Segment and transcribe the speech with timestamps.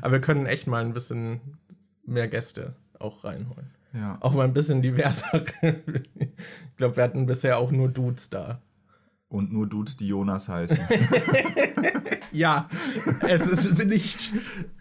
[0.00, 1.40] Aber wir können echt mal ein bisschen
[2.04, 3.70] mehr Gäste auch reinholen.
[3.92, 4.18] Ja.
[4.20, 5.42] Auch mal ein bisschen diverser.
[5.62, 8.60] ich glaube, wir hatten bisher auch nur Dudes da.
[9.28, 10.78] Und nur Dudes, die Jonas heißen.
[12.32, 12.68] Ja,
[13.26, 14.32] es ist nicht,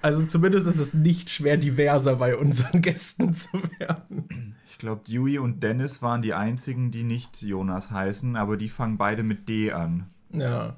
[0.02, 4.56] also zumindest ist es nicht schwer diverser bei unseren Gästen zu werden.
[4.70, 8.98] Ich glaube, Dewey und Dennis waren die einzigen, die nicht Jonas heißen, aber die fangen
[8.98, 10.10] beide mit D an.
[10.32, 10.76] Ja.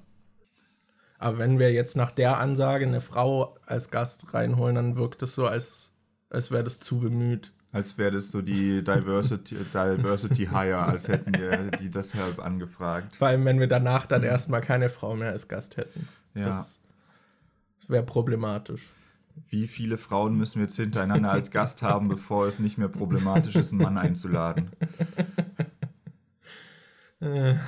[1.19, 5.35] Aber wenn wir jetzt nach der Ansage eine Frau als Gast reinholen, dann wirkt es
[5.35, 5.93] so, als,
[6.29, 7.51] als wäre das zu bemüht.
[7.73, 13.17] Als wäre das so die Diversity, Diversity Hire, als hätten wir die deshalb angefragt.
[13.17, 16.07] Vor allem, wenn wir danach dann erstmal keine Frau mehr als Gast hätten.
[16.33, 16.45] Ja.
[16.45, 16.79] Das,
[17.81, 18.89] das wäre problematisch.
[19.49, 23.55] Wie viele Frauen müssen wir jetzt hintereinander als Gast haben, bevor es nicht mehr problematisch
[23.55, 24.69] ist, einen Mann einzuladen?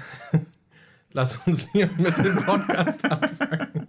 [1.13, 3.87] Lass uns hier mit dem Podcast anfangen.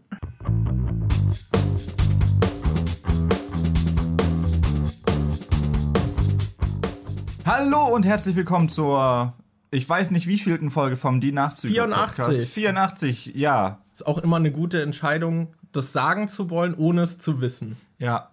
[7.44, 9.34] Hallo und herzlich willkommen zur,
[9.70, 12.24] ich weiß nicht wievielten Folge vom Die Nachzüge 84.
[12.24, 12.48] Podcast.
[12.48, 13.78] 84, ja.
[13.92, 17.76] Ist auch immer eine gute Entscheidung, das sagen zu wollen, ohne es zu wissen.
[17.98, 18.30] Ja,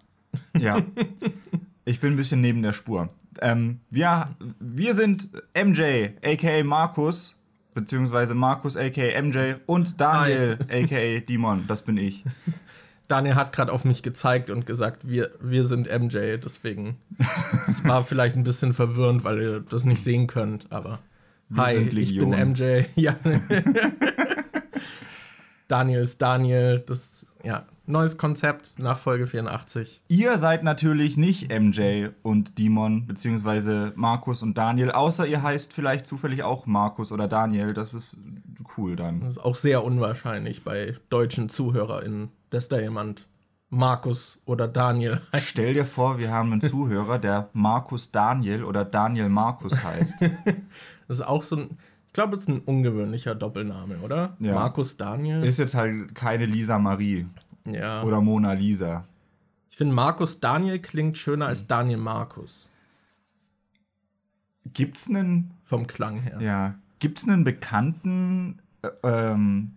[0.58, 0.82] ja.
[1.84, 3.08] ich bin ein bisschen neben der Spur.
[3.40, 7.39] Ähm, wir, wir sind MJ, aka Markus,
[7.74, 12.24] beziehungsweise Markus, aka MJ und Daniel, aka Dimon, das bin ich.
[13.08, 16.96] Daniel hat gerade auf mich gezeigt und gesagt, wir, wir sind MJ, deswegen.
[17.66, 21.00] Es war vielleicht ein bisschen verwirrend, weil ihr das nicht sehen könnt, aber.
[21.48, 22.30] Wir hi, ich bin.
[22.30, 22.84] MJ.
[22.94, 23.16] Ja.
[25.66, 26.78] Daniel ist Daniel.
[26.78, 30.02] Das, ja, neues Konzept nach Folge 84.
[30.08, 36.06] Ihr seid natürlich nicht MJ und Dimon, beziehungsweise Markus und Daniel, außer ihr heißt vielleicht
[36.06, 37.74] zufällig auch Markus oder Daniel.
[37.74, 38.18] Das ist
[38.76, 39.20] cool dann.
[39.20, 43.28] Das ist auch sehr unwahrscheinlich bei deutschen ZuhörerInnen, dass da jemand
[43.70, 45.46] Markus oder Daniel heißt.
[45.46, 50.24] Stell dir vor, wir haben einen Zuhörer, der Markus Daniel oder Daniel Markus heißt.
[51.08, 51.78] Das ist auch so ein.
[52.06, 54.36] Ich glaube, es ist ein ungewöhnlicher Doppelname, oder?
[54.38, 54.54] Ja.
[54.54, 55.42] Markus Daniel.
[55.42, 57.26] Ist jetzt halt keine Lisa Marie
[57.74, 58.02] ja.
[58.02, 59.04] oder Mona Lisa.
[59.70, 62.68] Ich finde, Markus Daniel klingt schöner als Daniel Markus.
[64.72, 66.38] Gibt's einen, Vom Klang her.
[66.40, 69.72] ja, gibt's einen bekannten äh, ähm,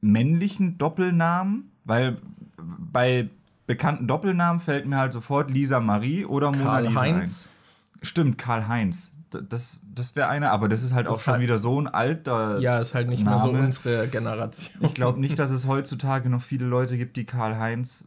[0.00, 1.70] männlichen Doppelnamen?
[1.84, 2.18] Weil
[2.56, 3.28] bei
[3.66, 7.48] bekannten Doppelnamen fällt mir halt sofort Lisa Marie oder Mona Karl Lisa Heinz.
[7.48, 8.06] ein.
[8.06, 9.12] Stimmt, Karl Heinz.
[9.48, 11.86] Das, das wäre einer, aber das ist halt auch Ist schon halt- wieder so ein
[11.88, 12.58] alter.
[12.60, 13.64] Ja, ist halt nicht mehr so Name.
[13.66, 14.84] unsere Generation.
[14.84, 18.06] Ich glaube nicht, dass es heutzutage noch viele Leute gibt, die Karl Heinz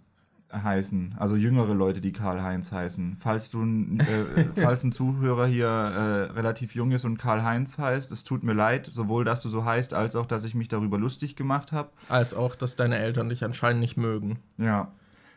[0.54, 1.16] heißen.
[1.18, 3.18] Also jüngere Leute, die Karl Heinz heißen.
[3.20, 7.78] Falls du ein- äh, falls ein Zuhörer hier äh, relativ jung ist und Karl Heinz
[7.78, 10.68] heißt, es tut mir leid, sowohl dass du so heißt, als auch, dass ich mich
[10.70, 11.90] darüber lustig gemacht habe.
[12.08, 14.40] Als auch, dass deine Eltern dich anscheinend nicht mögen.
[14.58, 14.90] Ja.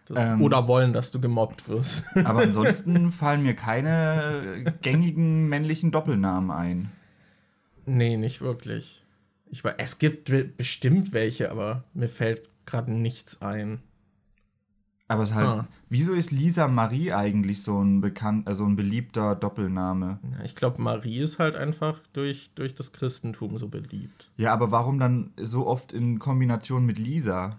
[0.09, 0.43] Das, Ähm.
[0.43, 2.05] oder wollen, dass du gemobbt wirst.
[2.25, 6.91] Aber ansonsten fallen mir keine gängigen männlichen Doppelnamen ein.
[7.87, 9.05] nee, nicht wirklich.
[9.51, 13.81] Ich es gibt be- bestimmt welche, aber mir fällt gerade nichts ein.
[15.11, 15.69] Aber es halt, Ah.
[15.89, 20.19] wieso ist Lisa Marie eigentlich so ein bekannt, also ein beliebter Doppelname?
[20.33, 24.31] Ja, ich glaube, Marie ist halt einfach durch, durch das Christentum so beliebt.
[24.37, 27.59] Ja, aber warum dann so oft in Kombination mit Lisa?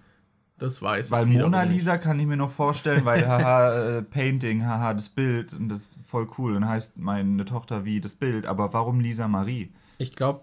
[0.60, 1.76] Das weiß Weil ich wiederum Mona nicht.
[1.76, 5.82] Lisa kann ich mir noch vorstellen, weil haha, äh, Painting, haha, das Bild, und das
[5.82, 6.54] ist voll cool.
[6.54, 9.74] Dann heißt meine Tochter wie das Bild, aber warum Lisa Marie?
[9.98, 10.42] Ich glaube,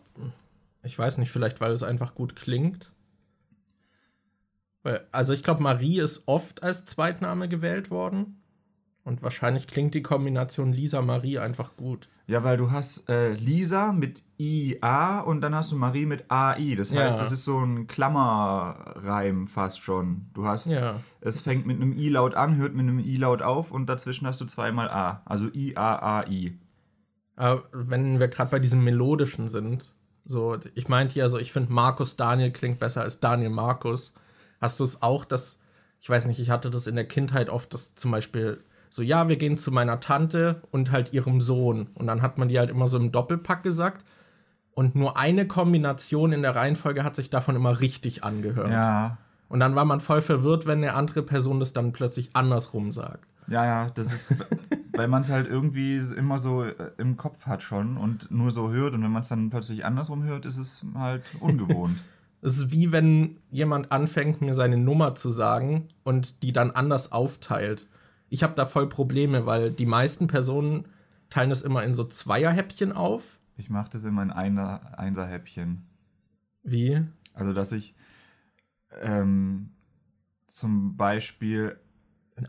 [0.82, 2.90] ich weiß nicht, vielleicht weil es einfach gut klingt.
[4.82, 8.40] Weil, also ich glaube, Marie ist oft als Zweitname gewählt worden.
[9.06, 12.08] Und wahrscheinlich klingt die Kombination Lisa Marie einfach gut.
[12.26, 16.74] Ja, weil du hast äh, Lisa mit IA und dann hast du Marie mit AI.
[16.76, 17.02] Das Ja.
[17.04, 20.26] heißt, das ist so ein Klammerreim fast schon.
[20.34, 21.00] Du hast, Ja.
[21.20, 24.44] es fängt mit einem I-Laut an, hört mit einem I-Laut auf und dazwischen hast du
[24.44, 25.22] zweimal A.
[25.24, 26.58] Also I-A-A-I.
[27.36, 31.72] Aber wenn wir gerade bei diesem Melodischen sind, so, ich meinte ja so, ich finde
[31.72, 34.12] Markus Daniel klingt besser als Daniel Markus.
[34.60, 35.60] Hast du es auch, dass,
[36.00, 38.64] ich weiß nicht, ich hatte das in der Kindheit oft, dass zum Beispiel
[38.96, 41.88] so, ja, wir gehen zu meiner Tante und halt ihrem Sohn.
[41.92, 44.06] Und dann hat man die halt immer so im Doppelpack gesagt.
[44.72, 48.70] Und nur eine Kombination in der Reihenfolge hat sich davon immer richtig angehört.
[48.70, 49.18] Ja,
[49.50, 53.26] Und dann war man voll verwirrt, wenn eine andere Person das dann plötzlich andersrum sagt.
[53.48, 54.34] Ja, ja, das ist,
[54.94, 58.70] weil man es halt irgendwie immer so äh, im Kopf hat schon und nur so
[58.70, 62.02] hört und wenn man es dann plötzlich andersrum hört, ist es halt ungewohnt.
[62.42, 67.10] Es ist wie wenn jemand anfängt, mir seine Nummer zu sagen und die dann anders
[67.10, 67.88] aufteilt.
[68.28, 70.86] Ich habe da voll Probleme, weil die meisten Personen
[71.30, 73.38] teilen es immer in so Zweierhäppchen auf.
[73.56, 75.86] Ich mache das immer in einer Einserhäppchen.
[76.62, 77.02] Wie?
[77.34, 77.94] Also, dass ich
[79.00, 79.70] ähm,
[80.46, 81.78] zum Beispiel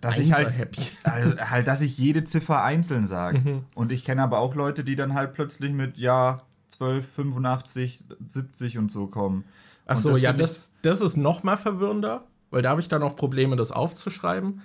[0.02, 0.54] dass ich halt,
[1.04, 3.40] also halt, dass ich jede Ziffer einzeln sage.
[3.40, 3.66] Mhm.
[3.74, 8.78] Und ich kenne aber auch Leute, die dann halt plötzlich mit ja 12, 85, 70
[8.78, 9.46] und so kommen.
[9.86, 12.90] Ach Und so, das ja, das, das ist noch mal verwirrender, weil da habe ich
[12.90, 14.62] dann auch Probleme, das aufzuschreiben.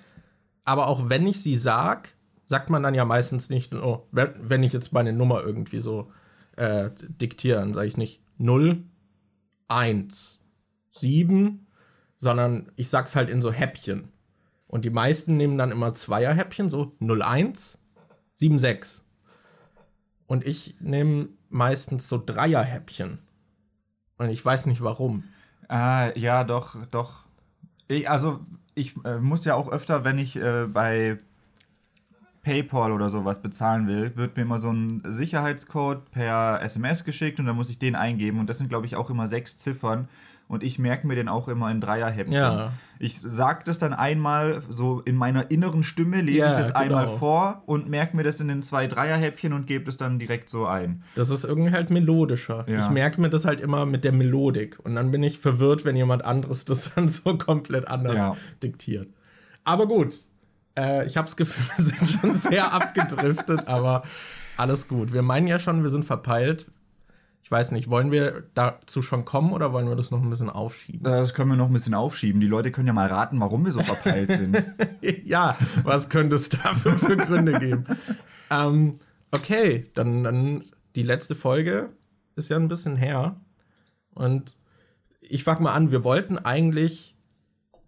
[0.64, 2.14] Aber auch wenn ich sie sag,
[2.46, 6.12] sagt man dann ja meistens nicht, oh, wenn, wenn ich jetzt meine Nummer irgendwie so
[6.56, 8.84] äh, diktiere, dann sage ich nicht 0,
[9.68, 10.40] 1,
[10.92, 11.66] 7,
[12.18, 14.08] sondern ich sag's halt in so Häppchen.
[14.66, 17.78] Und die meisten nehmen dann immer Zweierhäppchen, so 01,
[18.36, 19.02] 76.
[20.26, 23.18] Und ich nehme meistens so Dreierhäppchen.
[24.18, 25.24] Und ich weiß nicht warum.
[25.68, 27.26] Ah, ja, doch, doch.
[27.88, 28.40] Ich, also,
[28.74, 31.18] ich äh, muss ja auch öfter, wenn ich äh, bei
[32.42, 37.46] PayPal oder sowas bezahlen will, wird mir immer so ein Sicherheitscode per SMS geschickt und
[37.46, 38.40] dann muss ich den eingeben.
[38.40, 40.08] Und das sind, glaube ich, auch immer sechs Ziffern.
[40.48, 42.34] Und ich merke mir den auch immer in Dreierhäppchen.
[42.34, 42.72] Ja.
[42.98, 46.78] Ich sage das dann einmal so in meiner inneren Stimme, lese Ja, ich das genau.
[46.80, 50.50] einmal vor und merke mir das in den zwei Dreierhäppchen und gebe es dann direkt
[50.50, 51.02] so ein.
[51.14, 52.64] Das ist irgendwie halt melodischer.
[52.68, 52.80] Ja.
[52.80, 54.78] Ich merke mir das halt immer mit der Melodik.
[54.84, 59.08] Und dann bin ich verwirrt, wenn jemand anderes das dann so komplett anders diktiert.
[59.64, 60.14] Aber gut.
[60.76, 64.02] Äh, ich habe das Gefühl, wir sind schon sehr abgedriftet, aber
[64.56, 65.12] alles gut.
[65.12, 66.66] Wir meinen ja schon, wir sind verpeilt.
[67.42, 70.48] Ich weiß nicht, wollen wir dazu schon kommen oder wollen wir das noch ein bisschen
[70.48, 71.02] aufschieben?
[71.02, 72.40] Das können wir noch ein bisschen aufschieben.
[72.40, 74.62] Die Leute können ja mal raten, warum wir so verpeilt sind.
[75.24, 77.84] ja, was könnte es dafür für Gründe geben?
[78.50, 78.94] ähm,
[79.32, 80.62] okay, dann, dann
[80.94, 81.90] die letzte Folge
[82.36, 83.40] ist ja ein bisschen her.
[84.14, 84.56] Und
[85.20, 87.16] ich frag mal an, wir wollten eigentlich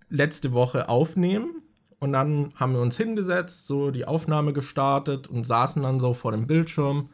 [0.08, 1.62] letzte Woche aufnehmen
[1.98, 6.32] und dann haben wir uns hingesetzt, so die Aufnahme gestartet und saßen dann so vor
[6.32, 7.10] dem Bildschirm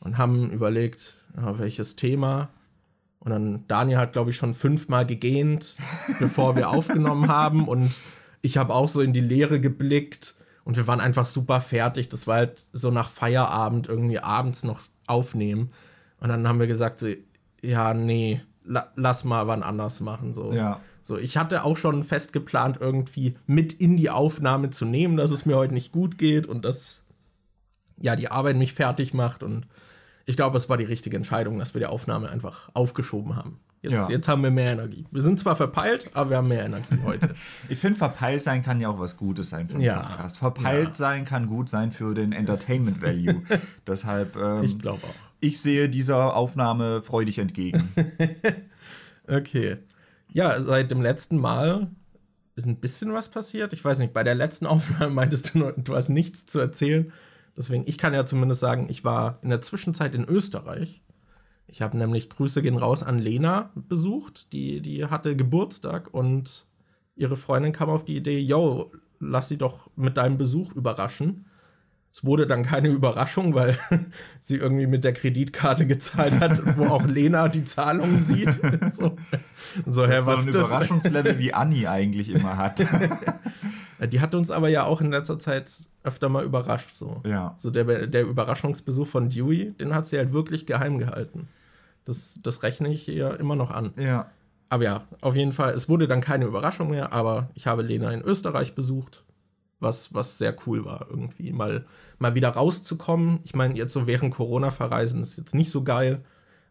[0.00, 2.50] und haben überlegt, ja, welches Thema.
[3.20, 5.76] Und dann Daniel hat, glaube ich, schon fünfmal gegähnt,
[6.20, 7.66] bevor wir aufgenommen haben.
[7.68, 7.92] Und
[8.42, 10.34] ich habe auch so in die Leere geblickt.
[10.64, 12.08] Und wir waren einfach super fertig.
[12.08, 15.70] Das war halt so nach Feierabend irgendwie abends noch aufnehmen.
[16.20, 17.08] Und dann haben wir gesagt, so,
[17.62, 20.32] ja, nee, la lass mal wann anders machen.
[20.32, 20.52] So.
[20.52, 20.80] Ja.
[21.02, 25.30] So, ich hatte auch schon fest geplant, irgendwie mit in die Aufnahme zu nehmen, dass
[25.30, 27.04] es mir heute nicht gut geht und dass
[28.00, 29.42] ja die Arbeit mich fertig macht.
[29.42, 29.66] Und
[30.26, 33.60] ich glaube, es war die richtige Entscheidung, dass wir die Aufnahme einfach aufgeschoben haben.
[33.82, 34.08] Jetzt, Ja.
[34.08, 35.04] jetzt haben wir mehr Energie.
[35.10, 37.34] Wir sind zwar verpeilt, aber wir haben mehr Energie heute.
[37.68, 40.00] Ich finde, verpeilt sein kann ja auch was Gutes sein für einen Ja.
[40.00, 40.38] Podcast.
[40.38, 40.94] Verpeilt Ja.
[40.94, 43.42] sein kann gut sein für den Entertainment Value.
[43.86, 45.52] Deshalb, ähm, Ich ich, glaube auch.
[45.52, 47.82] sehe dieser Aufnahme freudig entgegen.
[49.28, 49.78] Okay.
[50.32, 51.88] Ja, seit dem letzten Mal
[52.56, 53.72] ist ein bisschen was passiert.
[53.72, 57.12] Ich weiß nicht, bei der letzten Aufnahme meintest du, du hast nichts zu erzählen.
[57.56, 61.02] Deswegen, ich kann ja zumindest sagen, ich war in der Zwischenzeit in Österreich.
[61.66, 64.52] Ich habe nämlich Grüße gehen raus an Lena besucht.
[64.52, 66.66] Die, die hatte Geburtstag und
[67.16, 68.90] ihre Freundin kam auf die Idee, yo,
[69.20, 71.46] lass sie doch mit deinem Besuch überraschen.
[72.12, 73.78] Es wurde dann keine Überraschung, weil
[74.40, 78.52] sie irgendwie mit der Kreditkarte gezahlt hat, wo auch Lena die Zahlung sieht.
[78.92, 79.16] so,
[79.86, 80.68] so hä, so was ein ist das?
[80.68, 82.80] Überraschungslevel wie Anni eigentlich immer hat.
[84.04, 85.70] Ja, Die hat uns aber ja auch in letzter Zeit
[86.02, 86.94] öfter mal überrascht.
[86.94, 87.54] So, Ja.
[87.56, 91.48] so der, der Überraschungsbesuch von Dewey, den hat sie halt wirklich geheim gehalten.
[92.04, 93.92] Das, das rechne ich ihr immer noch an.
[93.96, 94.30] ja.
[94.70, 98.10] Aber ja, auf jeden Fall, es wurde dann keine Überraschung mehr, aber ich habe Lena
[98.10, 99.22] in Österreich besucht,
[99.78, 101.84] was, was sehr cool war, irgendwie mal,
[102.18, 103.38] mal wieder rauszukommen.
[103.44, 106.24] Ich meine, jetzt so während Corona verreisen ist jetzt nicht so geil.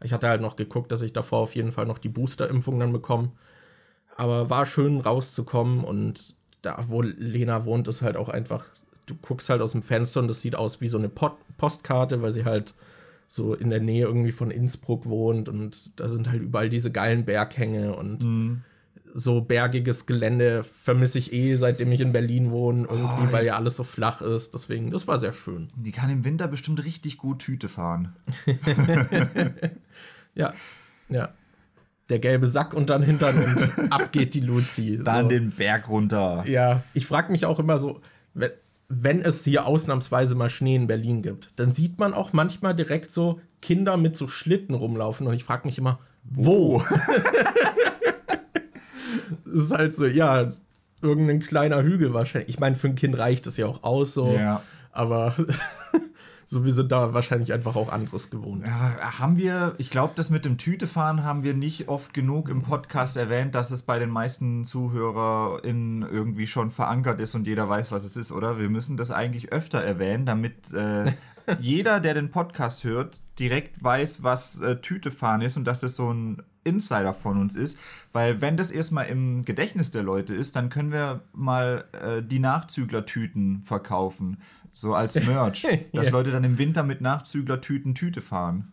[0.03, 2.91] Ich hatte halt noch geguckt, dass ich davor auf jeden Fall noch die Booster-Impfung dann
[2.91, 3.31] bekomme.
[4.17, 8.65] Aber war schön rauszukommen und da, wo Lena wohnt, ist halt auch einfach,
[9.05, 12.21] du guckst halt aus dem Fenster und das sieht aus wie so eine Pot Postkarte,
[12.23, 12.73] weil sie halt
[13.27, 17.23] so in der Nähe irgendwie von Innsbruck wohnt und da sind halt überall diese geilen
[17.25, 18.23] Berghänge und
[19.15, 23.55] so bergiges Gelände vermisse ich eh, seitdem ich in Berlin wohne, irgendwie, Oh, weil ja
[23.55, 24.55] alles so flach ist.
[24.55, 25.67] Deswegen, das war sehr schön.
[25.75, 28.15] Die kann im Winter bestimmt richtig gut Tüte fahren.
[30.35, 30.53] Ja,
[31.09, 31.29] ja.
[32.09, 34.99] Der gelbe Sack und dann hintern und ab geht die Luzi.
[35.03, 35.29] Dann so.
[35.29, 36.43] den Berg runter.
[36.47, 38.01] Ja, ich frage mich auch immer so,
[38.33, 38.51] wenn,
[38.89, 43.09] wenn es hier ausnahmsweise mal Schnee in Berlin gibt, dann sieht man auch manchmal direkt
[43.11, 46.83] so Kinder mit so Schlitten rumlaufen und ich frage mich immer, wo?
[49.45, 50.51] es ist halt so, ja,
[51.01, 52.49] irgendein kleiner Hügel wahrscheinlich.
[52.49, 54.61] Ich meine, für ein Kind reicht es ja auch aus so, Ja.
[54.91, 55.35] aber
[56.45, 58.65] so wir sind da wahrscheinlich einfach auch anderes gewohnt.
[58.65, 62.61] Ja, haben wir, ich glaube, das mit dem Tütefahren haben wir nicht oft genug im
[62.61, 67.91] Podcast erwähnt, dass es bei den meisten ZuhörerInnen irgendwie schon verankert ist und jeder weiß,
[67.91, 68.59] was es ist, oder?
[68.59, 71.13] Wir müssen das eigentlich öfter erwähnen, damit äh,
[71.59, 76.11] jeder, der den Podcast hört, direkt weiß, was äh, Tütefahren ist und dass das so
[76.11, 77.77] ein Insider von uns ist,
[78.11, 82.39] weil wenn das erstmal im Gedächtnis der Leute ist, dann können wir mal äh, die
[82.39, 84.37] Nachzüglertüten verkaufen,
[84.73, 85.61] so als Merch,
[85.93, 86.11] dass Ja.
[86.11, 88.71] Leute dann im Winter mit Nachzüglertüten Tüte fahren.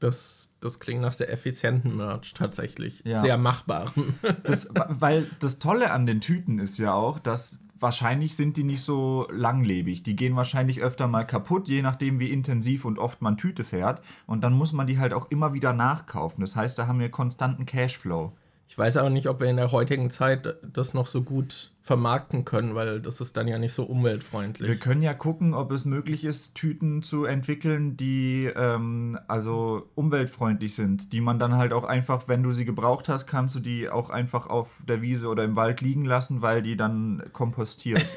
[0.00, 3.02] Das, das klingt nach sehr effizienten Merch tatsächlich.
[3.04, 3.20] Ja.
[3.20, 4.14] Sehr machbaren.
[4.44, 8.82] Das, weil das Tolle an den Tüten ist ja auch, dass wahrscheinlich sind die nicht
[8.82, 10.02] so langlebig.
[10.02, 14.00] Die gehen wahrscheinlich öfter mal kaputt, je nachdem, wie intensiv und oft man Tüte fährt.
[14.26, 16.40] Und dann muss man die halt auch immer wieder nachkaufen.
[16.42, 18.32] Das heißt, da haben wir konstanten Cashflow.
[18.72, 22.46] Ich weiß aber nicht, ob wir in der heutigen Zeit das noch so gut vermarkten
[22.46, 24.66] können, weil das ist dann ja nicht so umweltfreundlich.
[24.66, 30.74] Wir können ja gucken, ob es möglich ist, Tüten zu entwickeln, die ähm, also umweltfreundlich
[30.74, 33.90] sind, die man dann halt auch einfach, wenn du sie gebraucht hast, kannst du die
[33.90, 38.06] auch einfach auf der Wiese oder im Wald liegen lassen, weil die dann kompostiert.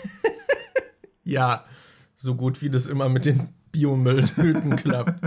[1.28, 1.66] Ja,
[2.16, 5.20] so gut wie das immer mit den Biomülltüten klappt.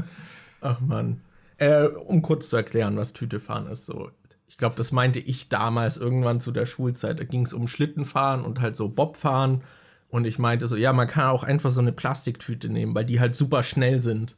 [0.60, 1.20] Ach man.
[1.56, 4.12] Äh, um kurz zu erklären, was Tütefahren ist, so.
[4.48, 7.20] Ich glaube, das meinte ich damals irgendwann zu der Schulzeit.
[7.20, 9.62] Da ging es um Schlittenfahren und halt so Bobfahren.
[10.08, 13.20] Und ich meinte so, ja, man kann auch einfach so eine Plastiktüte nehmen, weil die
[13.20, 14.36] halt super schnell sind.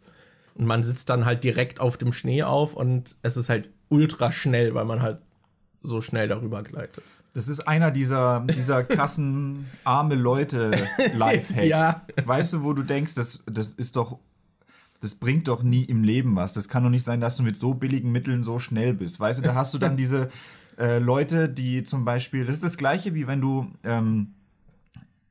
[0.55, 4.33] Und man sitzt dann halt direkt auf dem Schnee auf und es ist halt ultra
[4.33, 5.19] schnell, weil man halt
[5.81, 7.05] so schnell darüber gleitet.
[7.33, 10.73] Das ist einer dieser, dieser krassen arme Leute
[11.15, 11.67] Lifehacks.
[11.67, 12.05] Ja.
[12.25, 14.19] Weißt du, wo du denkst, das, das ist doch,
[15.01, 16.53] das bringt doch nie im Leben was.
[16.53, 19.19] Das kann doch nicht sein, dass du mit so billigen Mitteln so schnell bist.
[19.19, 20.31] Weißt du, da hast du dann diese
[20.79, 24.35] äh, Leute, die zum Beispiel, das ist das gleiche wie wenn du ähm,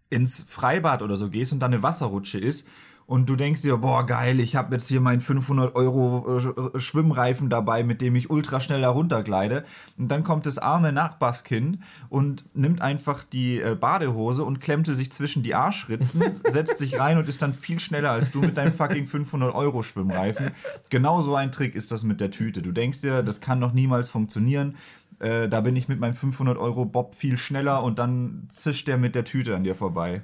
[0.10, 2.68] ins Freibad oder so gehst und da eine Wasserrutsche ist
[3.10, 7.50] und du denkst dir, boah, geil, ich habe jetzt hier meinen 500 Euro äh, Schwimmreifen
[7.50, 9.66] dabei, mit dem ich ultra schnell da runtergleite.
[9.98, 15.12] Und dann kommt das arme Nachbarskind und nimmt einfach die äh, Badehose und klemmte sich
[15.12, 18.74] zwischen die Arschritzen, setzt sich rein und ist dann viel schneller als du mit deinem
[18.74, 20.52] fucking 500 Euro Schwimmreifen.
[20.92, 22.62] Genau so ein Trick ist das mit der Tüte.
[22.62, 24.76] Du denkst dir, das kann doch niemals funktionieren.
[25.18, 29.00] Äh, da bin ich mit meinem 500 Euro Bob viel schneller und dann zischt der
[29.00, 30.22] mit der Tüte an dir vorbei.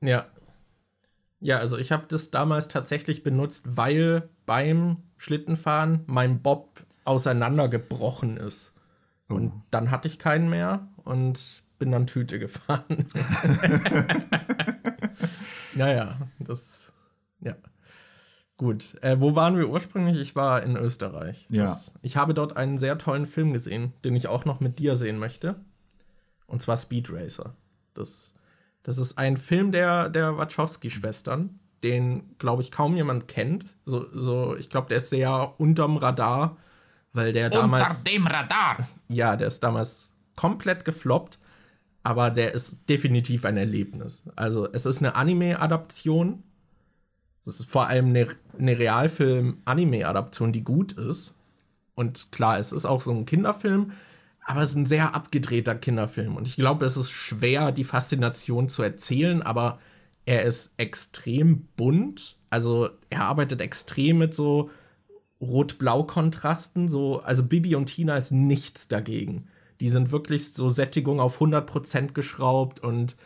[0.00, 0.24] Ja.
[1.40, 8.74] Ja, also ich habe das damals tatsächlich benutzt, weil beim Schlittenfahren mein Bob auseinandergebrochen ist.
[9.28, 12.84] Und dann hatte ich keinen mehr und bin dann Tüte gefahren.
[15.74, 16.92] naja, das.
[17.40, 17.56] Ja.
[18.56, 18.96] Gut.
[19.02, 20.18] Äh, wo waren wir ursprünglich?
[20.18, 21.46] Ich war in Österreich.
[21.50, 21.62] Ja.
[21.64, 24.96] Das, ich habe dort einen sehr tollen Film gesehen, den ich auch noch mit dir
[24.96, 25.56] sehen möchte.
[26.46, 27.56] Und zwar Speed Racer.
[27.94, 28.34] Das,
[28.84, 33.64] das ist ein Film der, der Wachowski-Schwestern, den, glaube ich, kaum jemand kennt.
[33.84, 36.56] So, so, ich glaube, der ist sehr unterm Radar,
[37.12, 38.04] weil der damals.
[38.04, 38.76] dem Radar!
[39.08, 41.38] Ja, der ist damals komplett gefloppt,
[42.02, 44.22] aber der ist definitiv ein Erlebnis.
[44.36, 46.42] Also, es ist eine Anime-Adaption.
[47.40, 51.34] Es ist vor allem eine, eine Realfilm-Anime-Adaption, die gut ist.
[51.94, 53.92] Und klar, es ist auch so ein Kinderfilm,
[54.44, 56.36] aber es ist ein sehr abgedrehter Kinderfilm.
[56.36, 59.78] Und ich glaube, es ist schwer, die Faszination zu erzählen, aber
[60.26, 62.38] er ist extrem bunt.
[62.50, 64.70] Also, er arbeitet extrem mit so
[65.40, 66.88] Rot-Blau-Kontrasten.
[66.88, 69.48] So, also Bibi und Tina ist nichts dagegen.
[69.80, 73.16] Die sind wirklich so Sättigung auf 100% geschraubt und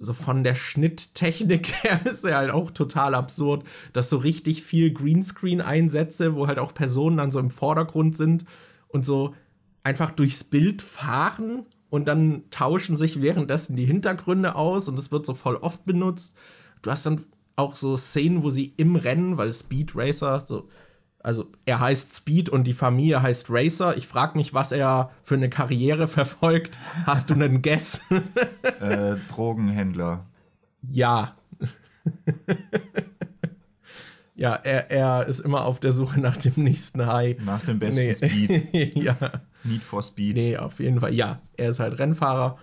[0.00, 4.92] so von der Schnitttechnik her ist er halt auch total absurd, dass so richtig viel
[4.92, 8.44] Greenscreen-Einsätze, wo halt auch Personen dann so im Vordergrund sind
[8.86, 9.34] und so
[9.82, 15.24] einfach durchs Bild fahren und dann tauschen sich währenddessen die Hintergründe aus und es wird
[15.24, 16.36] so voll oft benutzt.
[16.82, 17.20] Du hast dann
[17.56, 20.68] auch so Szenen, wo sie im Rennen, weil Speed Racer, so,
[21.20, 23.96] also er heißt Speed und die Familie heißt Racer.
[23.96, 26.78] Ich frage mich, was er für eine Karriere verfolgt.
[27.06, 28.02] Hast du einen Guess?
[28.80, 30.26] Äh, Drogenhändler.
[30.82, 31.36] Ja.
[34.36, 37.38] ja, er, er ist immer auf der Suche nach dem nächsten High.
[37.40, 38.94] Nach dem besten Speed.
[38.96, 39.16] ja.
[39.64, 40.36] Need for Speed.
[40.36, 41.14] Nee, auf jeden Fall.
[41.14, 42.58] Ja, er ist halt Rennfahrer.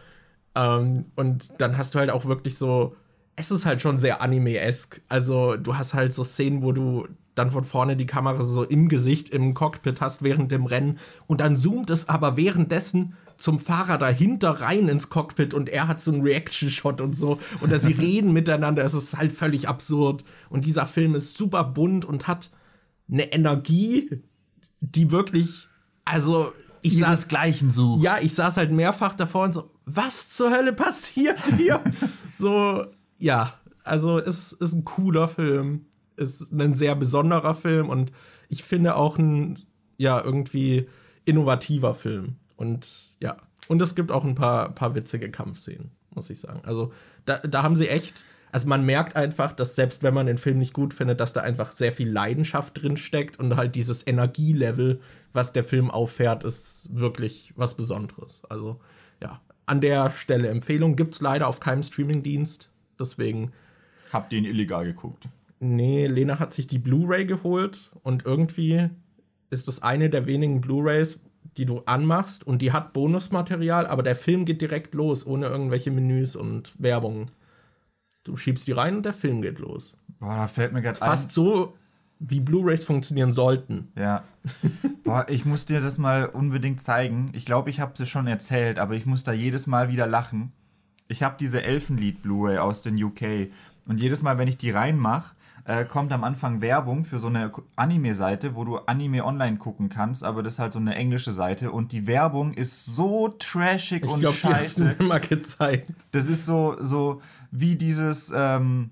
[0.56, 2.96] Ähm, und dann hast du halt auch wirklich so.
[3.36, 5.02] Es ist halt schon sehr anime-esk.
[5.10, 8.88] Also, du hast halt so Szenen, wo du dann von vorne die Kamera so im
[8.88, 11.00] Gesicht im Cockpit hast während dem Rennen.
[11.28, 16.00] Und dann zoomt es aber währenddessen zum Fahrer dahinter rein ins Cockpit und er hat
[16.00, 17.40] so einen Reaction-Shot und so.
[17.62, 18.84] Oder sie reden miteinander.
[18.84, 20.24] Es ist halt völlig absurd.
[20.50, 22.50] Und dieser Film ist super bunt und hat
[23.12, 24.22] eine Energie,
[24.80, 25.68] die wirklich.
[26.06, 26.54] Also,
[26.86, 28.04] ich saß Ihresgleichen sucht.
[28.04, 31.82] ja, ich saß halt mehrfach davor und so, was zur Hölle passiert hier?
[32.32, 32.86] so,
[33.18, 35.86] ja, also es ist ein cooler Film,
[36.18, 38.12] ist ein sehr besonderer Film und
[38.50, 39.60] ich finde auch ein,
[39.98, 40.88] ja, irgendwie
[41.26, 42.36] innovativer Film.
[42.56, 43.38] Und ja,
[43.68, 46.62] und es gibt auch ein paar, paar witzige Kampfszenen, muss ich sagen.
[46.64, 46.94] Also
[47.26, 48.26] da, da haben sie echt,
[48.56, 51.42] also man merkt einfach, dass selbst wenn man den Film nicht gut findet, dass da
[51.42, 55.02] einfach sehr viel Leidenschaft drin steckt und halt dieses Energielevel,
[55.34, 58.44] was der Film auffährt, ist wirklich was Besonderes.
[58.48, 58.80] Also
[59.22, 63.52] ja, an der Stelle Empfehlung gibt's leider auf keinem Streamingdienst, deswegen
[64.14, 65.28] Habt ihr ihn illegal geguckt?
[65.60, 68.90] Nee, Lena hat sich die Blu-ray geholt und irgendwie
[69.50, 71.20] ist das eine der wenigen Blu-rays,
[71.58, 75.92] die du anmachst und die hat Bonusmaterial, aber der Film geht direkt los, ohne irgendwelche
[75.92, 77.32] Menüs und Werbung.
[78.26, 79.94] Du schiebst die rein und der Film geht los.
[80.20, 81.76] Boah, da fällt mir gerade Fast so,
[82.20, 83.90] wie Blu-rays funktionieren sollten.
[83.96, 84.24] Ja.
[85.04, 87.30] Boah, ich muss dir das mal unbedingt zeigen.
[87.34, 90.52] Ich glaube, ich habe es schon erzählt, aber ich muss da jedes Mal wieder lachen.
[91.08, 93.52] Ich habe diese Elfenlied Blu-ray aus den UK
[93.88, 97.52] und jedes Mal, wenn ich die reinmache, äh, kommt am Anfang Werbung für so eine
[97.76, 101.72] Anime-Seite, wo du Anime online gucken kannst, aber das ist halt so eine englische Seite
[101.72, 104.96] und die Werbung ist so trashig Ich und glaube, die hast du scheiße.
[105.00, 105.92] mir mal gezeigt.
[106.12, 107.22] Das ist so, so
[107.60, 108.92] wie dieses ähm,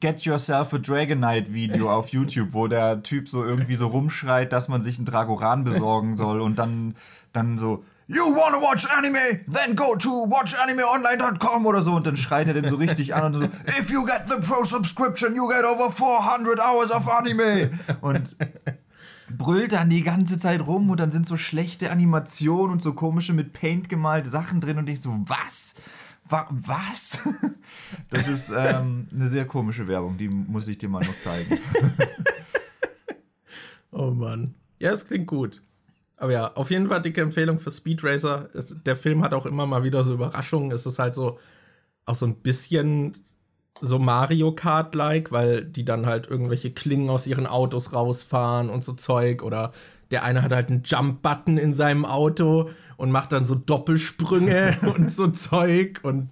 [0.00, 4.68] Get Yourself a Dragonite Video auf YouTube, wo der Typ so irgendwie so rumschreit, dass
[4.68, 6.94] man sich einen Dragoran besorgen soll und dann,
[7.32, 9.44] dann so, You wanna watch anime?
[9.52, 13.34] Then go to watchanimeonline.com oder so und dann schreit er den so richtig an und
[13.34, 13.42] so,
[13.78, 17.70] If you get the Pro Subscription, you get over 400 hours of anime.
[18.00, 18.34] Und
[19.30, 23.34] brüllt dann die ganze Zeit rum und dann sind so schlechte Animationen und so komische
[23.34, 25.74] mit Paint gemalte Sachen drin und ich so, was?
[26.28, 27.20] Wa was?
[28.10, 31.58] Das ist ähm, eine sehr komische Werbung, die muss ich dir mal noch zeigen.
[33.90, 34.54] Oh Mann.
[34.78, 35.62] Ja, es klingt gut.
[36.16, 38.48] Aber ja, auf jeden Fall dicke Empfehlung für Speed Racer.
[38.86, 40.72] Der Film hat auch immer mal wieder so Überraschungen.
[40.72, 41.38] Es ist halt so
[42.04, 43.14] auch so ein bisschen
[43.80, 48.92] so Mario Kart-like, weil die dann halt irgendwelche Klingen aus ihren Autos rausfahren und so
[48.92, 49.42] Zeug.
[49.42, 49.72] Oder
[50.10, 55.10] der eine hat halt einen Jump-Button in seinem Auto und macht dann so Doppelsprünge und
[55.10, 56.00] so Zeug.
[56.02, 56.30] Und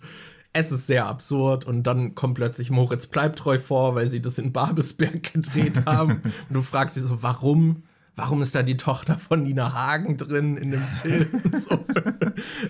[0.52, 1.64] es ist sehr absurd.
[1.64, 6.20] Und dann kommt plötzlich Moritz Bleibtreu vor, weil sie das in Babelsberg gedreht haben.
[6.48, 7.84] und du fragst dich so, warum?
[8.16, 11.40] Warum ist da die Tochter von Nina Hagen drin in dem Film?
[11.52, 11.78] so.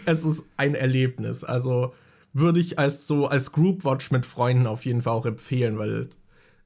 [0.05, 1.43] Es ist ein Erlebnis.
[1.43, 1.95] Also
[2.33, 6.11] würde ich als so als Group Watch mit Freunden auf jeden Fall auch empfehlen, weil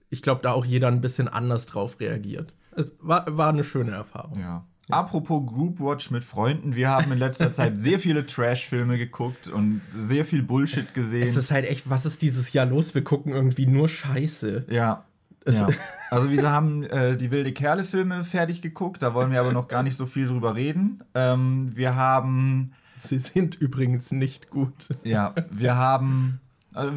[0.08, 2.54] ich glaube, da auch jeder ein bisschen anders drauf reagiert.
[2.74, 4.40] Es war, war eine schöne Erfahrung.
[4.40, 4.66] Ja.
[4.88, 9.82] Apropos Group Watch mit Freunden, wir haben in letzter Zeit sehr viele Trash-Filme geguckt und
[9.92, 11.22] sehr viel Bullshit gesehen.
[11.22, 12.94] Es ist halt echt, was ist dieses Jahr los?
[12.94, 14.66] Wir gucken irgendwie nur Scheiße.
[14.70, 15.04] Ja.
[15.46, 15.66] Ja.
[16.10, 19.84] Also wir haben äh, die wilde Kerle-Filme fertig geguckt, da wollen wir aber noch gar
[19.84, 21.04] nicht so viel drüber reden.
[21.14, 24.88] Ähm, wir haben, Sie sind übrigens nicht gut.
[25.04, 26.40] ja, wir haben,
[26.72, 26.92] also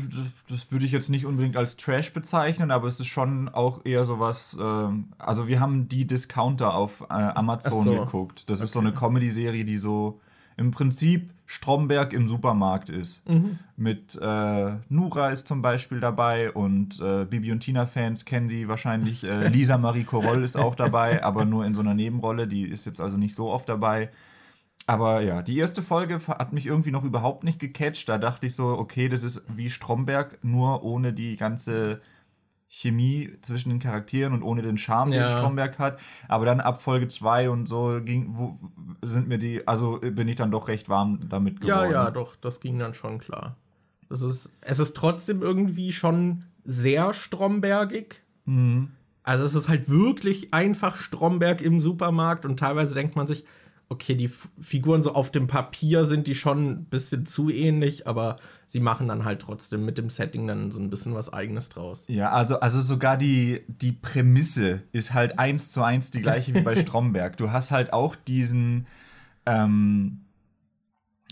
[0.49, 4.05] das, würde ich jetzt nicht unbedingt als Trash bezeichnen, aber es ist schon auch eher
[4.05, 8.05] sowas, ähm, also wir haben die Discounter auf äh, Amazon so.
[8.05, 8.49] geguckt.
[8.49, 10.19] Das ist so eine Comedy-Serie, die so
[10.57, 13.27] im Prinzip Stromberg im Supermarkt ist.
[13.75, 19.23] Mit äh, Nura ist zum Beispiel dabei und äh, Bibi und Tina-Fans kennen sie wahrscheinlich.
[19.23, 22.47] Äh, Lisa Marie Koroll ist auch dabei, aber nur in so einer Nebenrolle.
[22.47, 24.09] Die ist jetzt also nicht so oft dabei.
[24.85, 28.09] Aber ja, die erste Folge hat mich irgendwie noch überhaupt nicht gecatcht.
[28.09, 32.01] Da dachte ich so, okay, das ist wie Stromberg, nur ohne die ganze
[32.67, 35.27] Chemie zwischen den Charakteren und ohne den Charme, Ja.
[35.27, 35.99] den Stromberg hat.
[36.27, 38.57] Aber dann ab Folge 2 und so ging, wo,
[39.03, 41.91] sind mir die, also bin ich dann doch recht warm damit geworden.
[41.91, 43.55] Ja, ja, doch, das ging dann schon klar.
[44.09, 48.21] Das ist, es ist trotzdem irgendwie schon sehr strombergig.
[49.23, 53.45] Also es ist halt wirklich einfach Stromberg im Supermarkt und teilweise denkt man sich,
[53.89, 58.07] okay, die F Figuren so auf dem Papier sind die schon ein bisschen zu ähnlich,
[58.07, 61.69] aber sie machen dann halt trotzdem mit dem Setting dann so ein bisschen was eigenes
[61.69, 62.05] draus.
[62.07, 66.61] Ja, also, also sogar die, die Prämisse ist halt eins zu eins die gleiche wie
[66.61, 67.37] bei Stromberg.
[67.37, 68.87] Du hast halt auch diesen,
[69.45, 70.21] ähm,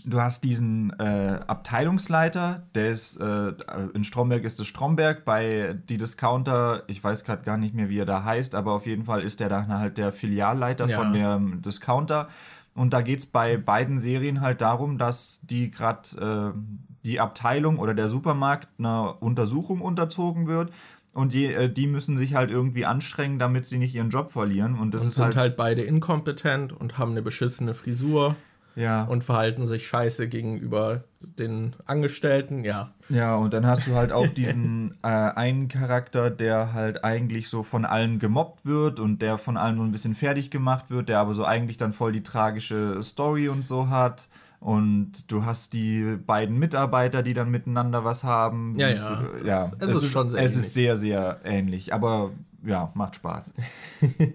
[0.04, 3.52] du hast diesen äh, Abteilungsleiter, der ist, äh,
[3.94, 7.98] in Stromberg ist es Stromberg, bei die Discounter, ich weiß gerade gar nicht mehr, wie
[7.98, 10.98] er da heißt, aber auf jeden Fall ist der dann halt der Filialleiter Ja.
[10.98, 12.28] von dem Discounter.
[12.74, 16.58] Und da geht es bei beiden Serien halt darum, dass die gerade äh,
[17.04, 20.72] die Abteilung oder der Supermarkt einer Untersuchung unterzogen wird.
[21.12, 24.78] Und die, äh, die müssen sich halt irgendwie anstrengen, damit sie nicht ihren Job verlieren.
[24.78, 28.36] Und das Und ist sind halt, halt, beide inkompetent und haben eine beschissene Frisur
[28.74, 29.04] ja.
[29.04, 32.64] und verhalten sich scheiße gegenüber den Angestellten.
[32.64, 37.48] Ja, Ja, und dann hast du halt auch diesen äh, einen Charakter, der halt eigentlich
[37.48, 41.08] so von allen gemobbt wird und der von allen so ein bisschen fertig gemacht wird,
[41.08, 44.28] der aber so eigentlich dann voll die tragische Story und so hat.
[44.58, 48.76] Und du hast die beiden Mitarbeiter, die dann miteinander was haben.
[48.78, 49.22] Ja, Es- ja.
[49.44, 49.72] ja.
[49.80, 50.66] Es ist schon sehr Es ähnlich.
[50.66, 51.92] ist sehr, sehr ähnlich.
[51.92, 52.30] Aber
[52.64, 53.54] ja, macht Spaß.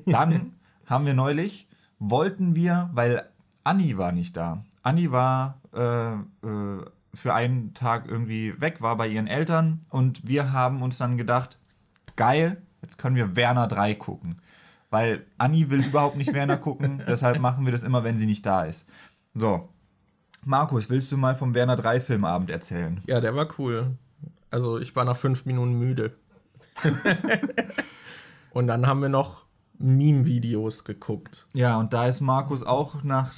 [0.05, 0.51] dann
[0.85, 1.67] haben wir neulich,
[1.99, 3.23] wollten wir, weil
[3.67, 4.63] Anni war nicht da.
[4.81, 10.53] Anni war äh, äh, für einen Tag irgendwie weg war bei ihren Eltern und wir
[10.53, 11.59] haben uns dann gedacht,
[12.15, 14.41] geil, jetzt können wir Werner 3 gucken.
[14.89, 18.45] Weil Anni will überhaupt nicht Werner gucken, deshalb machen wir das immer, wenn sie nicht
[18.45, 18.87] da ist.
[19.33, 19.67] So.
[20.45, 23.01] Markus, willst du mal vom Werner 3 Filmabend erzählen?
[23.05, 23.97] Ja, der war cool.
[24.49, 26.15] Also ich war nach fünf Minuten müde.
[28.51, 29.46] und dann haben wir noch
[29.79, 31.47] Meme-Videos geguckt.
[31.53, 33.31] Ja, und da ist Markus auch nach,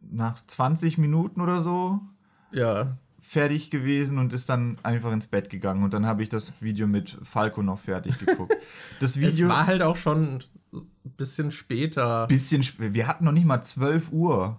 [0.00, 2.00] nach 20 Minuten oder so
[2.50, 5.82] Ja, fertig gewesen und ist dann einfach ins Bett gegangen.
[5.84, 8.54] Und dann habe ich das Video mit Falco noch fertig geguckt.
[9.00, 9.48] Das es Video.
[9.48, 10.38] war halt auch schon
[10.72, 10.82] ein
[11.16, 12.26] bisschen später.
[12.26, 14.58] bisschen sp- Wir hatten noch nicht mal 12 Uhr.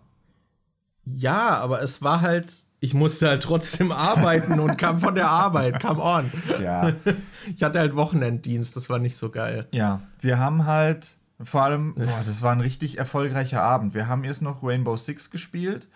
[1.06, 5.82] Ja, aber es war halt, ich musste halt trotzdem arbeiten und kam von der Arbeit.
[5.82, 6.32] Come on.
[6.62, 6.94] Ja.
[7.56, 9.68] Ich hatte halt Wochenenddienst, das war nicht so geil.
[9.72, 13.94] Ja, wir haben halt vor allem, boah, das war ein richtig erfolgreicher Abend.
[13.94, 15.88] Wir haben erst noch Rainbow Six gespielt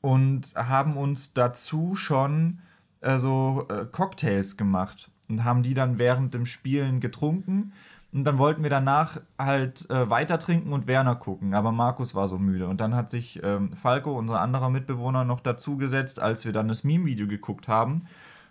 [0.00, 2.58] und haben uns dazu schon
[3.00, 7.72] äh, so äh, Cocktails gemacht und haben die dann während dem Spielen getrunken.
[8.10, 11.54] Und dann wollten wir danach halt äh, weiter trinken und Werner gucken.
[11.54, 12.66] Aber Markus war so müde.
[12.66, 16.84] Und dann hat sich ähm, Falco, unser anderer Mitbewohner, noch dazugesetzt, als wir dann das
[16.84, 18.06] Meme-Video geguckt haben.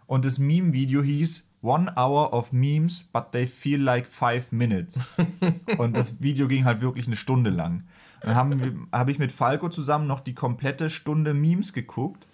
[0.05, 5.07] Und das Meme-Video hieß One Hour of Memes, but they feel like five minutes.
[5.77, 7.83] und das Video ging halt wirklich eine Stunde lang.
[8.21, 12.27] Dann haben wir- habe ich mit Falco zusammen noch die komplette Stunde Memes geguckt.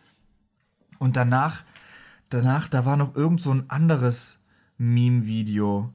[1.00, 1.64] Und danach,
[2.30, 4.40] danach, da war noch irgend so ein anderes
[4.78, 5.92] Meme-Video.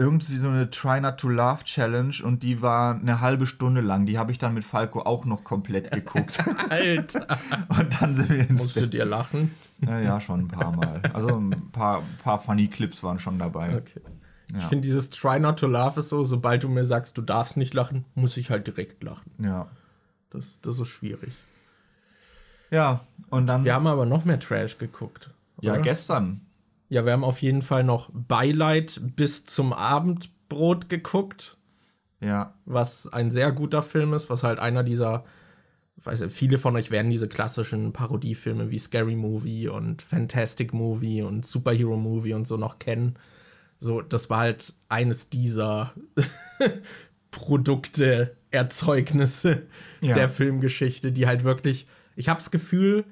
[0.00, 4.06] Irgendwie so eine Try Not to Laugh Challenge und die war eine halbe Stunde lang.
[4.06, 6.38] Die habe ich dann mit Falco auch noch komplett geguckt.
[6.70, 7.26] Alter.
[7.68, 8.94] und dann sind wir ins Musstet Bett.
[8.94, 9.50] ihr lachen?
[9.84, 11.02] Ja, ja, schon ein paar Mal.
[11.12, 13.76] Also ein paar, paar funny Clips waren schon dabei.
[13.76, 14.00] Okay.
[14.56, 17.56] Ich finde dieses Try not to laugh ist so, sobald du mir sagst, du darfst
[17.56, 19.30] nicht lachen, muss ich halt direkt lachen.
[19.38, 19.66] Ja.
[20.30, 21.34] Das, das ist schwierig.
[22.70, 23.64] Ja, und dann.
[23.64, 25.30] Wir haben aber noch mehr Trash geguckt.
[25.60, 25.82] ja, oder?
[25.82, 26.42] gestern.
[26.88, 31.58] Ja, wir haben auf jeden Fall noch Beileid bis zum Abendbrot geguckt,
[32.20, 32.54] Ja.
[32.64, 35.24] was ein sehr guter Film ist, was halt einer dieser,
[35.96, 40.72] ich weiß nicht, viele von euch werden diese klassischen Parodiefilme wie Scary Movie und Fantastic
[40.72, 43.16] Movie und Superhero Movie und so noch kennen.
[43.80, 45.92] So, das war halt eines dieser
[47.30, 49.66] Produkte, Erzeugnisse
[50.00, 50.14] Ja.
[50.14, 53.04] der Filmgeschichte, die halt wirklich, ich habe das Gefühl,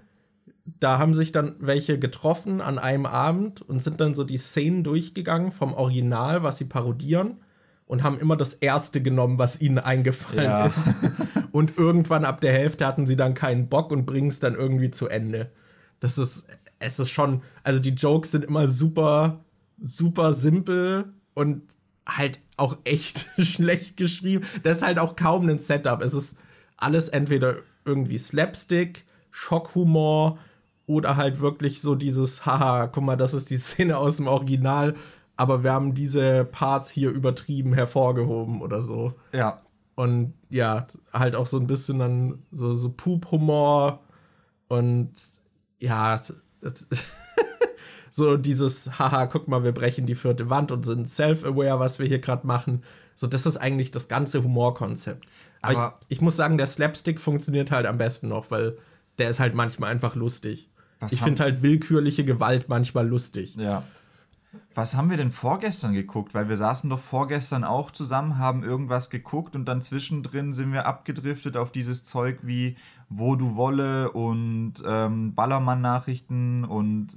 [0.80, 4.82] da haben sich dann welche getroffen an einem Abend und sind dann so die Szenen
[4.84, 7.36] durchgegangen vom Original, was sie parodieren
[7.86, 10.66] und haben immer das erste genommen, was ihnen eingefallen Ja.
[10.66, 10.94] ist.
[11.52, 14.90] Und irgendwann ab der Hälfte hatten sie dann keinen Bock und bringen es dann irgendwie
[14.90, 15.50] zu Ende.
[16.00, 16.48] Das ist,
[16.80, 19.42] es ist schon, also die Jokes sind immer super,
[19.80, 21.62] super simpel und
[22.06, 24.44] halt auch echt schlecht geschrieben.
[24.64, 26.02] Das ist halt auch kaum ein Setup.
[26.02, 26.36] Es ist
[26.76, 30.38] alles entweder irgendwie Slapstick, Schockhumor
[30.86, 34.94] oder halt wirklich so dieses, haha, guck mal, das ist die Szene aus dem Original,
[35.36, 39.14] aber wir haben diese Parts hier übertrieben hervorgehoben oder so.
[39.32, 39.60] Ja.
[39.94, 44.00] Und ja, halt auch so ein bisschen dann so, so Pup-Humor
[44.68, 45.10] und
[45.78, 46.20] ja,
[46.60, 46.86] das,
[48.10, 52.06] so dieses, haha, guck mal, wir brechen die vierte Wand und sind self-aware, was wir
[52.06, 52.82] hier gerade machen.
[53.14, 55.26] So, das ist eigentlich das ganze Humorkonzept.
[55.62, 58.78] Aber, Aber- ich, ich muss sagen, der Slapstick funktioniert halt am besten noch, weil
[59.18, 60.70] der ist halt manchmal einfach lustig.
[61.00, 63.54] Was ich finde halt willkürliche Gewalt manchmal lustig.
[63.56, 63.82] Ja.
[64.74, 66.34] Was haben wir denn vorgestern geguckt?
[66.34, 70.86] Weil wir saßen doch vorgestern auch zusammen, haben irgendwas geguckt und dann zwischendrin sind wir
[70.86, 72.76] abgedriftet auf dieses Zeug wie
[73.08, 77.08] Wo du wolle und ähm, Ballermann-Nachrichten und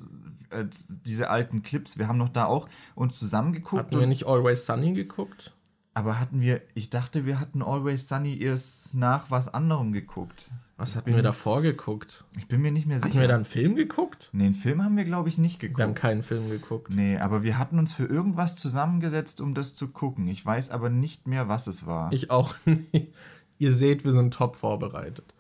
[0.51, 1.97] äh, diese alten Clips.
[1.97, 3.83] Wir haben doch da auch uns zusammengeguckt.
[3.83, 5.53] Hatten wir nicht Always Sunny geguckt?
[5.93, 10.51] Aber hatten wir, ich dachte, wir hatten Always Sunny erst nach was anderem geguckt.
[10.77, 12.23] Was hatten wir davor geguckt?
[12.37, 13.09] Ich bin mir nicht mehr sicher.
[13.09, 14.29] Hatten wir da einen Film geguckt?
[14.31, 15.79] nee, einen Film haben wir, glaube ich, nicht geguckt.
[15.79, 16.89] Wir haben keinen Film geguckt.
[16.89, 20.27] Nee, aber wir hatten uns für irgendwas zusammengesetzt, um das zu gucken.
[20.29, 22.13] Ich weiß aber nicht mehr, was es war.
[22.13, 23.13] Ich auch nicht.
[23.57, 25.33] Ihr seht, wir sind top vorbereitet.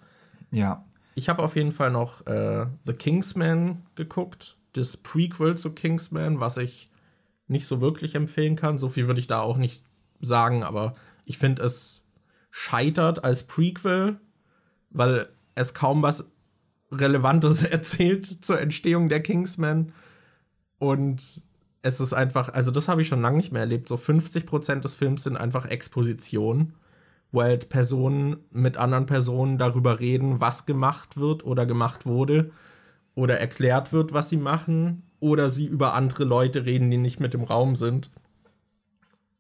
[0.51, 0.85] ja.
[1.15, 4.55] Ich habe auf jeden Fall noch äh, The Kingsman geguckt.
[4.71, 6.89] Das Prequel zu Kingsman, was ich
[7.49, 8.77] nicht so wirklich empfehlen kann.
[8.77, 9.83] So viel würde ich da auch nicht
[10.21, 12.01] sagen, aber ich finde, es
[12.51, 14.19] scheitert als Prequel,
[14.89, 16.29] weil es kaum was
[16.91, 19.93] Relevantes erzählt zur Entstehung der Kingsman.
[20.79, 21.43] Und
[21.81, 23.87] es ist einfach, also das habe ich schon lange nicht mehr erlebt.
[23.87, 26.73] So 50% des Films sind einfach Exposition,
[27.31, 32.51] wo halt Personen mit anderen Personen darüber reden, was gemacht wird oder gemacht wurde
[33.15, 37.33] oder erklärt wird, was sie machen oder sie über andere Leute reden, die nicht mit
[37.33, 38.09] im Raum sind.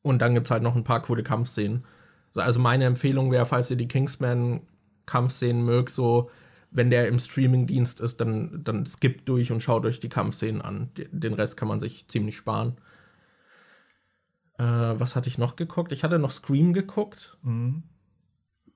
[0.01, 1.85] Und dann gibt es halt noch ein paar coole Kampfszenen.
[2.31, 6.29] So, also meine Empfehlung wäre, falls ihr die Kingsman-Kampfszenen mögt, so
[6.71, 10.91] wenn der im Streamingdienst ist, dann, dann skippt durch und schaut euch die Kampfszenen an.
[11.11, 12.77] Den Rest kann man sich ziemlich sparen.
[14.57, 15.91] Äh, was hatte ich noch geguckt?
[15.91, 17.83] Ich hatte noch Scream geguckt, mhm.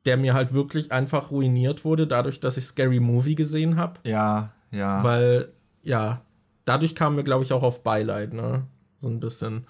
[0.06, 4.00] der mir halt wirklich einfach ruiniert wurde, dadurch, dass ich Scary Movie gesehen habe.
[4.04, 5.04] Ja, ja.
[5.04, 6.22] Weil, ja,
[6.66, 8.66] dadurch kamen wir, glaube ich, auch auf Beileid, ne?
[8.98, 9.68] So ein bisschen.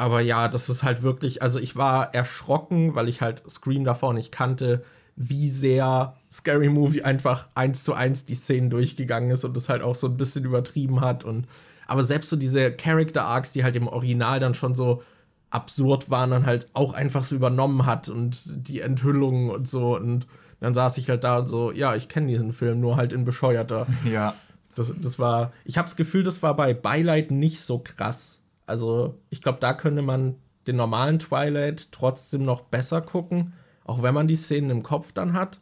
[0.00, 4.14] Aber ja, das ist halt wirklich, also ich war erschrocken, weil ich halt Scream davor
[4.14, 4.82] nicht kannte,
[5.14, 9.82] wie sehr Scary Movie einfach eins zu eins die Szenen durchgegangen ist und das halt
[9.82, 11.22] auch so ein bisschen übertrieben hat.
[11.22, 11.46] Und
[11.86, 15.02] aber selbst so diese Character Arcs, die halt im Original dann schon so
[15.50, 19.98] absurd waren, dann halt auch einfach so übernommen hat und die Enthüllungen und so.
[19.98, 20.26] Und
[20.60, 23.26] dann saß ich halt da und so, ja, ich kenne diesen Film, nur halt in
[23.26, 23.86] bescheuerter.
[24.10, 24.34] Ja.
[24.76, 28.39] Das, das war, ich habe das Gefühl, das war bei Beileid nicht so krass.
[28.70, 30.36] Also, ich glaube, da könnte man
[30.68, 33.52] den normalen Twilight trotzdem noch besser gucken,
[33.84, 35.58] auch wenn man die Szenen im Kopf dann hat.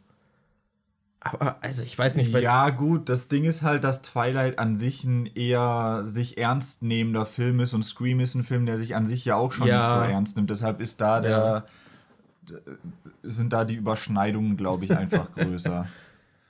[1.19, 2.31] Aber, also, ich weiß nicht.
[2.31, 7.25] Ja, gut, das Ding ist halt, dass Twilight an sich ein eher sich ernst nehmender
[7.25, 9.79] Film ist und Scream ist ein Film, der sich an sich ja auch schon ja.
[9.79, 10.51] nicht so ernst nimmt.
[10.51, 11.65] Deshalb ist da der.
[12.47, 12.61] Ja.
[13.23, 15.87] sind da die Überschneidungen, glaube ich, einfach größer.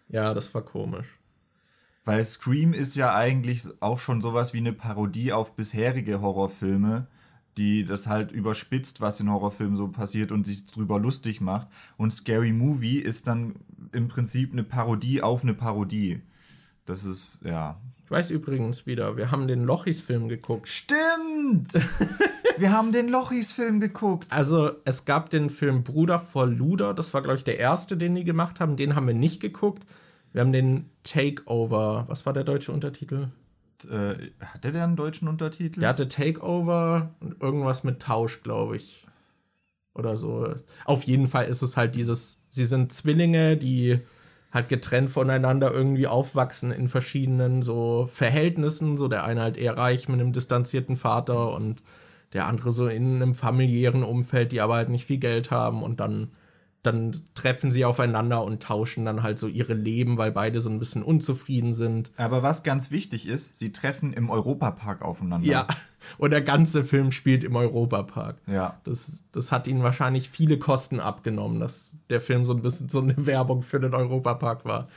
[0.10, 1.19] ja, das war komisch.
[2.10, 7.06] Weil Scream ist ja eigentlich auch schon sowas wie eine Parodie auf bisherige Horrorfilme,
[7.56, 11.68] die das halt überspitzt, was in Horrorfilmen so passiert und sich drüber lustig macht.
[11.98, 13.58] Und Scary Movie ist dann
[13.92, 16.24] im Prinzip eine Parodie auf eine Parodie.
[16.88, 17.80] Das ist, ja.
[18.06, 20.68] Ich weiß übrigens wieder, wir haben den Lochis-Film geguckt.
[20.68, 21.74] Stimmt!
[22.58, 24.34] wir haben den Lochis-Film geguckt.
[24.34, 28.16] Also, es gab den Film Bruder vor Luder, das war, glaube ich, der erste, den
[28.16, 28.78] die gemacht haben.
[28.78, 29.86] Den haben wir nicht geguckt.
[30.32, 32.06] Wir haben den Takeover.
[32.08, 33.30] Was war der deutsche Untertitel?
[33.90, 35.80] Äh, hatte der einen deutschen Untertitel?
[35.80, 39.08] Der hatte Takeover und irgendwas mit Tausch, glaube ich.
[39.94, 40.54] Oder so.
[40.86, 44.00] Auf jeden Fall ist es halt dieses, sie sind Zwillinge, die
[44.52, 48.98] halt getrennt voneinander irgendwie aufwachsen in verschiedenen so Verhältnissen.
[48.98, 51.82] So der eine halt eher reich mit einem distanzierten Vater und
[52.34, 56.00] der andere so in einem familiären Umfeld, die aber halt nicht viel Geld haben und
[56.00, 56.30] dann
[56.84, 60.80] dann treffen sie aufeinander und tauschen dann halt so ihre Leben, weil beide so ein
[60.80, 62.12] bisschen unzufrieden sind.
[62.16, 65.48] Aber was ganz wichtig ist, sie treffen im Europapark aufeinander.
[65.48, 65.68] Ja,
[66.18, 68.38] und der ganze Film spielt im Europapark.
[68.48, 68.80] Ja.
[68.86, 73.02] Das, das hat ihnen wahrscheinlich viele Kosten abgenommen, dass der Film so ein bisschen so
[73.02, 74.88] eine Werbung für den Europapark war.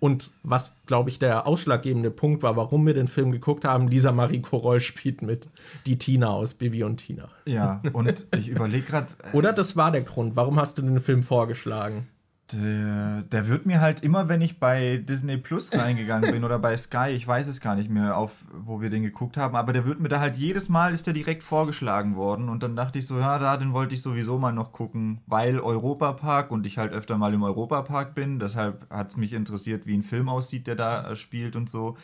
[0.00, 4.12] Und was, glaube ich, der ausschlaggebende Punkt war, warum wir den Film geguckt haben, Lisa
[4.12, 5.48] Marie Koroll spielt mit
[5.86, 7.28] die Tina aus Bibi und Tina.
[7.44, 9.08] Ja, und ich überlege gerade.
[9.34, 10.36] Oder das war der Grund.
[10.36, 12.08] Warum hast du den Film vorgeschlagen?
[12.52, 16.76] Der, der, wird mir halt immer, wenn ich bei Disney Plus reingegangen bin oder bei
[16.76, 19.86] Sky, ich weiß es gar nicht mehr, auf wo wir den geguckt haben, aber der
[19.86, 23.06] wird mir da halt jedes Mal ist der direkt vorgeschlagen worden und dann dachte ich
[23.06, 26.92] so, ja, da, den wollte ich sowieso mal noch gucken, weil Europapark und ich halt
[26.92, 30.74] öfter mal im Europapark bin, deshalb hat es mich interessiert, wie ein Film aussieht, der
[30.74, 31.96] da äh, spielt und so.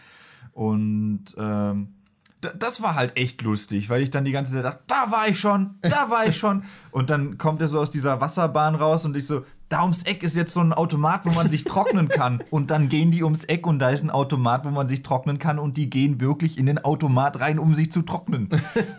[0.53, 1.95] Und ähm,
[2.41, 5.41] das war halt echt lustig, weil ich dann die ganze Zeit dachte, da war ich
[5.41, 6.65] schon, da war ich schon.
[6.91, 10.23] Und dann kommt er so aus dieser Wasserbahn raus und ich so, da ums Eck
[10.23, 12.43] ist jetzt so ein Automat, wo man sich trocknen kann.
[12.51, 15.39] Und dann gehen die ums Eck und da ist ein Automat, wo man sich trocknen
[15.39, 18.49] kann und die gehen wirklich in den Automat rein, um sich zu trocknen.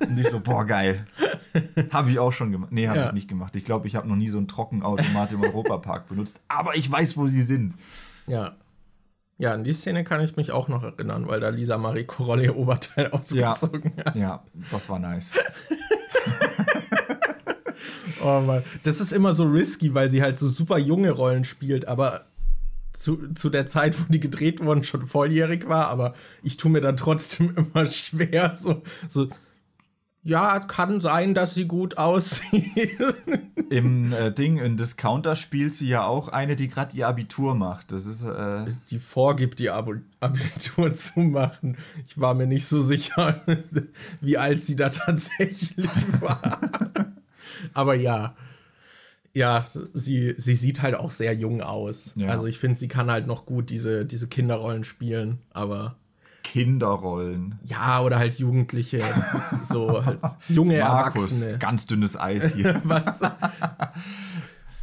[0.02, 1.06] Und ich so, boah, geil.
[1.92, 2.72] Habe ich auch schon gemacht.
[2.72, 3.08] Nee, habe ja.
[3.08, 3.56] ich nicht gemacht.
[3.56, 6.42] Ich glaube, ich habe noch nie so einen Trockenautomat im Europapark benutzt.
[6.48, 7.76] Aber ich weiß, wo sie sind.
[8.28, 8.56] Ja.
[9.40, 12.46] Ja, an die Szene kann ich mich auch noch erinnern, weil da Lisa Marie Korolle
[12.46, 14.06] ihr Oberteil ausgezogen ja.
[14.06, 14.16] hat.
[14.16, 15.34] Ja, das war nice.
[18.24, 18.64] oh Mann.
[18.84, 22.26] Das ist immer so risky, weil sie halt so super junge Rollen spielt, aber
[22.94, 26.82] zu, zu der Zeit, wo die gedreht wurden, schon volljährig war, aber ich tue mir
[26.82, 29.28] dann trotzdem immer schwer, so, so
[30.28, 32.98] ja, kann sein, dass sie gut aussieht.
[33.70, 37.94] Im äh, Ding, in Discounter spielt sie ja auch eine, die gerade ihr Abitur macht.
[37.94, 38.24] Das ist.
[38.24, 41.78] Äh die vorgibt, ihr Ab Abitur zu machen.
[42.06, 43.42] Ich war mir nicht so sicher,
[44.22, 45.88] wie alt sie da tatsächlich
[46.20, 46.60] war.
[47.74, 48.36] Aber ja.
[49.34, 52.14] Ja, sie, sie sieht halt auch sehr jung aus.
[52.16, 52.30] Ja.
[52.30, 55.96] Also ich finde, sie kann halt noch gut diese, diese Kinderrollen spielen, aber
[56.48, 57.60] Kinderrollen.
[57.66, 59.04] Ja, oder halt Jugendliche,
[59.62, 61.60] so halt junge Markus, Erwachsene.
[61.60, 62.82] Ganz dünnes Eis hier.
[62.86, 63.22] Was?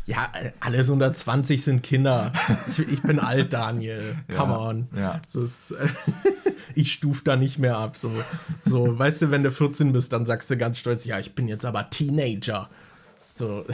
[0.07, 0.29] Ja,
[0.61, 2.33] alles unter 20 sind Kinder.
[2.69, 4.03] Ich, ich bin alt, Daniel.
[4.37, 4.89] Come ja, on.
[4.95, 5.21] Ja.
[5.33, 5.75] Ist,
[6.75, 7.97] ich stuf da nicht mehr ab.
[7.97, 8.13] So,
[8.65, 11.49] so, weißt du, wenn du 14 bist, dann sagst du ganz stolz, ja, ich bin
[11.49, 12.69] jetzt aber Teenager.
[13.29, 13.65] So.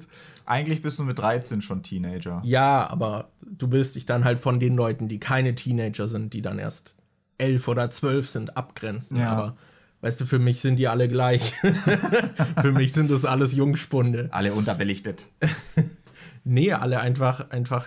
[0.46, 2.40] Eigentlich bist du mit 13 schon Teenager.
[2.44, 6.42] Ja, aber du willst dich dann halt von den Leuten, die keine Teenager sind, die
[6.42, 6.96] dann erst
[7.38, 9.18] elf oder zwölf sind, abgrenzen.
[9.18, 9.30] Ja.
[9.30, 9.56] Aber
[10.02, 11.54] weißt du, für mich sind die alle gleich.
[12.62, 14.28] für mich sind das alles Jungspunde.
[14.30, 15.26] Alle unterbelichtet.
[16.44, 17.86] nee, alle einfach, einfach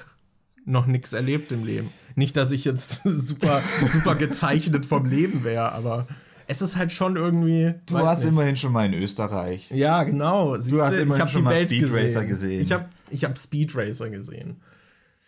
[0.65, 1.91] noch nichts erlebt im Leben.
[2.19, 6.05] Nicht, dass ich jetzt super, super gezeichnet vom Leben wäre, aber
[6.47, 7.75] es ist halt schon irgendwie.
[7.85, 9.71] Du warst immerhin schon mal in Österreich.
[9.71, 10.55] Ja, genau.
[10.55, 12.05] Siehst du hast immerhin ich hab schon mal Welt Speed gesehen.
[12.05, 12.61] Racer gesehen.
[12.61, 14.57] Ich habe ich hab Speed Racer gesehen.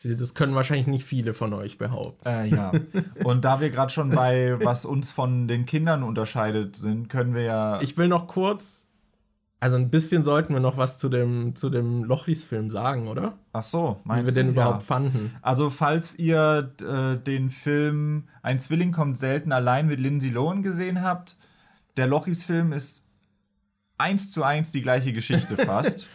[0.03, 2.27] Das können wahrscheinlich nicht viele von euch behaupten.
[2.27, 2.71] Äh, ja.
[3.23, 7.43] Und da wir gerade schon bei was uns von den Kindern unterscheidet sind, können wir
[7.43, 7.81] ja.
[7.81, 8.80] Ich will noch kurz
[9.61, 13.37] also ein bisschen sollten wir noch was zu dem, zu dem Lochis-Film sagen, oder?
[13.53, 14.85] Ach so, meinst Wie wir den überhaupt ja.
[14.87, 15.35] fanden.
[15.43, 21.03] Also falls ihr äh, den Film Ein Zwilling kommt selten allein mit Lindsay Lohan gesehen
[21.03, 21.37] habt,
[21.95, 23.05] der Lochis-Film ist
[23.99, 26.07] eins zu eins die gleiche Geschichte fast.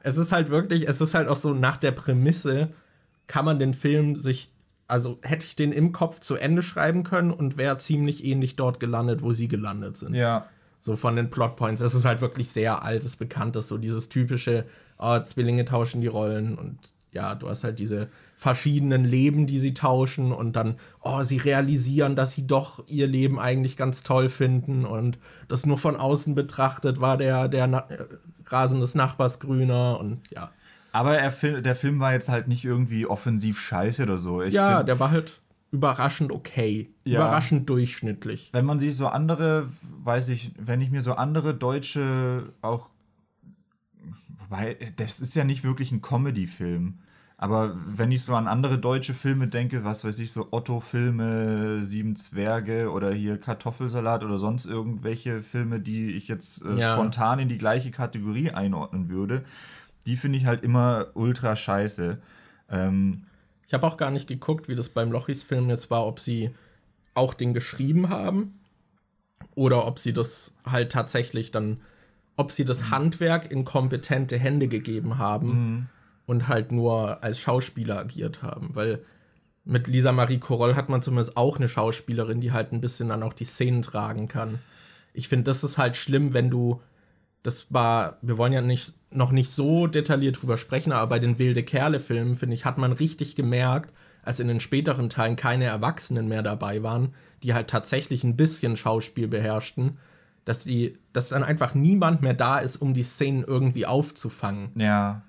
[0.00, 2.72] es ist halt wirklich, es ist halt auch so nach der Prämisse,
[3.26, 4.50] kann man den Film sich,
[4.88, 8.80] also hätte ich den im Kopf zu Ende schreiben können und wäre ziemlich ähnlich dort
[8.80, 10.14] gelandet, wo sie gelandet sind.
[10.14, 10.46] Ja.
[10.84, 11.80] So von den Plotpoints.
[11.80, 14.66] Es ist halt wirklich sehr altes, bekanntes, so dieses typische,
[14.98, 16.76] oh, Zwillinge tauschen die Rollen und
[17.10, 22.16] ja, du hast halt diese verschiedenen Leben, die sie tauschen und dann, oh, sie realisieren,
[22.16, 25.16] dass sie doch ihr Leben eigentlich ganz toll finden und
[25.48, 27.88] das nur von außen betrachtet war der, der Na
[28.44, 30.50] Rasen des Nachbars grüner und ja.
[30.92, 31.30] Aber er,
[31.62, 34.42] der Film war jetzt halt nicht irgendwie offensiv scheiße oder so.
[34.42, 35.40] Ich ja, der war halt
[35.74, 36.94] überraschend okay.
[37.04, 37.18] Ja.
[37.18, 38.50] Überraschend durchschnittlich.
[38.52, 39.68] Wenn man sich so andere,
[40.04, 42.90] weiß ich, wenn ich mir so andere deutsche auch.
[44.38, 47.00] Wobei, das ist ja nicht wirklich ein Comedy-Film.
[47.36, 52.14] Aber wenn ich so an andere deutsche Filme denke, was weiß ich, so Otto-Filme, Sieben
[52.14, 56.94] Zwerge oder hier Kartoffelsalat oder sonst irgendwelche Filme, die ich jetzt äh, ja.
[56.94, 59.44] spontan in die gleiche Kategorie einordnen würde,
[60.06, 62.18] die finde ich halt immer ultra scheiße.
[62.70, 63.24] Ähm,
[63.74, 66.54] ich habe auch gar nicht geguckt, wie das beim Lochis-Film jetzt war, ob sie
[67.14, 68.60] auch den geschrieben haben
[69.56, 71.80] oder ob sie das halt tatsächlich dann,
[72.36, 75.86] ob sie das Handwerk in kompetente Hände gegeben haben mhm.
[76.26, 78.70] und halt nur als Schauspieler agiert haben.
[78.74, 79.00] Weil
[79.64, 83.24] mit Lisa Marie Koroll hat man zumindest auch eine Schauspielerin, die halt ein bisschen dann
[83.24, 84.60] auch die Szenen tragen kann.
[85.14, 86.80] Ich finde, das ist halt schlimm, wenn du
[87.44, 91.38] das war, wir wollen ja nicht, noch nicht so detailliert drüber sprechen, aber bei den
[91.38, 96.26] Wilde Kerle-Filmen, finde ich, hat man richtig gemerkt, als in den späteren Teilen keine Erwachsenen
[96.26, 99.98] mehr dabei waren, die halt tatsächlich ein bisschen Schauspiel beherrschten,
[100.46, 104.70] dass die, dass dann einfach niemand mehr da ist, um die Szenen irgendwie aufzufangen.
[104.76, 105.20] Ja.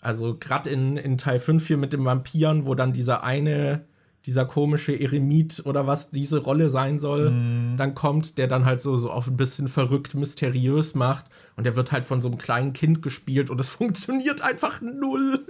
[0.00, 3.84] Also gerade in, in Teil 5 hier mit den Vampiren, wo dann dieser eine
[4.26, 7.76] dieser komische Eremit oder was diese Rolle sein soll, mm.
[7.76, 11.26] dann kommt, der dann halt so, so auf ein bisschen verrückt, mysteriös macht.
[11.56, 15.44] Und der wird halt von so einem kleinen Kind gespielt und es funktioniert einfach null.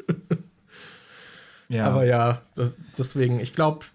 [1.68, 1.86] ja.
[1.86, 3.86] Aber ja, das, deswegen, ich glaube,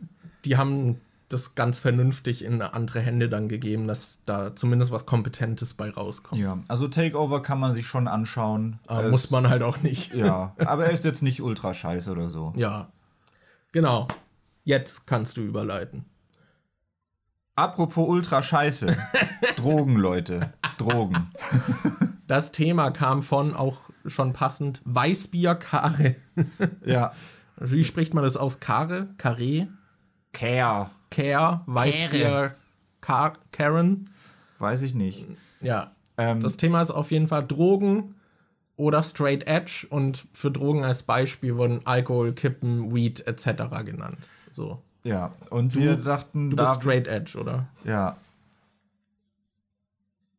[0.45, 5.75] die haben das ganz vernünftig in andere Hände dann gegeben, dass da zumindest was Kompetentes
[5.75, 6.41] bei rauskommt.
[6.41, 8.79] Ja, also Takeover kann man sich schon anschauen.
[8.87, 10.13] Aber muss man halt auch nicht.
[10.15, 12.53] Ja, aber er ist jetzt nicht ultra scheiße oder so.
[12.55, 12.87] Ja,
[13.71, 14.07] genau.
[14.69, 16.05] Jetzt kannst du überleiten.
[17.55, 18.95] Apropos ultra scheiße.
[19.55, 20.53] Drogen, Leute.
[20.77, 21.31] Drogen.
[22.27, 26.15] das Thema kam von auch schon passend Weißbier Kare.
[26.85, 27.13] ja.
[27.57, 28.59] Wie spricht man das aus?
[28.59, 29.07] Kare?
[29.17, 29.69] Kare?
[30.33, 30.91] Care.
[31.09, 31.61] Care.
[31.65, 32.55] Weißbier
[33.01, 34.07] Kar Karen?
[34.59, 35.25] Weiß ich nicht.
[35.61, 35.95] Ja.
[36.15, 38.13] Ähm, das Thema ist auf jeden Fall Drogen
[38.75, 43.63] oder Straight Edge und für Drogen als Beispiel wurden Alkohol, Kippen, Weed etc.
[43.83, 44.19] genannt.
[44.49, 44.81] So.
[45.03, 47.67] Ja, und du, wir dachten, du bist Straight Edge, oder?
[47.83, 48.17] Ja.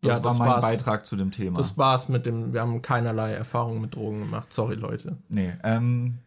[0.03, 0.63] Das ja, war das mein war's.
[0.63, 1.59] Beitrag zu dem Thema.
[1.59, 4.53] Das war's mit dem, wir haben keinerlei Erfahrung mit Drogen gemacht.
[4.53, 5.19] Sorry, Leute.
[5.29, 6.19] Nee, ähm,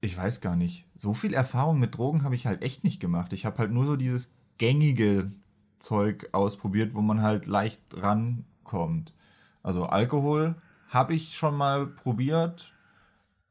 [0.00, 0.86] ich weiß gar nicht.
[0.96, 3.32] So viel Erfahrung mit Drogen habe ich halt echt nicht gemacht.
[3.32, 5.30] Ich habe halt nur so dieses gängige
[5.78, 9.14] Zeug ausprobiert, wo man halt leicht rankommt.
[9.62, 10.54] Also Alkohol
[10.88, 12.72] habe ich schon mal probiert,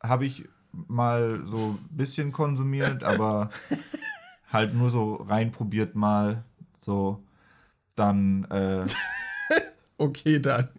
[0.04, 3.50] habe ich mal so ein bisschen konsumiert, aber
[4.52, 6.44] halt nur so reinprobiert mal.
[6.80, 7.24] So,
[7.96, 8.46] dann.
[8.46, 8.86] Äh,
[9.98, 10.70] okay, dann.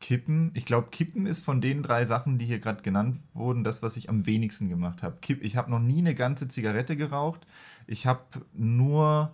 [0.00, 0.50] Kippen.
[0.54, 3.96] Ich glaube, Kippen ist von den drei Sachen, die hier gerade genannt wurden, das, was
[3.96, 5.16] ich am wenigsten gemacht habe.
[5.40, 7.46] Ich habe noch nie eine ganze Zigarette geraucht.
[7.86, 9.32] Ich habe nur,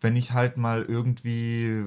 [0.00, 1.84] wenn ich halt mal irgendwie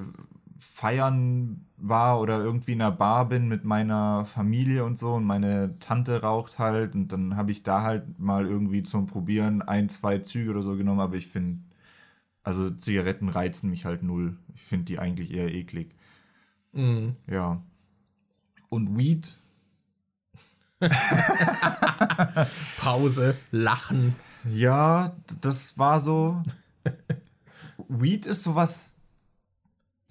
[0.64, 5.78] feiern war oder irgendwie in einer Bar bin mit meiner Familie und so und meine
[5.80, 10.20] Tante raucht halt und dann habe ich da halt mal irgendwie zum Probieren ein, zwei
[10.20, 11.60] Züge oder so genommen, aber ich finde,
[12.44, 14.38] also Zigaretten reizen mich halt null.
[14.56, 15.96] Ich finde die eigentlich eher eklig.
[16.72, 17.16] Mhm.
[17.28, 17.62] Ja.
[18.70, 19.38] Und Weed.
[22.78, 24.16] Pause, Lachen.
[24.50, 26.44] Ja, das war so.
[27.88, 28.93] Weed ist sowas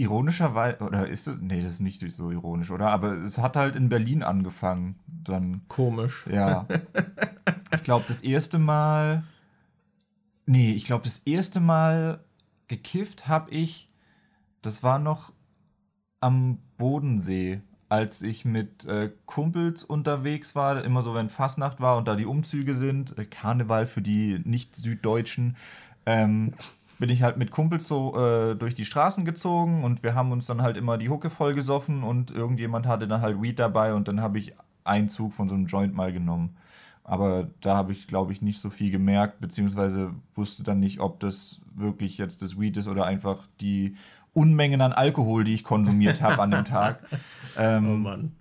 [0.03, 1.41] Ironischerweise, oder ist es?
[1.41, 2.91] Nee, das ist nicht so ironisch, oder?
[2.91, 4.97] Aber es hat halt in Berlin angefangen.
[5.07, 5.63] Dann.
[5.69, 6.27] Komisch.
[6.29, 6.67] Ja.
[7.75, 9.23] ich glaube, das erste Mal.
[10.45, 12.19] Nee, ich glaube, das erste Mal
[12.67, 13.91] gekifft habe ich.
[14.61, 15.33] Das war noch
[16.19, 20.85] am Bodensee, als ich mit äh, Kumpels unterwegs war.
[20.85, 23.17] Immer so, wenn Fastnacht war und da die Umzüge sind.
[23.17, 25.57] Äh, Karneval für die Nicht-Süddeutschen.
[26.07, 26.55] Ähm,
[27.03, 30.47] bin ich halt mit Kumpels so äh, durch die Straßen gezogen und wir haben uns
[30.47, 34.07] dann halt immer die Hucke voll gesoffen und irgendjemand hatte dann halt Weed dabei und
[34.07, 36.55] dann habe ich einen Zug von so einem Joint mal genommen.
[37.03, 41.19] Aber da habe ich, glaube ich, nicht so viel gemerkt, beziehungsweise wusste dann nicht, ob
[41.19, 43.97] das wirklich jetzt das Weed ist oder einfach die
[44.33, 47.03] Unmengen an Alkohol, die ich konsumiert habe an dem Tag.
[47.59, 48.33] Ähm, oh Mann.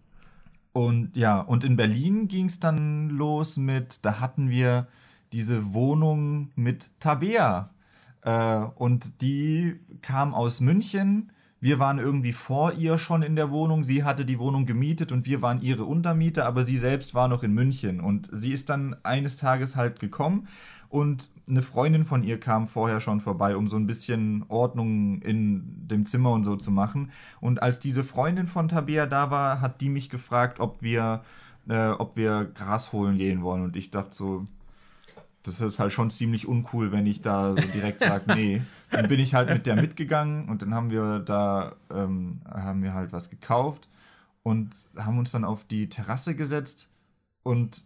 [0.72, 4.88] Und ja, und in Berlin ging es dann los mit, da hatten wir
[5.34, 7.72] diese Wohnung mit Tabea.
[8.24, 11.32] Äh, und die kam aus München.
[11.59, 13.84] Wir waren irgendwie vor ihr schon in der Wohnung.
[13.84, 17.43] Sie hatte die Wohnung gemietet und wir waren ihre Untermieter, aber sie selbst war noch
[17.43, 17.99] in München.
[17.99, 20.47] Und sie ist dann eines Tages halt gekommen
[20.91, 25.88] und eine Freundin von ihr kam vorher schon vorbei, um so ein bisschen Ordnung in
[25.88, 27.11] dem Zimmer und so zu machen.
[27.39, 31.22] Und als diese Freundin von Tabea da war, hat die mich gefragt, ob wir,
[31.69, 33.63] äh, ob wir Gras holen gehen wollen.
[33.63, 34.47] Und ich dachte so,
[35.44, 38.62] das ist halt schon ziemlich uncool, wenn ich da so direkt sage, nee.
[38.92, 42.94] Dann bin ich halt mit der mitgegangen und dann haben wir da, ähm, haben wir
[42.94, 43.88] halt was gekauft
[44.44, 46.89] und haben uns dann auf die Terrasse gesetzt
[47.44, 47.86] und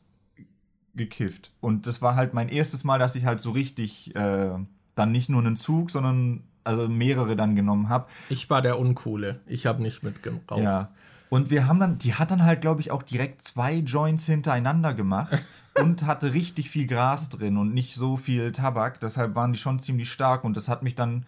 [0.95, 1.51] gekifft.
[1.59, 4.51] Und das war halt mein erstes Mal, dass ich halt so richtig äh,
[4.95, 8.07] dann nicht nur einen Zug, sondern also mehrere dann genommen habe.
[8.29, 9.41] Ich war der Uncoole.
[9.45, 10.57] Ich habe nicht mitgeraucht.
[10.57, 10.89] Ja.
[11.29, 14.93] Und wir haben dann, die hat dann halt, glaube ich, auch direkt zwei Joints hintereinander
[14.93, 15.37] gemacht
[15.81, 18.99] und hatte richtig viel Gras drin und nicht so viel Tabak.
[18.99, 21.25] Deshalb waren die schon ziemlich stark und das hat mich dann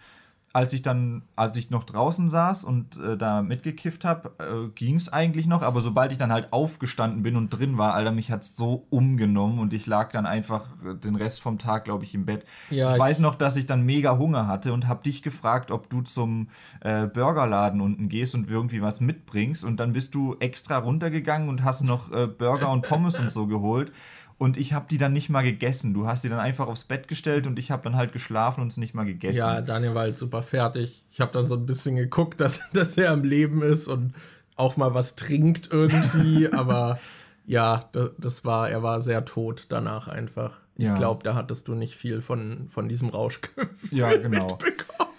[0.57, 4.95] als ich dann, als ich noch draußen saß und äh, da mitgekifft habe, äh, ging
[4.95, 8.31] es eigentlich noch, aber sobald ich dann halt aufgestanden bin und drin war, Alter, mich
[8.31, 12.05] hat es so umgenommen und ich lag dann einfach äh, den Rest vom Tag, glaube
[12.05, 12.43] ich, im Bett.
[12.71, 15.69] Ja, ich, ich, weiß noch, dass ich dann mega Hunger hatte und habe dich gefragt,
[15.69, 16.47] ob du zum
[16.79, 21.63] äh, Burgerladen unten gehst und irgendwie was mitbringst und dann bist du extra runtergegangen und
[21.63, 23.91] hast noch äh, Burger und Pommes und so geholt
[24.37, 25.93] und ich habe die dann nicht mal gegessen.
[25.93, 28.67] Du hast die dann einfach aufs Bett gestellt und ich habe dann halt geschlafen und
[28.67, 29.37] es nicht mal gegessen.
[29.37, 31.05] Ja, Daniel war halt super fertig.
[31.11, 34.13] Ich habe dann so ein bisschen geguckt, dass, dass er am Leben ist und
[34.55, 36.47] auch mal was trinkt irgendwie.
[36.51, 36.99] aber
[37.47, 40.59] ja, das, das, war, er war sehr tot danach einfach.
[40.77, 40.93] Ja.
[40.93, 44.47] Ich glaube, da hattest du nicht viel von, von diesem Rauschgefühl ja, genau.
[44.47, 45.09] mitbekommen.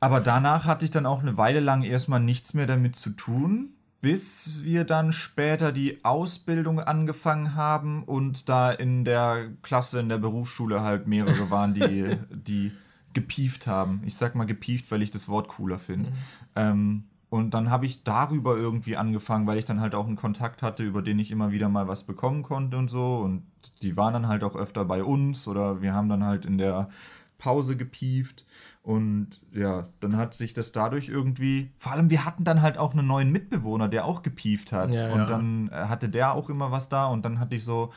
[0.00, 3.70] Aber danach hatte ich dann auch eine Weile lang erstmal nichts mehr damit zu tun
[4.04, 10.18] bis wir dann später die Ausbildung angefangen haben und da in der Klasse in der
[10.18, 12.72] Berufsschule halt mehrere waren, die, die
[13.14, 14.02] gepieft haben.
[14.04, 16.10] Ich sag mal gepieft, weil ich das Wort cooler finde.
[16.10, 16.16] Mhm.
[16.54, 20.60] Ähm, und dann habe ich darüber irgendwie angefangen, weil ich dann halt auch einen Kontakt
[20.60, 23.16] hatte, über den ich immer wieder mal was bekommen konnte und so.
[23.16, 23.46] Und
[23.80, 26.90] die waren dann halt auch öfter bei uns oder wir haben dann halt in der
[27.38, 28.44] Pause gepieft.
[28.84, 31.72] Und ja, dann hat sich das dadurch irgendwie.
[31.78, 34.94] Vor allem, wir hatten dann halt auch einen neuen Mitbewohner, der auch gepieft hat.
[34.94, 35.24] Ja, und ja.
[35.24, 37.06] dann äh, hatte der auch immer was da.
[37.06, 37.94] Und dann hatte ich so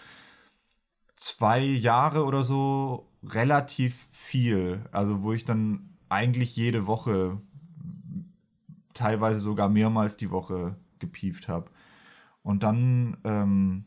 [1.18, 4.86] zwei Jahre oder so relativ viel.
[4.94, 7.42] Also, wo ich dann eigentlich jede Woche,
[8.94, 11.70] teilweise sogar mehrmals die Woche gepieft habe.
[12.44, 13.84] Und dann ähm,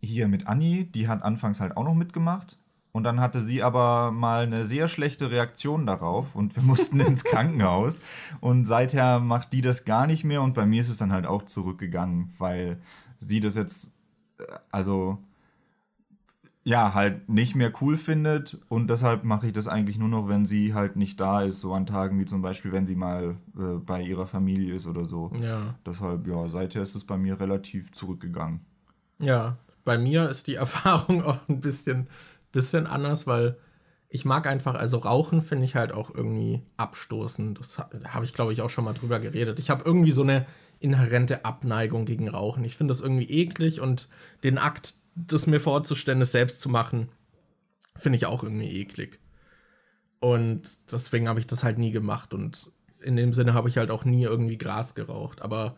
[0.00, 2.56] hier mit Anni, die hat anfangs halt auch noch mitgemacht.
[2.94, 7.24] Und dann hatte sie aber mal eine sehr schlechte Reaktion darauf und wir mussten ins
[7.24, 8.00] Krankenhaus.
[8.40, 11.26] Und seither macht die das gar nicht mehr und bei mir ist es dann halt
[11.26, 12.78] auch zurückgegangen, weil
[13.18, 13.94] sie das jetzt,
[14.38, 15.18] äh, also
[16.62, 20.46] ja, halt nicht mehr cool findet und deshalb mache ich das eigentlich nur noch, wenn
[20.46, 23.78] sie halt nicht da ist, so an Tagen wie zum Beispiel, wenn sie mal äh,
[23.84, 25.32] bei ihrer Familie ist oder so.
[25.42, 25.74] Ja.
[25.84, 28.60] Deshalb, ja, seither ist es bei mir relativ zurückgegangen.
[29.18, 32.06] Ja, bei mir ist die Erfahrung auch ein bisschen
[32.54, 33.58] bisschen anders, weil
[34.08, 37.58] ich mag einfach, also Rauchen finde ich halt auch irgendwie abstoßend.
[37.58, 39.58] Das habe ich, glaube ich, auch schon mal drüber geredet.
[39.58, 40.46] Ich habe irgendwie so eine
[40.78, 42.64] inhärente Abneigung gegen Rauchen.
[42.64, 44.08] Ich finde das irgendwie eklig und
[44.44, 47.08] den Akt, das mir vorzustellen, es selbst zu machen,
[47.96, 49.18] finde ich auch irgendwie eklig.
[50.20, 52.70] Und deswegen habe ich das halt nie gemacht und
[53.02, 55.42] in dem Sinne habe ich halt auch nie irgendwie Gras geraucht.
[55.42, 55.76] Aber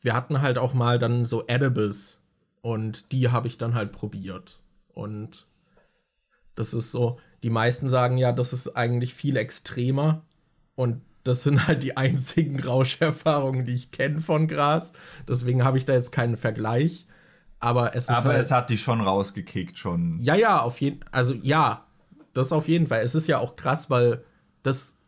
[0.00, 2.20] wir hatten halt auch mal dann so Edibles
[2.62, 4.60] und die habe ich dann halt probiert.
[4.88, 5.45] Und
[6.56, 10.22] das ist so, die meisten sagen ja, das ist eigentlich viel extremer.
[10.74, 14.92] Und das sind halt die einzigen Rauscherfahrungen, die ich kenne von Gras.
[15.28, 17.06] Deswegen habe ich da jetzt keinen Vergleich.
[17.60, 20.20] Aber es ist Aber halt, es hat dich schon rausgekickt, schon.
[20.20, 21.86] Ja, ja, auf jeden Also ja,
[22.34, 23.02] das auf jeden Fall.
[23.02, 24.24] Es ist ja auch krass, weil
[24.62, 24.98] das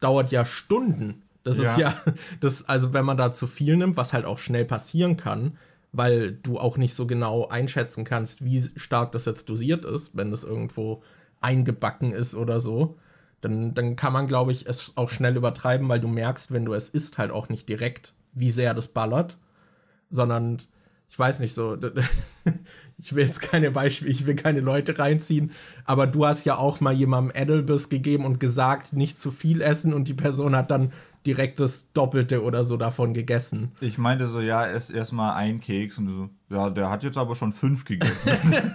[0.00, 1.22] dauert ja Stunden.
[1.42, 1.62] Das ja.
[1.64, 1.94] ist ja,
[2.40, 5.56] das, also wenn man da zu viel nimmt, was halt auch schnell passieren kann,
[5.96, 10.30] weil du auch nicht so genau einschätzen kannst, wie stark das jetzt dosiert ist, wenn
[10.30, 11.02] das irgendwo
[11.40, 12.98] eingebacken ist oder so.
[13.40, 16.74] Dann, dann kann man, glaube ich, es auch schnell übertreiben, weil du merkst, wenn du
[16.74, 19.38] es isst, halt auch nicht direkt, wie sehr das ballert,
[20.10, 20.58] sondern
[21.08, 21.76] ich weiß nicht so.
[22.98, 25.52] ich will jetzt keine Beispiele, ich will keine Leute reinziehen,
[25.84, 29.94] aber du hast ja auch mal jemandem Edelbiss gegeben und gesagt, nicht zu viel essen
[29.94, 30.92] und die Person hat dann
[31.26, 33.72] direkt das Doppelte oder so davon gegessen.
[33.80, 37.34] Ich meinte so, ja, ess erstmal ein Keks und so, ja, der hat jetzt aber
[37.34, 38.32] schon fünf gegessen.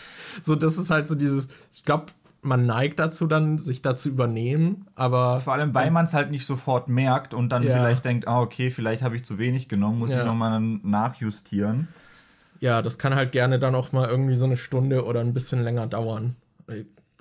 [0.42, 2.06] so, das ist halt so dieses, ich glaube,
[2.44, 5.40] man neigt dazu dann, sich da zu übernehmen, aber.
[5.40, 7.72] Vor allem, weil man es halt nicht sofort merkt und dann ja.
[7.72, 10.20] vielleicht denkt, ah, okay, vielleicht habe ich zu wenig genommen, muss ja.
[10.20, 11.88] ich nochmal nachjustieren.
[12.60, 15.62] Ja, das kann halt gerne dann auch mal irgendwie so eine Stunde oder ein bisschen
[15.62, 16.36] länger dauern.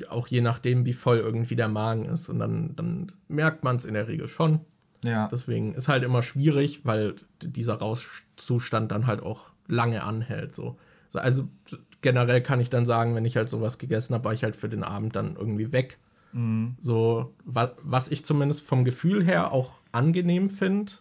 [0.09, 2.29] Auch je nachdem, wie voll irgendwie der Magen ist.
[2.29, 4.61] Und dann, dann merkt man es in der Regel schon.
[5.03, 5.27] Ja.
[5.31, 10.53] Deswegen ist halt immer schwierig, weil dieser Rauszustand dann halt auch lange anhält.
[10.53, 10.77] So.
[11.09, 11.19] so.
[11.19, 11.47] also
[12.01, 14.69] generell kann ich dann sagen, wenn ich halt sowas gegessen habe, war ich halt für
[14.69, 15.97] den Abend dann irgendwie weg.
[16.33, 16.75] Mhm.
[16.79, 20.93] So, was, was ich zumindest vom Gefühl her auch angenehm finde,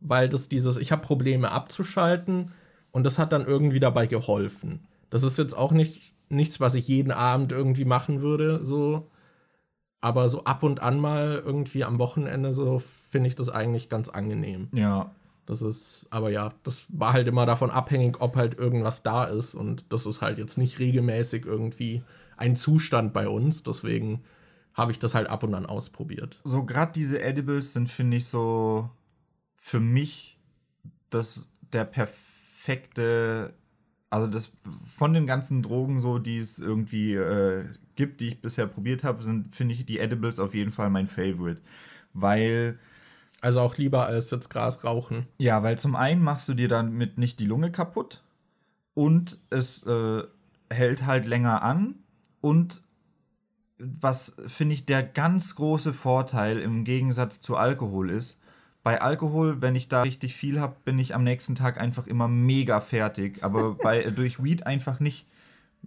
[0.00, 2.52] weil das dieses, ich habe Probleme abzuschalten
[2.92, 4.86] und das hat dann irgendwie dabei geholfen.
[5.10, 9.10] Das ist jetzt auch nicht, nichts, was ich jeden Abend irgendwie machen würde, so
[10.04, 14.10] aber so ab und an mal irgendwie am Wochenende so finde ich das eigentlich ganz
[14.10, 14.68] angenehm.
[14.72, 15.10] Ja.
[15.46, 19.54] Das ist, aber ja, das war halt immer davon abhängig, ob halt irgendwas da ist.
[19.54, 22.02] Und das ist halt jetzt nicht regelmäßig irgendwie
[22.36, 23.62] ein Zustand bei uns.
[23.62, 24.22] Deswegen
[24.74, 26.38] habe ich das halt ab und an ausprobiert.
[26.44, 28.90] So, gerade diese Edibles sind, finde ich, so
[29.56, 30.38] für mich
[31.08, 33.54] das der perfekte,
[34.10, 34.52] also das
[34.86, 37.64] von den ganzen Drogen so, die es irgendwie äh,
[37.96, 41.06] gibt, die ich bisher probiert habe, sind, finde ich, die Edibles auf jeden Fall mein
[41.06, 41.60] Favorite.
[42.12, 42.78] Weil.
[43.40, 45.26] Also auch lieber als jetzt Gras rauchen.
[45.36, 48.22] Ja, weil zum einen machst du dir damit nicht die Lunge kaputt
[48.94, 50.22] und es äh,
[50.70, 51.96] hält halt länger an
[52.40, 52.82] und
[53.78, 58.40] was finde ich der ganz große Vorteil im Gegensatz zu Alkohol ist,
[58.84, 62.28] bei Alkohol, wenn ich da richtig viel habe, bin ich am nächsten Tag einfach immer
[62.28, 65.26] mega fertig, aber bei durch Weed einfach nicht.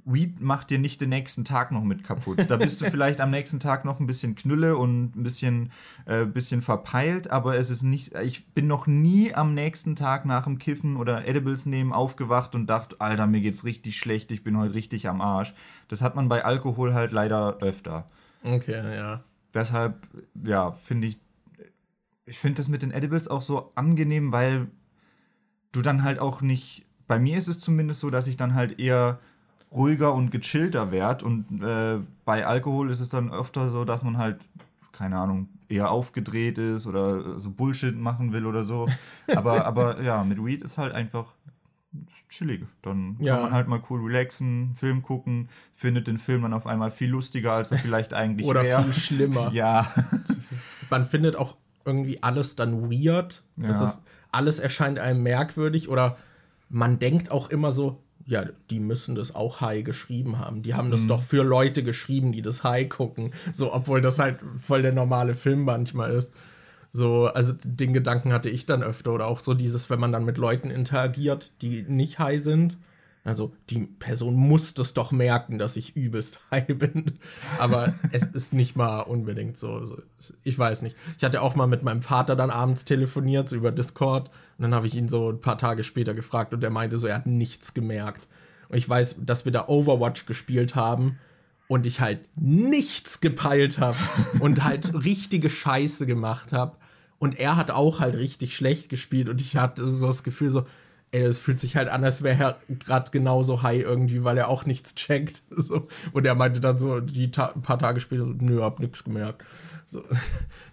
[0.05, 2.45] Weed macht dir nicht den nächsten Tag noch mit kaputt.
[2.47, 5.71] Da bist du vielleicht am nächsten Tag noch ein bisschen knülle und ein bisschen,
[6.05, 10.45] äh, bisschen verpeilt, aber es ist nicht, ich bin noch nie am nächsten Tag nach
[10.45, 14.57] dem Kiffen oder Edibles nehmen aufgewacht und dachte, Alter, mir geht's richtig schlecht, ich bin
[14.57, 15.53] heute richtig am Arsch.
[15.87, 18.09] Das hat man bei Alkohol halt leider öfter.
[18.47, 19.23] Okay, ja.
[19.53, 20.07] Deshalb,
[20.43, 21.19] ja, finde ich,
[22.25, 24.67] ich finde das mit den Edibles auch so angenehm, weil
[25.71, 28.79] du dann halt auch nicht, bei mir ist es zumindest so, dass ich dann halt
[28.79, 29.19] eher
[29.71, 31.23] ruhiger und gechillter werd.
[31.23, 34.37] Und äh, bei Alkohol ist es dann öfter so, dass man halt,
[34.91, 38.87] keine Ahnung, eher aufgedreht ist oder so Bullshit machen will oder so.
[39.35, 41.33] Aber, aber ja, mit Weed ist halt einfach
[42.29, 42.65] chillig.
[42.81, 43.35] Dann ja.
[43.35, 47.09] kann man halt mal cool relaxen, Film gucken, findet den Film dann auf einmal viel
[47.09, 48.81] lustiger, als er vielleicht eigentlich Oder wär.
[48.81, 49.49] viel schlimmer.
[49.53, 49.91] ja.
[50.89, 53.43] Man findet auch irgendwie alles dann weird.
[53.57, 53.69] Ja.
[53.69, 54.01] Es ist,
[54.31, 56.17] alles erscheint einem merkwürdig oder
[56.69, 60.61] man denkt auch immer so, ja, die müssen das auch High geschrieben haben.
[60.61, 61.07] Die haben das mhm.
[61.07, 63.31] doch für Leute geschrieben, die das High gucken.
[63.53, 66.33] So, obwohl das halt voll der normale Film manchmal ist.
[66.91, 69.13] So, also den Gedanken hatte ich dann öfter.
[69.13, 72.77] Oder auch so dieses, wenn man dann mit Leuten interagiert, die nicht high sind.
[73.27, 77.19] Also, die Person muss das doch merken, dass ich übelst high bin.
[77.59, 79.97] Aber es ist nicht mal unbedingt so.
[80.45, 80.95] Ich weiß nicht.
[81.17, 84.29] Ich hatte auch mal mit meinem Vater dann abends telefoniert, so über Discord.
[84.57, 87.05] Und dann habe ich ihn so ein paar Tage später gefragt und er meinte so,
[87.07, 88.29] er hat nichts gemerkt.
[88.69, 91.19] Und ich weiß, dass wir da Overwatch gespielt haben
[91.67, 93.97] und ich halt nichts gepeilt habe
[94.39, 96.77] und halt richtige Scheiße gemacht habe.
[97.19, 100.65] Und er hat auch halt richtig schlecht gespielt und ich hatte so das Gefühl so,
[101.11, 104.49] ey, es fühlt sich halt an, als wäre er gerade genauso high irgendwie, weil er
[104.49, 105.43] auch nichts checkt.
[105.51, 105.87] So.
[106.13, 109.43] Und er meinte dann so, die ta paar Tage später so, nö, hab nichts gemerkt.
[109.85, 110.03] So.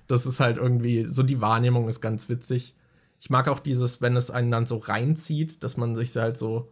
[0.07, 2.75] Das ist halt irgendwie, so die Wahrnehmung ist ganz witzig
[3.25, 6.71] ich mag auch dieses, wenn es einen dann so reinzieht, dass man sich halt so,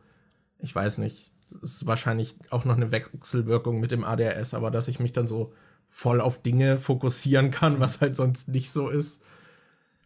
[0.59, 1.33] ich weiß nicht,
[1.63, 5.55] ist wahrscheinlich auch noch eine Wechselwirkung mit dem ADHS, aber dass ich mich dann so
[5.89, 9.23] voll auf Dinge fokussieren kann, was halt sonst nicht so ist.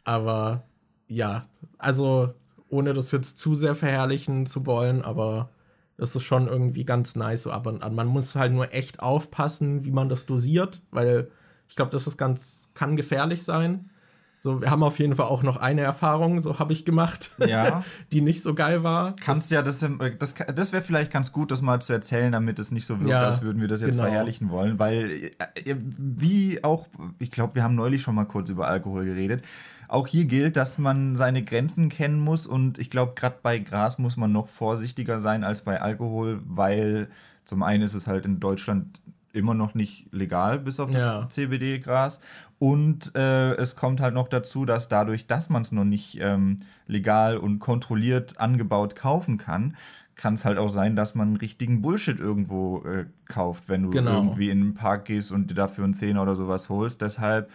[0.04, 0.68] Aber
[1.08, 1.42] ja,
[1.78, 2.32] also
[2.68, 5.50] ohne das jetzt zu sehr verherrlichen zu wollen, aber
[5.96, 7.94] das ist schon irgendwie ganz nice so ab und an.
[7.94, 11.30] Man muss halt nur echt aufpassen, wie man das dosiert, weil
[11.68, 13.90] ich glaube, das ist ganz, kann gefährlich sein
[14.38, 17.84] So, wir haben auf jeden Fall auch noch eine Erfahrung, so habe ich gemacht, Ja.
[18.12, 19.16] die nicht so geil war.
[19.16, 19.84] Kannst ja, das,
[20.18, 23.10] das, das wäre vielleicht ganz gut, das mal zu erzählen, damit es nicht so wirkt,
[23.10, 24.02] Ja, als würden wir das jetzt genau.
[24.04, 24.78] verherrlichen wollen.
[24.78, 25.30] Weil,
[25.64, 26.86] äh, wie auch,
[27.18, 29.42] ich glaube, wir haben neulich schon mal kurz über Alkohol geredet.
[29.88, 33.98] Auch hier gilt, dass man seine Grenzen kennen muss und ich glaube, gerade bei Gras
[33.98, 37.08] muss man noch vorsichtiger sein als bei Alkohol, weil
[37.44, 39.00] zum einen ist es halt in Deutschland
[39.36, 41.28] immer noch nicht legal, bis auf das Ja.
[41.28, 42.20] CBD-Gras.
[42.58, 46.56] Und äh, es kommt halt noch dazu, dass dadurch, dass man es noch nicht ähm,
[46.86, 49.76] legal und kontrolliert angebaut kaufen kann,
[50.14, 54.14] kann es halt auch sein, dass man richtigen Bullshit irgendwo äh, kauft, wenn du Genau.
[54.22, 57.02] irgendwie in den Park gehst und dir dafür einen Zehner oder sowas holst.
[57.02, 57.50] Deshalb,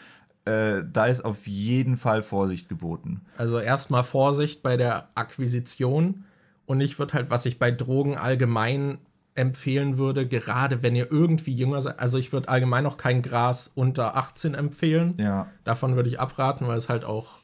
[0.45, 3.21] äh, da ist auf jeden Fall Vorsicht geboten.
[3.37, 6.25] Also erstmal Vorsicht bei der Akquisition.
[6.67, 8.99] Und ich würde halt, was ich bei Drogen allgemein
[9.35, 13.71] empfehlen würde, gerade wenn ihr irgendwie jünger seid, also ich würde allgemein auch kein Gras
[13.73, 15.15] unter 18 empfehlen.
[15.17, 15.47] Ja.
[15.63, 17.39] Davon würde ich abraten, weil es halt auch,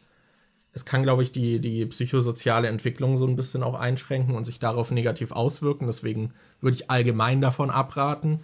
[0.74, 4.60] es kann, glaube ich, die, die psychosoziale Entwicklung so ein bisschen auch einschränken und sich
[4.60, 5.88] darauf negativ auswirken.
[5.88, 8.42] Deswegen würde ich allgemein davon abraten.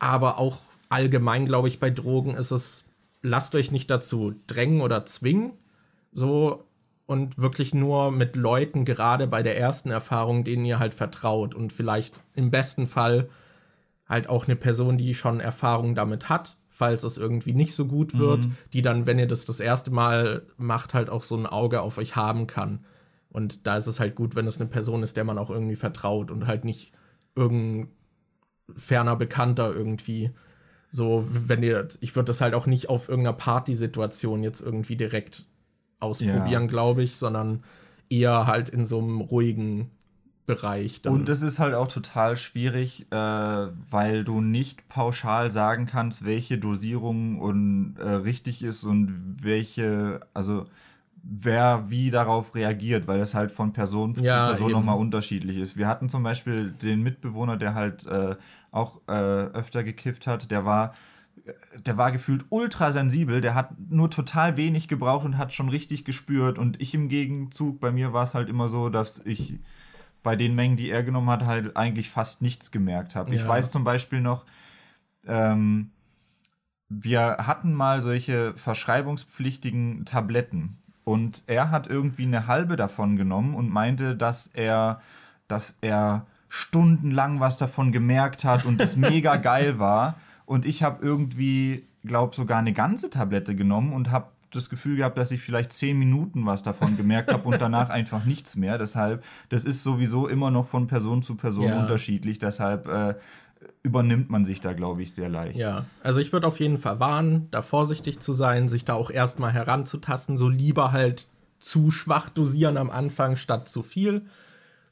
[0.00, 2.84] Aber auch allgemein, glaube ich, bei Drogen ist es,
[3.22, 5.52] lasst euch nicht dazu drängen oder zwingen.
[6.12, 6.64] So
[7.08, 11.72] und wirklich nur mit Leuten, gerade bei der ersten Erfahrung, denen ihr halt vertraut und
[11.72, 13.30] vielleicht im besten Fall
[14.06, 18.18] halt auch eine Person, die schon Erfahrung damit hat, falls es irgendwie nicht so gut
[18.18, 21.80] wird, die dann, wenn ihr das das erste Mal macht, halt auch so ein Auge
[21.80, 22.84] auf euch haben kann.
[23.30, 25.76] Und da ist es halt gut, wenn es eine Person ist, der man auch irgendwie
[25.76, 26.92] vertraut und halt nicht
[27.34, 27.88] irgendein
[28.76, 30.30] ferner Bekannter irgendwie.
[30.90, 35.48] So, wenn ihr, ich würde das halt auch nicht auf irgendeiner Partysituation jetzt irgendwie direkt
[36.00, 36.66] ausprobieren, Ja.
[36.68, 37.62] glaube ich, sondern
[38.10, 39.90] eher halt in so einem ruhigen
[40.46, 41.02] Bereich.
[41.02, 41.12] Dann.
[41.12, 46.56] Und es ist halt auch total schwierig, äh, weil du nicht pauschal sagen kannst, welche
[46.56, 50.64] Dosierung und äh, richtig ist und welche, also
[51.22, 55.76] wer wie darauf reagiert, weil das halt von Person Ja, zu Person nochmal unterschiedlich ist.
[55.76, 58.36] Wir hatten zum Beispiel den Mitbewohner, der halt äh,
[58.70, 60.94] auch äh, öfter gekifft hat, der war
[61.86, 66.04] der war gefühlt ultra sensibel, der hat nur total wenig gebraucht und hat schon richtig
[66.04, 66.58] gespürt.
[66.58, 69.58] Und ich im Gegenzug, bei mir war es halt immer so, dass ich
[70.22, 73.34] bei den Mengen, die er genommen hat, halt eigentlich fast nichts gemerkt habe.
[73.34, 73.48] Ich Ja.
[73.48, 74.44] weiß zum Beispiel noch,
[75.26, 75.90] ähm,
[76.88, 83.70] wir hatten mal solche verschreibungspflichtigen Tabletten und er hat irgendwie eine halbe davon genommen und
[83.70, 85.00] meinte, dass er,
[85.48, 90.14] dass er stundenlang was davon gemerkt hat und es mega geil war.
[90.48, 95.18] Und ich habe irgendwie, glaube sogar eine ganze Tablette genommen und habe das Gefühl gehabt,
[95.18, 98.78] dass ich vielleicht zehn Minuten was davon gemerkt habe und danach einfach nichts mehr.
[98.78, 101.78] Deshalb, das ist sowieso immer noch von Person zu Person Ja.
[101.78, 102.38] unterschiedlich.
[102.38, 103.16] Deshalb äh,
[103.82, 105.58] übernimmt man sich da, glaube ich, sehr leicht.
[105.58, 109.10] Ja, also ich würde auf jeden Fall warnen, da vorsichtig zu sein, sich da auch
[109.10, 111.28] erstmal heranzutasten, so lieber halt
[111.60, 114.22] zu schwach dosieren am Anfang statt zu viel.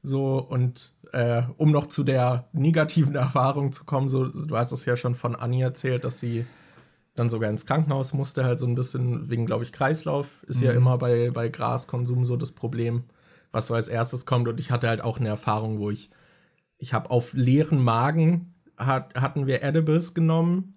[0.06, 4.84] So, und äh, um noch zu der negativen Erfahrung zu kommen, so, du hast es
[4.84, 6.46] ja schon von Anni erzählt, dass sie
[7.16, 10.44] dann sogar ins Krankenhaus musste, halt so ein bisschen wegen, glaube ich, Kreislauf.
[10.44, 13.02] Ist ja immer bei, bei Graskonsum so das Problem,
[13.50, 14.46] was so als erstes kommt.
[14.46, 16.10] Und ich hatte halt auch eine Erfahrung, wo ich,
[16.78, 20.74] ich habe auf leeren Magen, hat, hatten wir Edibles genommen.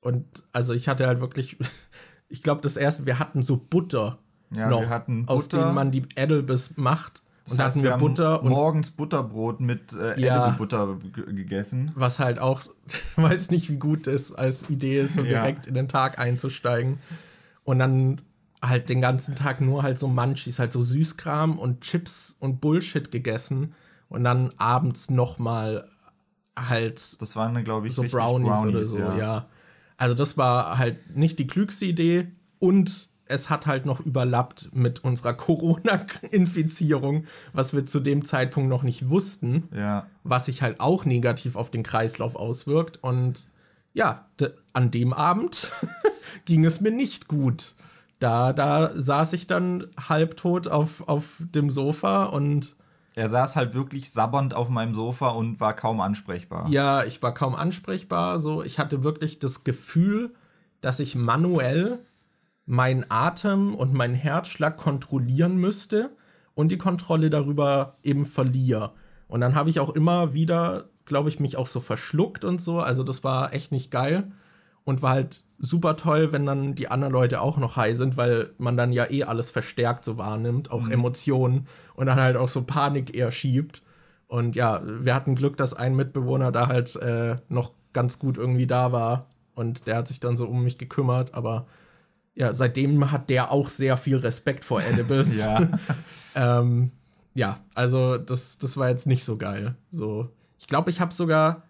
[0.00, 1.58] Und also ich hatte halt wirklich,
[2.30, 4.20] ich glaube, das erste, wir hatten so Butter
[4.54, 4.88] Ja, noch,
[5.26, 5.64] aus Butter.
[5.64, 7.24] denen man die Edibles macht.
[7.46, 10.50] Das und da heißt, hatten wir, haben Butter und morgens Butterbrot mit äh, Ja.
[10.50, 11.92] Butter gegessen.
[11.94, 12.60] was halt auch,
[13.16, 15.40] weiß nicht, wie gut es als Idee ist, so Ja.
[15.40, 16.98] direkt in den Tag einzusteigen.
[17.64, 18.20] Und dann
[18.62, 23.10] halt den ganzen Tag nur halt so Munchies, halt so Süßkram und Chips und Bullshit
[23.10, 23.74] gegessen.
[24.08, 25.88] Und dann abends noch mal
[26.58, 29.46] halt Das waren, glaube ich, so richtig Brownies, oder so, ja.
[29.98, 32.28] Also das war halt nicht die klügste Idee
[32.58, 35.34] und es hat halt noch überlappt mit unserer
[36.20, 40.06] Corona-Infizierung, was wir zu dem Zeitpunkt noch nicht wussten, Ja.
[40.24, 42.98] was sich halt auch negativ auf den Kreislauf auswirkt.
[43.02, 43.48] Und
[43.94, 44.26] ja,
[44.72, 45.68] an dem Abend
[46.44, 47.74] ging es mir nicht gut.
[48.18, 52.74] Da, da saß ich dann halbtot auf, auf dem Sofa und
[53.14, 56.66] Er saß halt wirklich sabbernd auf meinem Sofa und war kaum ansprechbar.
[56.70, 58.40] Ja, ich war kaum ansprechbar.
[58.40, 60.34] So, ich hatte wirklich das Gefühl,
[60.80, 61.98] dass ich manuell
[62.66, 66.10] meinen Atem und meinen Herzschlag kontrollieren müsste
[66.54, 68.92] und die Kontrolle darüber eben verliere.
[69.28, 72.80] Und dann habe ich auch immer wieder, glaube ich, mich auch so verschluckt und so.
[72.80, 74.32] Also das war echt nicht geil
[74.84, 78.50] und war halt super toll, wenn dann die anderen Leute auch noch high sind, weil
[78.58, 82.64] man dann ja eh alles verstärkt so wahrnimmt, auch Emotionen und dann halt auch so
[82.64, 83.82] Panik eher schiebt.
[84.28, 88.66] Und ja, wir hatten Glück, dass ein Mitbewohner da halt äh, noch ganz gut irgendwie
[88.66, 91.66] da war und der hat sich dann so um mich gekümmert, aber
[92.36, 95.38] ja, seitdem hat der auch sehr viel Respekt vor Edibles.
[95.46, 95.68] Ja.
[96.60, 96.92] ähm,
[97.34, 99.74] ja, also das, das war jetzt nicht so geil.
[99.90, 100.28] So,
[100.58, 101.64] ich glaube, ich habe sogar,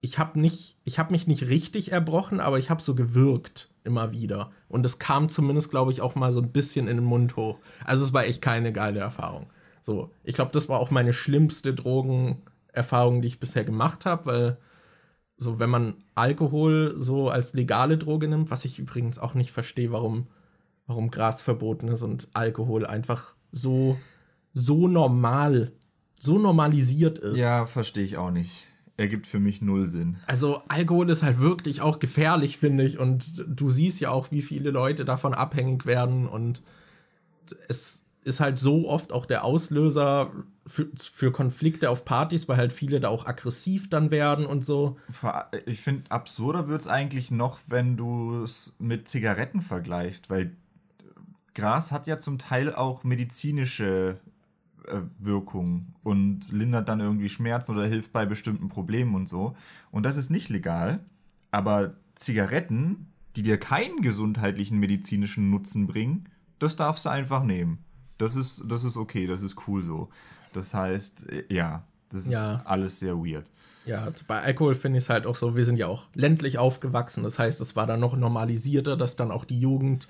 [0.00, 4.12] ich habe nicht, ich habe mich nicht richtig erbrochen, aber ich habe so gewirkt immer
[4.12, 4.50] wieder.
[4.68, 7.58] Und es kam zumindest, glaube ich, auch mal so ein bisschen in den Mund hoch.
[7.84, 9.46] Also es war echt keine geile Erfahrung.
[9.80, 14.58] So, ich glaube, das war auch meine schlimmste Drogenerfahrung, die ich bisher gemacht habe, weil
[15.40, 19.90] so, wenn man Alkohol so als legale Droge nimmt, was ich übrigens auch nicht verstehe,
[19.90, 20.26] warum,
[20.86, 23.96] warum Gras verboten ist und Alkohol einfach so,
[24.52, 25.72] so normal,
[26.20, 27.38] so normalisiert ist.
[27.38, 28.66] Ja, verstehe ich auch nicht.
[28.98, 30.18] Ergibt für mich null Sinn.
[30.26, 32.98] Also Alkohol ist halt wirklich auch gefährlich, finde ich.
[32.98, 36.28] Und du siehst ja auch, wie viele Leute davon abhängig werden.
[36.28, 36.62] Und
[37.66, 40.32] es ist halt so oft auch der Auslöser
[40.70, 44.98] für, für Konflikte auf Partys, weil halt viele da auch aggressiv dann werden und so.
[45.66, 50.56] Ich finde, absurder wird es eigentlich noch, wenn du es mit Zigaretten vergleichst, weil
[51.54, 54.20] Gras hat ja zum Teil auch medizinische
[54.86, 59.56] äh, Wirkung und lindert dann irgendwie Schmerzen oder hilft bei bestimmten Problemen und so.
[59.90, 61.00] Und das ist nicht legal,
[61.50, 66.28] aber Zigaretten, die dir keinen gesundheitlichen medizinischen Nutzen bringen,
[66.60, 67.78] das darfst du einfach nehmen.
[68.18, 70.10] Das ist, das ist okay, das ist cool so.
[70.52, 72.62] Das heißt, ja, das ist Ja.
[72.64, 73.46] alles sehr weird.
[73.86, 77.22] Ja, bei Alkohol finde ich es halt auch so, wir sind ja auch ländlich aufgewachsen.
[77.22, 80.06] Das heißt, es war dann noch normalisierter, dass dann auch die Jugend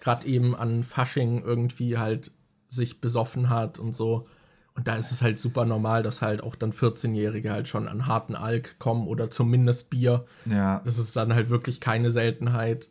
[0.00, 2.30] gerade eben an Fasching irgendwie halt
[2.68, 4.26] sich besoffen hat und so.
[4.74, 8.06] Und da ist es halt super normal, dass halt auch dann 14-Jährige halt schon an
[8.06, 10.24] harten Alk kommen oder zumindest Bier.
[10.46, 12.88] Ja, Das ist dann halt wirklich keine Seltenheit.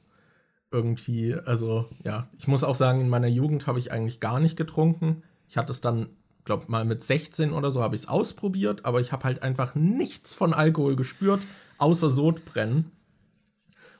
[0.71, 4.55] Irgendwie, also ja, ich muss auch sagen, in meiner Jugend habe ich eigentlich gar nicht
[4.55, 5.23] getrunken.
[5.47, 6.09] Ich hatte es dann,
[6.45, 9.75] glaube mal mit 16 oder so habe ich es ausprobiert, aber ich habe halt einfach
[9.75, 11.45] nichts von Alkohol gespürt,
[11.77, 12.91] außer Sodbrennen.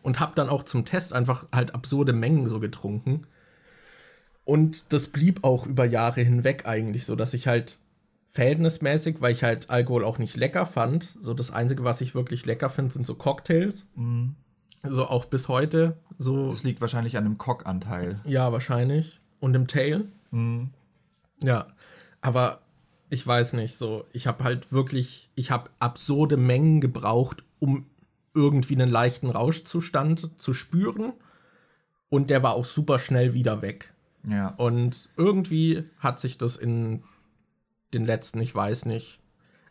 [0.02, 3.28] Und habe dann auch zum Test einfach halt absurde Mengen so getrunken.
[4.46, 7.80] Und das blieb auch über Jahre hinweg eigentlich so, dass ich halt
[8.32, 11.18] verhältnismäßig, weil ich halt Alkohol auch nicht lecker fand.
[11.22, 13.88] So das Einzige, was ich wirklich lecker finde, sind so Cocktails.
[14.88, 15.98] So auch bis heute.
[16.18, 18.22] So, das liegt wahrscheinlich an dem Cock-Anteil.
[18.26, 19.20] ja, wahrscheinlich.
[19.40, 20.06] Und im Tail.
[20.32, 20.70] Mhm.
[21.44, 21.68] Ja.
[22.22, 22.62] Aber
[23.10, 27.86] ich weiß nicht, so, ich habe halt wirklich, ich habe absurde Mengen gebraucht, um
[28.34, 31.14] irgendwie einen leichten Rauschzustand zu spüren.
[32.10, 33.94] Und der war auch super schnell wieder weg.
[34.28, 34.50] Ja.
[34.58, 37.04] Und irgendwie hat sich das in
[37.94, 39.20] den letzten, ich weiß nicht,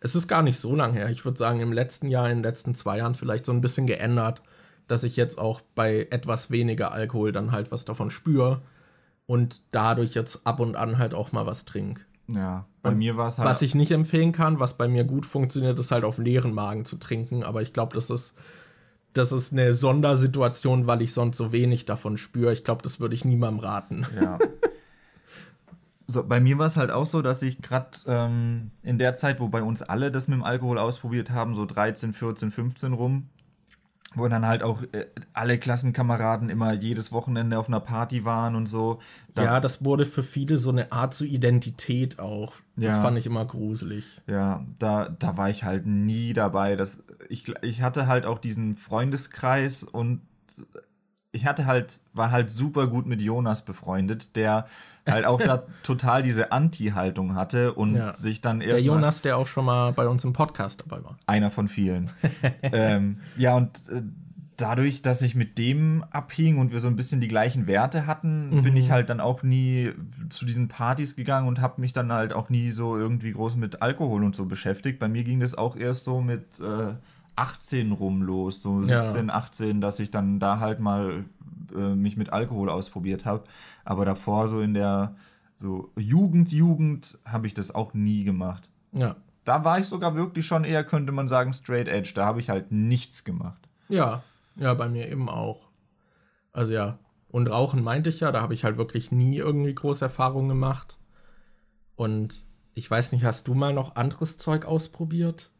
[0.01, 1.11] es ist gar nicht so lang her.
[1.11, 3.86] Ich würde sagen, im letzten Jahr, in den letzten zwei Jahren vielleicht so ein bisschen
[3.86, 4.42] geändert,
[4.86, 8.62] dass ich jetzt auch bei etwas weniger Alkohol dann halt was davon spüre
[9.26, 12.03] und dadurch jetzt ab und an halt auch mal was trinke.
[12.29, 12.66] Ja.
[12.83, 13.49] Bei mir war es halt.
[13.49, 16.85] Was ich nicht empfehlen kann, was bei mir gut funktioniert, ist halt auf leeren Magen
[16.85, 17.43] zu trinken.
[17.43, 18.37] Aber ich glaube, das ist,
[19.12, 22.53] das ist eine Sondersituation, weil ich sonst so wenig davon spüre.
[22.53, 24.07] Ich glaube, das würde ich niemandem raten.
[24.20, 24.39] Ja.
[26.11, 29.41] So, bei mir war es halt auch so, dass ich gerade ähm, in der Zeit,
[29.41, 33.29] wo bei uns alle das mit dem Alkohol ausprobiert haben, so 13, 14, 15 rum,
[34.14, 38.66] wo dann halt auch äh, alle Klassenkameraden immer jedes Wochenende auf einer Party waren und
[38.66, 39.00] so.
[39.34, 42.54] Da, ja, das wurde für viele so eine Art zu Identität auch.
[42.76, 43.00] Das Ja.
[43.02, 44.22] fand ich immer gruselig.
[44.26, 46.74] Ja, da, da war ich halt nie dabei.
[46.76, 50.22] Das, ich, ich hatte halt auch diesen Freundeskreis und
[51.33, 54.66] ich hatte halt, war halt super gut mit Jonas befreundet, der
[55.07, 58.14] halt auch da total diese Anti-Haltung hatte und Ja.
[58.14, 61.16] sich dann Der erst Jonas, der auch schon mal bei uns im Podcast dabei war.
[61.26, 62.11] einer von vielen.
[62.62, 64.03] ähm, ja, und äh,
[64.57, 68.62] dadurch, dass ich mit dem abhing und wir so ein bisschen die gleichen Werte hatten,
[68.62, 69.93] bin ich halt dann auch nie
[70.31, 73.83] zu diesen Partys gegangen und habe mich dann halt auch nie so irgendwie groß mit
[73.83, 74.99] Alkohol und so beschäftigt.
[74.99, 76.95] Bei mir ging das auch erst so mit äh,
[77.39, 79.09] 18 rum los, so Ja.
[79.09, 81.24] 17, 18, dass ich dann da halt mal
[81.74, 83.45] äh, mich mit Alkohol ausprobiert habe.
[83.84, 85.14] Aber davor so in der
[85.57, 88.70] so Jugend, Jugend habe ich das auch nie gemacht.
[88.93, 89.16] Ja.
[89.45, 92.12] Da war ich sogar wirklich schon eher, könnte man sagen, straight edge.
[92.14, 93.68] Da habe ich halt nichts gemacht.
[93.89, 94.22] Ja,
[94.57, 95.68] ja, bei mir eben auch.
[96.53, 100.05] Also ja, und Rauchen meinte ich ja, da habe ich halt wirklich nie irgendwie große
[100.05, 100.99] Erfahrungen gemacht.
[101.97, 105.51] Und ich weiß nicht, hast du mal noch anderes Zeug ausprobiert?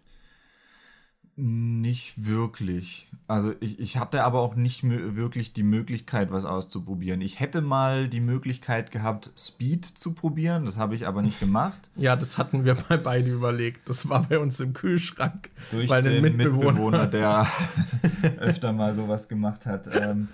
[1.41, 3.09] Nicht wirklich.
[3.29, 7.21] Also ich, ich hatte aber auch nicht wirklich die Möglichkeit, was auszuprobieren.
[7.21, 10.67] Ich hätte mal die Möglichkeit gehabt, Speed zu probieren.
[10.67, 11.91] Das habe ich aber nicht gemacht.
[11.97, 13.89] Ja, das hatten wir mal beide überlegt.
[13.89, 15.51] Das war bei uns im Kühlschrank.
[15.71, 17.47] Durch weil den ein Mitbewohner, der
[18.39, 19.89] öfter mal sowas gemacht hat.
[19.93, 20.27] Ähm,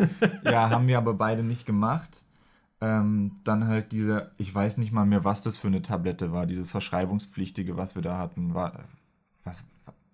[0.45, 2.23] ja, haben wir aber beide nicht gemacht.
[2.81, 6.47] Ähm, dann halt diese, ich weiß nicht mal mehr, was das für eine Tablette war,
[6.47, 8.85] dieses Verschreibungspflichtige, was wir da hatten, war,
[9.45, 9.65] was,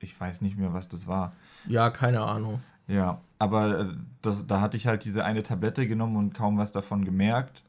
[0.00, 1.32] ich weiß nicht mehr, was das war.
[1.68, 2.60] Ja, keine Ahnung.
[2.88, 3.86] Ja, aber äh,
[4.22, 7.62] das, da hatte ich halt diese eine Tablette genommen und kaum was davon gemerkt.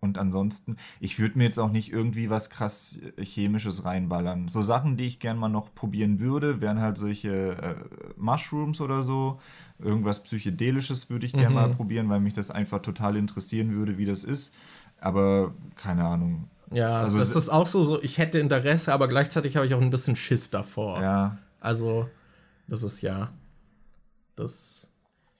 [0.00, 4.46] Und ansonsten, ich würde mir jetzt auch nicht irgendwie was krass äh, Chemisches reinballern.
[4.46, 7.74] So Sachen, die ich gern mal noch probieren würde, wären halt solche äh,
[8.16, 9.40] Mushrooms oder so.
[9.80, 11.54] Irgendwas Psychedelisches würde ich gern Mhm.
[11.54, 14.54] mal probieren, weil mich das einfach total interessieren würde, wie das ist.
[15.00, 16.48] Aber keine Ahnung.
[16.70, 19.80] Ja, Also das ist auch so, so, ich hätte Interesse, aber gleichzeitig habe ich auch
[19.80, 21.02] ein bisschen Schiss davor.
[21.02, 22.08] Ja, Also,
[22.66, 23.30] das ist ja.
[24.36, 24.84] Das.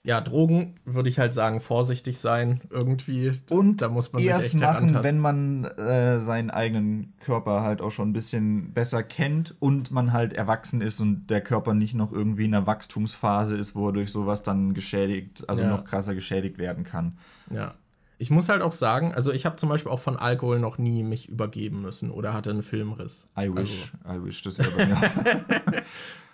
[0.01, 3.33] Ja, Drogen würde ich halt sagen, vorsichtig sein, irgendwie.
[3.49, 5.03] Und da muss man sich echt machen, herantasten.
[5.03, 10.13] wenn man äh, seinen eigenen Körper halt auch schon ein bisschen besser kennt und man
[10.13, 13.93] halt erwachsen ist und der Körper nicht noch irgendwie in einer Wachstumsphase ist, wo er
[13.93, 15.69] durch sowas dann geschädigt, also Ja.
[15.69, 17.17] noch krasser geschädigt werden kann.
[17.51, 17.73] Ja.
[18.21, 21.03] Ich muss halt auch sagen, also ich habe zum Beispiel auch von Alkohol noch nie
[21.03, 23.25] mich übergeben müssen oder hatte einen Filmriss.
[23.37, 25.83] I wish, I wish, das wäre bei mir.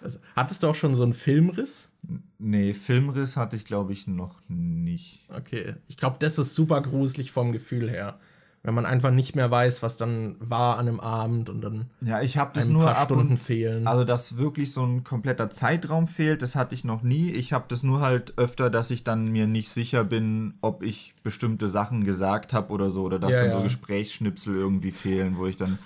[0.01, 1.89] Also, hattest du auch schon so einen Filmriss?
[2.37, 5.27] nee, Filmriss hatte ich glaube ich noch nicht.
[5.29, 5.75] Okay.
[5.87, 8.19] Ich glaube, das ist super gruselig vom Gefühl her.
[8.65, 12.21] Wenn man einfach nicht mehr weiß, was dann war an einem Abend und dann Ja,
[12.21, 13.85] ich habe das ein nur paar ab Stunden und fehlen.
[13.85, 17.29] Also, dass wirklich so ein kompletter Zeitraum fehlt, das hatte ich noch nie.
[17.29, 21.13] Ich habe das nur halt öfter, dass ich dann mir nicht sicher bin, ob ich
[21.21, 23.57] bestimmte Sachen gesagt habe oder so, oder dass Ja, dann ja.
[23.57, 25.77] so Gesprächsschnipsel irgendwie fehlen, wo ich dann.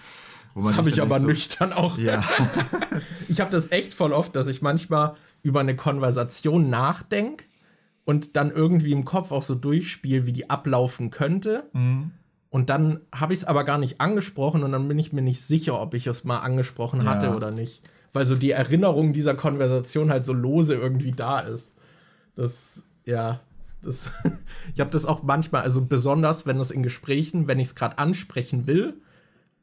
[0.53, 1.95] Wo das habe ich aber nicht nüchtern auch.
[1.95, 2.23] So, ja,
[3.27, 7.43] Ich habe das echt voll oft, dass ich manchmal über eine Konversation nachdenke
[8.05, 11.69] und dann irgendwie im Kopf auch so durchspiele, wie die ablaufen könnte.
[11.73, 12.11] Mhm.
[12.51, 15.43] Und dann habe ich es aber gar nicht angesprochen und dann bin ich mir nicht
[15.43, 17.35] sicher, ob ich es mal angesprochen hatte Ja.
[17.35, 17.83] oder nicht.
[18.11, 21.75] Weil so die Erinnerung dieser Konversation halt so lose irgendwie da ist.
[22.35, 23.39] Das, ja,
[23.83, 24.09] das.
[24.73, 27.99] ich habe das auch manchmal, also besonders, wenn es in Gesprächen, wenn ich es gerade
[27.99, 28.95] ansprechen will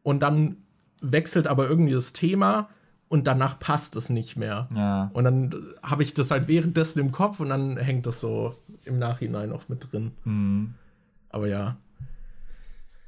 [0.05, 0.59] und dann
[1.03, 2.69] wechselt aber irgendwie das Thema
[3.09, 4.69] und danach passt es nicht mehr.
[4.75, 5.11] ja.
[5.13, 8.99] Und dann habe ich das halt währenddessen im Kopf und dann hängt das so im
[9.01, 10.13] Nachhinein auch mit drin.
[10.25, 10.75] Mhm.
[11.31, 11.77] Aber ja.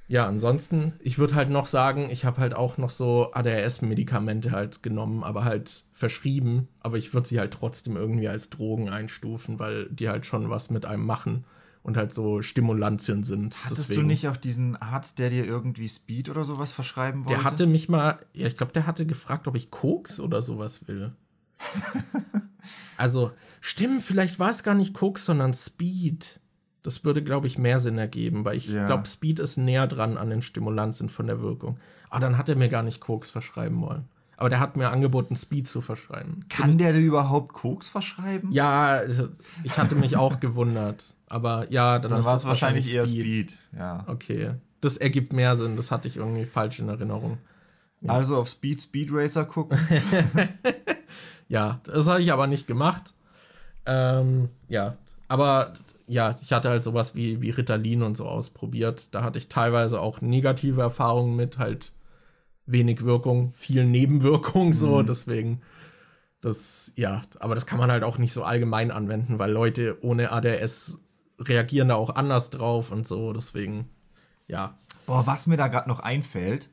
[0.08, 4.82] Ja, ansonsten, ich würde halt noch sagen, ich habe halt auch noch so ADHS-Medikamente halt
[4.82, 6.68] genommen, aber halt verschrieben.
[6.80, 10.70] Aber ich würde sie halt trotzdem irgendwie als Drogen einstufen, weil die halt schon was
[10.70, 11.44] mit einem machen
[11.82, 13.62] und halt so Stimulantien sind.
[13.64, 17.34] Hattest du nicht auch diesen Arzt, der dir irgendwie Speed oder sowas verschreiben wollte?
[17.34, 20.88] Der hatte mich mal, ja, ich glaube, der hatte gefragt, ob ich Koks oder sowas
[20.88, 21.12] will.
[22.96, 26.40] also, stimmt, vielleicht war es gar nicht Koks, sondern Speed.
[26.82, 28.86] Das würde, glaube ich, mehr Sinn ergeben, weil ich Ja.
[28.86, 31.78] glaube, Speed ist näher dran an den Stimulantien von der Wirkung.
[32.10, 34.04] Aber dann hat er mir gar nicht Koks verschreiben wollen.
[34.36, 36.44] Aber der hat mir angeboten, Speed zu verschreiben.
[36.48, 38.52] Kann der dir überhaupt Koks verschreiben?
[38.52, 39.28] Ja, also,
[39.64, 41.04] ich hatte mich auch gewundert.
[41.26, 43.50] Aber ja, dann, Dann war es wahrscheinlich eher Speed.
[43.50, 43.58] Speed.
[43.76, 44.04] Ja.
[44.06, 44.52] Okay.
[44.80, 45.76] Das ergibt mehr Sinn.
[45.76, 47.38] Das hatte ich irgendwie falsch in Erinnerung.
[48.06, 49.76] Also auf Speed Speed Racer gucken.
[51.48, 53.14] Ja, das habe ich aber nicht gemacht.
[53.86, 54.96] Ähm, ja,
[55.28, 55.74] aber
[56.06, 59.14] ja, ich hatte halt sowas wie, wie Ritalin und so ausprobiert.
[59.14, 61.92] Da hatte ich teilweise auch negative Erfahrungen mit, halt
[62.66, 65.60] wenig Wirkung, viel Nebenwirkung, so, deswegen.
[66.40, 70.30] Das, ja, aber das kann man halt auch nicht so allgemein anwenden, weil Leute ohne
[70.30, 70.98] ADS
[71.40, 73.88] reagieren da auch anders drauf und so, deswegen,
[74.46, 74.78] ja.
[75.06, 76.70] Boah, was mir da gerade noch einfällt,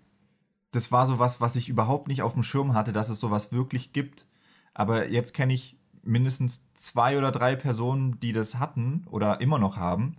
[0.72, 3.94] das war sowas, was ich überhaupt nicht auf dem Schirm hatte, dass es sowas wirklich
[3.94, 4.28] gibt.
[4.74, 9.78] Aber jetzt kenne ich mindestens zwei oder drei Personen, die das hatten oder immer noch
[9.78, 10.16] haben.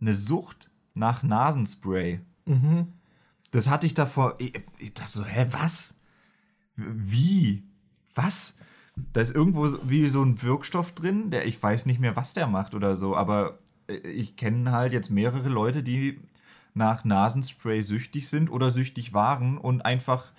[0.00, 2.20] Eine Sucht nach Nasenspray.
[3.50, 4.34] Das hatte ich davor.
[4.38, 6.00] Ich, ich dachte so, hä, was?
[6.76, 7.64] Wie?
[8.14, 8.58] Was?
[9.12, 12.46] Da ist irgendwo wie so ein Wirkstoff drin, der ich weiß nicht mehr, was der
[12.46, 13.58] macht oder so, aber
[13.88, 16.20] äh, ich kenne halt jetzt mehrere Leute, die
[16.74, 20.32] nach Nasenspray süchtig sind oder süchtig waren und einfach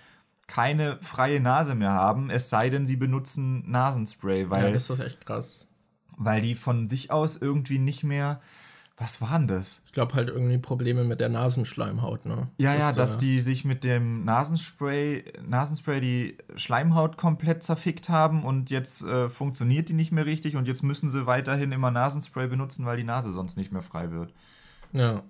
[0.48, 5.00] keine freie Nase mehr haben, es sei denn, sie benutzen Nasenspray, Ja, weil, das ist
[5.00, 5.68] echt krass.
[6.18, 8.40] weil die von sich aus irgendwie nicht mehr.
[9.00, 9.84] Was war denn das?
[9.86, 12.48] Ich glaube halt irgendwie Probleme mit der Nasenschleimhaut, ne?
[12.58, 18.10] Ja, ja, Das, dass äh, die sich mit dem Nasenspray, Nasenspray die Schleimhaut komplett zerfickt
[18.10, 21.92] haben und jetzt äh, funktioniert die nicht mehr richtig und jetzt müssen sie weiterhin immer
[21.92, 24.34] Nasenspray benutzen, weil die Nase sonst nicht mehr frei wird.
[24.94, 25.22] Ja.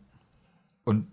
[0.86, 1.08] Und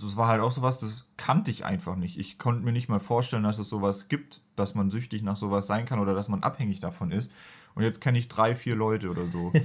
[0.00, 2.18] das war halt auch sowas, das kannte ich einfach nicht.
[2.18, 5.66] Ich konnte mir nicht mal vorstellen, dass es sowas gibt, dass man süchtig nach sowas
[5.66, 7.30] sein kann oder dass man abhängig davon ist.
[7.74, 9.52] Und jetzt kenne ich drei, vier Leute oder so.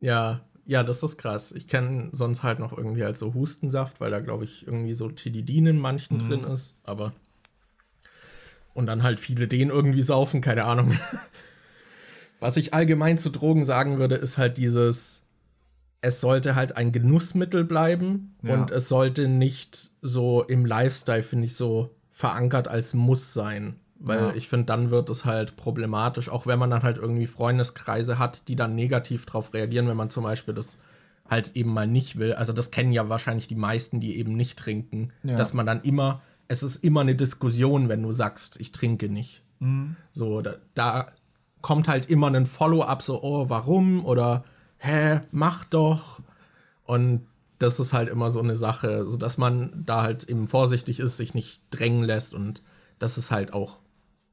[0.00, 1.52] Ja, ja, das ist krass.
[1.52, 5.08] Ich kenne sonst halt noch irgendwie halt so Hustensaft, weil da glaube ich irgendwie so
[5.08, 6.28] Tilidin in manchen Mhm.
[6.28, 7.12] drin ist, aber
[8.74, 10.92] und dann halt viele den irgendwie saufen, keine Ahnung.
[12.40, 15.22] Was ich allgemein zu Drogen sagen würde, ist halt dieses
[16.04, 18.54] es sollte halt ein Genussmittel bleiben Ja.
[18.54, 23.76] und es sollte nicht so im Lifestyle, finde ich, so verankert als Muss sein.
[23.98, 24.34] Weil Ja.
[24.34, 28.48] ich finde, dann wird es halt problematisch, auch wenn man dann halt irgendwie Freundeskreise hat,
[28.48, 30.78] die dann negativ drauf reagieren, wenn man zum Beispiel das
[31.30, 32.34] halt eben mal nicht will.
[32.34, 35.36] Also das kennen ja wahrscheinlich die meisten, die eben nicht trinken, Ja.
[35.38, 39.42] dass man dann immer, es ist immer eine Diskussion, wenn du sagst, ich trinke nicht.
[39.60, 39.96] Mhm.
[40.12, 41.06] So, da, da
[41.62, 44.04] kommt halt immer ein Follow-up, so, oh, warum?
[44.04, 44.44] Oder,
[44.78, 46.20] hä, mach doch.
[46.84, 47.26] Und
[47.58, 51.16] das ist halt immer so eine Sache, so dass man da halt eben vorsichtig ist,
[51.16, 52.62] sich nicht drängen lässt und
[52.98, 53.78] dass es halt auch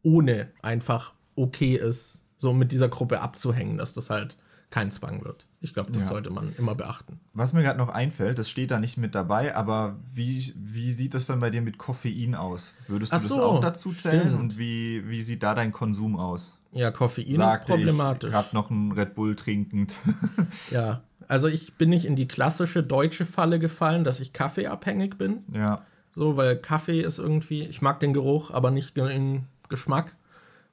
[0.03, 4.37] ohne einfach okay ist, so mit dieser Gruppe abzuhängen, dass das halt
[4.71, 5.45] kein Zwang wird.
[5.59, 6.09] Ich glaube, das Ja.
[6.09, 7.19] sollte man immer beachten.
[7.33, 11.13] Was mir gerade noch einfällt, das steht da nicht mit dabei, aber wie, wie sieht
[11.13, 12.73] das dann bei dir mit Koffein aus?
[12.87, 14.21] Würdest du Ach das so, auch dazu zählen?
[14.21, 14.39] stimmt.
[14.39, 16.57] Und wie, wie sieht da dein Konsum aus?
[16.73, 18.29] Ja, Koffein ist problematisch.
[18.29, 19.97] ich gerade noch einen Red Bull trinkend.
[20.71, 25.43] Ja, also ich bin nicht in die klassische deutsche Falle gefallen, dass ich kaffeeabhängig bin.
[25.53, 25.81] ja.
[26.13, 30.17] So, weil Kaffee ist irgendwie, ich mag den Geruch, aber nicht den Geschmack.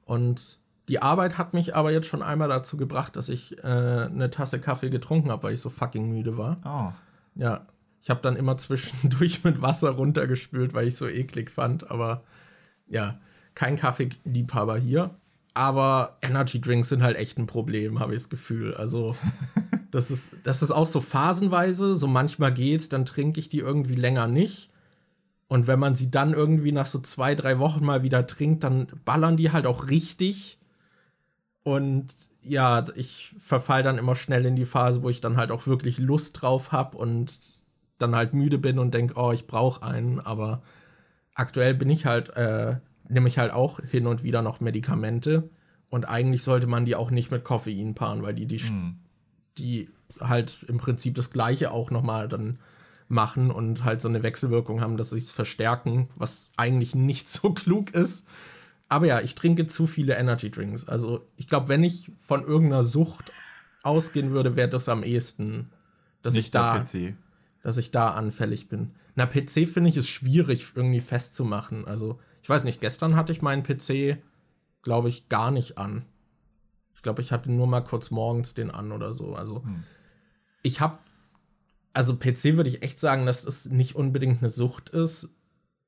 [0.03, 4.29] Und die Arbeit hat mich aber jetzt schon einmal dazu gebracht, dass ich äh, eine
[4.31, 6.57] Tasse Kaffee getrunken habe, weil ich so fucking müde war.
[6.65, 7.39] Oh.
[7.39, 7.67] Ja,
[8.01, 11.89] ich habe dann immer zwischendurch mit Wasser runtergespült, weil ich so eklig fand.
[11.89, 12.23] Aber
[12.87, 13.17] ja,
[13.55, 15.11] kein Kaffeeliebhaber hier.
[15.59, 18.75] Aber Energy Drinks sind halt echt ein Problem, habe ich das Gefühl.
[18.75, 19.17] Also,
[19.91, 21.97] das ist, das ist auch so phasenweise.
[21.97, 24.69] So manchmal geht's, dann trinke ich die irgendwie länger nicht.
[25.49, 28.87] Und wenn man sie dann irgendwie nach so zwei, drei Wochen mal wieder trinkt, dann
[29.03, 30.59] ballern die halt auch richtig.
[31.63, 32.07] Und
[32.41, 35.97] ja, ich verfall dann immer schnell in die Phase, wo ich dann halt auch wirklich
[35.97, 37.37] Lust drauf habe und
[37.97, 40.21] dann halt müde bin und denke, oh, ich brauche einen.
[40.21, 40.61] Aber
[41.33, 42.77] aktuell bin ich halt, äh,
[43.09, 45.49] nehme ich halt auch hin und wieder noch Medikamente.
[45.89, 48.95] Und eigentlich sollte man die auch nicht mit Koffein paaren, weil die, die, Hm.
[49.57, 49.89] die
[50.19, 52.59] halt im Prinzip das Gleiche auch nochmal dann
[53.07, 57.51] machen und halt so eine Wechselwirkung haben, dass sie es verstärken, was eigentlich nicht so
[57.53, 58.27] klug ist.
[58.87, 60.87] Aber ja, ich trinke zu viele Energy Drinks.
[60.87, 63.31] Also ich glaube, wenn ich von irgendeiner Sucht
[63.83, 65.69] ausgehen würde, wäre das am ehesten,
[66.21, 67.15] dass ich Nicht der da, PC.
[67.63, 68.91] dass ich da anfällig bin.
[69.15, 71.85] Na, PC finde ich es schwierig irgendwie festzumachen.
[71.87, 74.17] Also ich weiß nicht, gestern hatte ich meinen PC,
[74.81, 76.05] glaube ich, gar nicht an.
[76.95, 79.35] Ich glaube, ich hatte nur mal kurz morgens den an oder so.
[79.35, 79.83] Also Hm.
[80.63, 80.97] ich habe,
[81.93, 85.29] also PC würde ich echt sagen, dass es nicht unbedingt eine Sucht ist,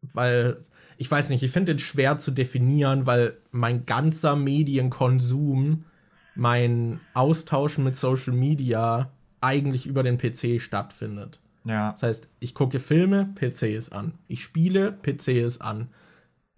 [0.01, 0.59] weil
[0.97, 5.85] ich weiß nicht, ich finde den schwer zu definieren, weil mein ganzer Medienkonsum,
[6.35, 11.39] mein Austauschen mit Social Media eigentlich über den PC stattfindet.
[11.65, 11.91] Ja.
[11.91, 14.13] Das heißt, ich gucke Filme, PC ist an.
[14.27, 15.89] Ich spiele, PC ist an.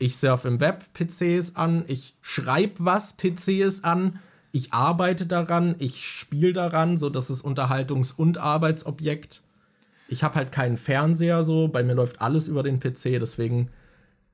[0.04, 1.86] Ich surfe im Web, PC ist an.
[1.88, 4.20] Ich schreibe was, PC ist an.
[4.52, 9.44] Ich arbeite daran, ich spiele daran, so das ist Unterhaltungs- und Arbeitsobjekt.
[10.10, 13.70] Ich habe halt keinen Fernseher so, bei mir läuft alles über den PC, deswegen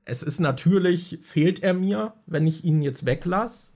[0.04, 3.70] es ist natürlich fehlt er mir, wenn ich ihn jetzt weglasse,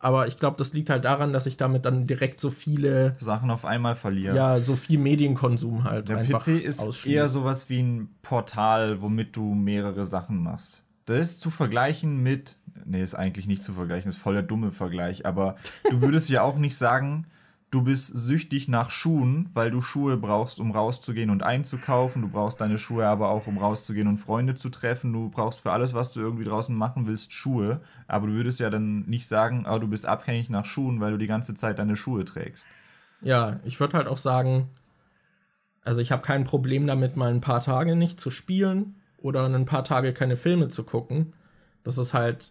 [0.00, 3.52] aber ich glaube, das liegt halt daran, dass ich damit dann direkt so viele Sachen
[3.52, 4.34] auf einmal verlieren.
[4.34, 9.54] ja, so viel Medienkonsum halt Der PC ist eher sowas wie ein Portal, womit du
[9.54, 10.82] mehrere Sachen machst.
[11.10, 14.70] Das ist zu vergleichen mit, nee, ist eigentlich nicht zu vergleichen, ist voll der dumme
[14.70, 15.56] Vergleich, aber
[15.90, 17.26] du würdest ja auch nicht sagen,
[17.72, 22.22] du bist süchtig nach Schuhen, weil du Schuhe brauchst, um rauszugehen und einzukaufen.
[22.22, 25.12] Du brauchst deine Schuhe aber auch, um rauszugehen und Freunde zu treffen.
[25.12, 27.80] Du brauchst für alles, was du irgendwie draußen machen willst, Schuhe.
[28.06, 31.18] Aber du würdest ja dann nicht sagen, oh, du bist abhängig nach Schuhen, weil du
[31.18, 32.66] die ganze Zeit deine Schuhe trägst.
[33.20, 34.68] Ja, ich würde halt auch sagen,
[35.84, 39.64] also ich habe kein Problem damit, mal ein paar Tage nicht zu spielen oder ein
[39.64, 41.32] paar Tage keine Filme zu gucken.
[41.82, 42.50] Das ist halt,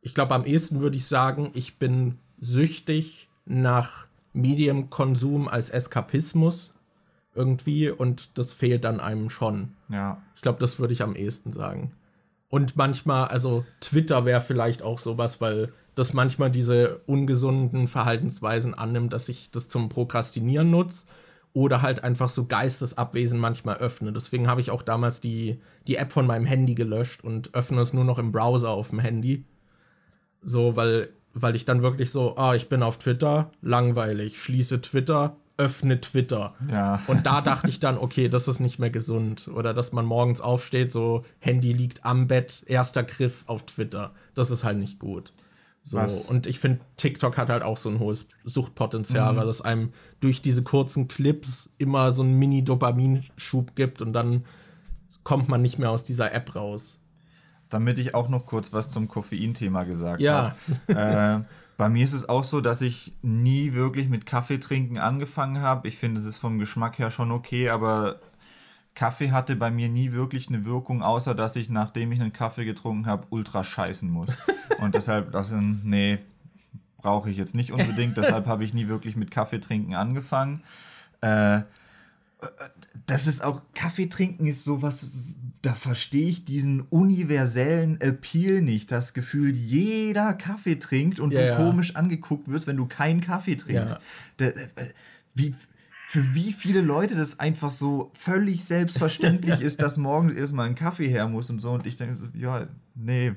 [0.00, 6.72] ich glaube, am ehesten würde ich sagen, ich bin süchtig nach Medienkonsum als Eskapismus
[7.34, 9.74] irgendwie und das fehlt dann einem schon.
[9.88, 10.22] Ja.
[10.36, 11.92] Ich glaube, das würde ich am ehesten sagen.
[12.48, 19.12] Und manchmal, also Twitter wäre vielleicht auch sowas, weil das manchmal diese ungesunden Verhaltensweisen annimmt,
[19.12, 21.06] dass ich das zum Prokrastinieren nutze
[21.54, 24.12] oder halt einfach so geistesabwesend manchmal öffne.
[24.12, 27.92] Deswegen habe ich auch damals die, die App von meinem Handy gelöscht und öffne es
[27.92, 29.44] nur noch im Browser auf dem Handy.
[30.40, 35.36] So, weil, weil ich dann wirklich so, ah, ich bin auf Twitter, langweilig, schließe Twitter,
[35.58, 36.54] öffne Twitter.
[36.70, 37.02] Ja.
[37.06, 39.48] Und da dachte ich dann, okay, das ist nicht mehr gesund.
[39.54, 44.12] Oder dass man morgens aufsteht, so Handy liegt am Bett, erster Griff auf Twitter.
[44.34, 45.32] Das ist halt nicht gut.
[45.84, 49.60] So, Was- und ich finde, TikTok hat halt auch so ein hohes Suchtpotenzial, weil es
[49.60, 54.44] einem durch diese kurzen Clips immer so einen Mini-Dopaminschub gibt und dann
[55.24, 56.98] kommt man nicht mehr aus dieser App raus.
[57.68, 60.54] Damit ich auch noch kurz was zum Koffein-Thema gesagt Ja.
[60.88, 61.40] habe.
[61.40, 61.44] äh,
[61.76, 65.88] bei mir ist es auch so, dass ich nie wirklich mit Kaffee trinken angefangen habe.
[65.88, 68.20] Ich finde es ist vom Geschmack her schon okay, aber
[68.94, 72.64] Kaffee hatte bei mir nie wirklich eine Wirkung, außer dass ich, nachdem ich einen Kaffee
[72.64, 74.30] getrunken habe, ultra scheißen muss.
[74.80, 76.18] Und deshalb, das, nee,
[76.98, 78.16] brauche ich jetzt nicht unbedingt.
[78.16, 80.62] deshalb habe ich nie wirklich mit Kaffee trinken angefangen.
[81.20, 81.62] Äh,
[83.06, 85.08] das ist auch, Kaffee trinken ist sowas,
[85.62, 88.90] da verstehe ich diesen universellen Appeal nicht.
[88.90, 91.56] Das Gefühl, jeder Kaffee trinkt und Ja, du ja.
[91.56, 93.94] komisch angeguckt wirst, wenn du keinen Kaffee trinkst.
[93.94, 94.00] Ja.
[94.38, 94.68] Da, äh,
[95.34, 95.54] wie,
[96.12, 101.08] für wie viele Leute das einfach so völlig selbstverständlich ist, dass morgens erstmal ein Kaffee
[101.08, 101.70] her muss und so.
[101.70, 103.32] Und ich denke, so, ja, nee,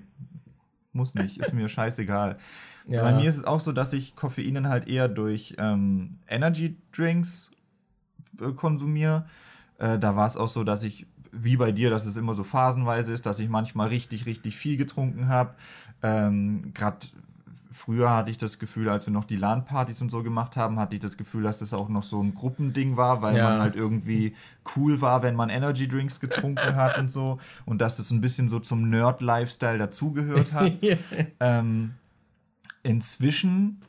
[0.92, 2.38] muss nicht, ist mir scheißegal.
[2.86, 3.02] Ja.
[3.02, 6.76] Bei mir ist es auch so, dass ich Koffein dann halt eher durch ähm, Energy
[6.92, 7.52] Drinks
[8.42, 9.26] äh, konsumiere.
[9.78, 12.44] Äh, da war es auch so, dass ich, wie bei dir, dass es immer so
[12.44, 15.54] phasenweise ist, dass ich manchmal richtig, richtig viel getrunken habe.
[16.04, 17.08] Ähm, Gerade
[17.76, 20.96] früher hatte ich das Gefühl, als wir noch die LAN-Partys und so gemacht haben, hatte
[20.96, 23.50] ich das Gefühl, dass das auch noch so ein Gruppending war, weil Ja.
[23.50, 24.34] man halt irgendwie
[24.76, 27.38] cool war, wenn man Energy Drinks getrunken hat und so.
[27.66, 30.72] Und dass das ein bisschen so zum Nerd-Lifestyle dazugehört hat.
[31.40, 31.96] ähm,
[32.84, 33.82] inzwischen,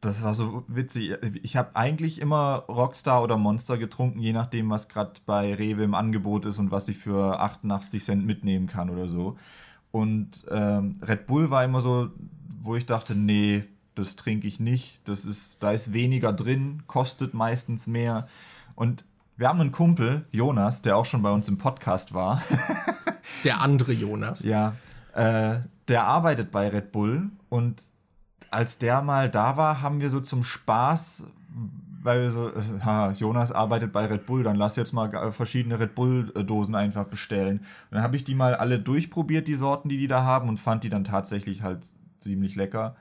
[0.00, 4.88] das war so witzig, ich habe eigentlich immer Rockstar oder Monster getrunken, je nachdem, was
[4.88, 9.08] gerade bei Rewe im Angebot ist und was ich für 88 Cent mitnehmen kann oder
[9.08, 9.36] so.
[9.90, 12.10] Und ähm, Red Bull war immer so,
[12.60, 15.00] wo ich dachte, nee, das trinke ich nicht.
[15.08, 18.28] Das ist, da ist weniger drin, kostet meistens mehr.
[18.74, 19.04] Und
[19.36, 22.42] wir haben einen Kumpel, Jonas, der auch schon bei uns im Podcast war.
[23.44, 24.42] Der andere Jonas.
[24.42, 24.74] Ja,
[25.12, 25.56] äh,
[25.88, 27.82] der arbeitet bei Red Bull und
[28.50, 31.26] als der mal da war, haben wir so zum Spaß,
[32.02, 35.32] weil wir so, äh, ha, Jonas arbeitet bei Red Bull, dann lass jetzt mal äh,
[35.32, 37.58] verschiedene Red Bull-Dosen einfach bestellen.
[37.58, 40.58] Und dann habe ich die mal alle durchprobiert, die Sorten, die die da haben und
[40.58, 41.80] fand die dann tatsächlich halt
[42.26, 42.96] ziemlich lecker.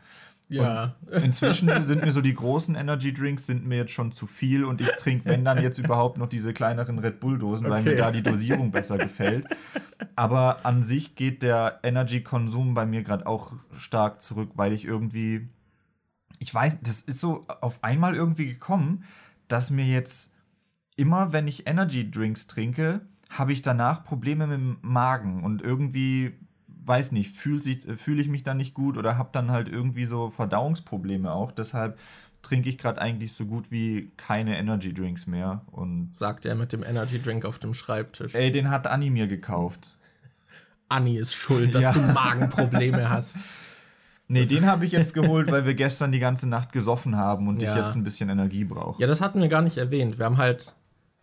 [0.48, 0.94] Ja.
[1.24, 4.80] Inzwischen sind mir so die großen Energy Drinks sind mir jetzt schon zu viel und
[4.80, 7.98] ich trinke, wenn dann jetzt überhaupt noch diese kleineren Red Bull Dosen, weil mir Okay.
[7.98, 9.48] da die Dosierung besser gefällt.
[10.16, 14.86] Aber an sich geht der Energy Konsum bei mir gerade auch stark zurück, weil ich
[14.86, 15.50] irgendwie,
[16.38, 19.04] ich weiß, das ist so auf einmal irgendwie gekommen,
[19.48, 20.36] dass mir jetzt
[20.96, 23.02] immer, wenn ich Energy Drinks trinke,
[23.32, 26.38] habe ich danach Probleme mit dem Magen und irgendwie
[26.86, 27.62] weiß nicht, fühle
[27.98, 31.52] fühl ich mich dann nicht gut oder habe dann halt irgendwie so Verdauungsprobleme auch.
[31.52, 31.98] Deshalb
[32.42, 35.62] trinke ich gerade eigentlich so gut wie keine Energy Drinks mehr.
[35.72, 38.36] Und Sagt er mit dem Energy Drink auf dem Schreibtisch.
[38.36, 39.96] ey, den hat Anni mir gekauft.
[40.88, 41.92] Anni ist schuld, dass Ja.
[41.92, 43.40] du Magenprobleme hast.
[44.28, 47.62] Nee, den habe ich jetzt geholt, weil wir gestern die ganze Nacht gesoffen haben und
[47.62, 47.70] Ja.
[47.76, 49.00] ich jetzt ein bisschen Energie brauche.
[49.00, 50.18] Ja, das hatten wir gar nicht erwähnt.
[50.18, 50.74] Wir haben halt,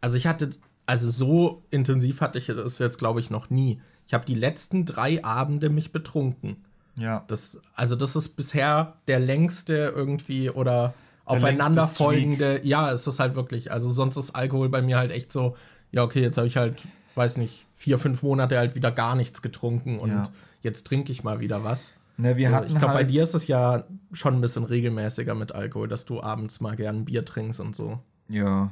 [0.01, 0.51] also ich hatte,
[0.87, 3.81] also so intensiv hatte ich das jetzt, glaube ich, noch nie.
[4.07, 6.57] Ich habe die letzten drei Abende mich betrunken.
[6.99, 7.25] Ja.
[7.29, 10.93] Das, also das ist bisher der längste irgendwie oder
[11.27, 12.61] Der aufeinanderfolgende.
[12.65, 13.73] Ja, es ist halt wirklich.
[13.73, 15.57] Also sonst ist Alkohol bei mir halt echt so.
[15.91, 16.83] Ja, okay, jetzt habe ich halt,
[17.15, 20.23] weiß nicht, vier, fünf Monate halt wieder gar nichts getrunken und Ja.
[20.63, 21.95] jetzt trinke ich mal wieder was.
[22.19, 24.65] Ne, wir so, hatten ich glaube, bei halt- dir ist es ja schon ein bisschen
[24.65, 28.01] regelmäßiger mit Alkohol, dass du abends mal gern Bier trinkst und so.
[28.29, 28.71] Ja.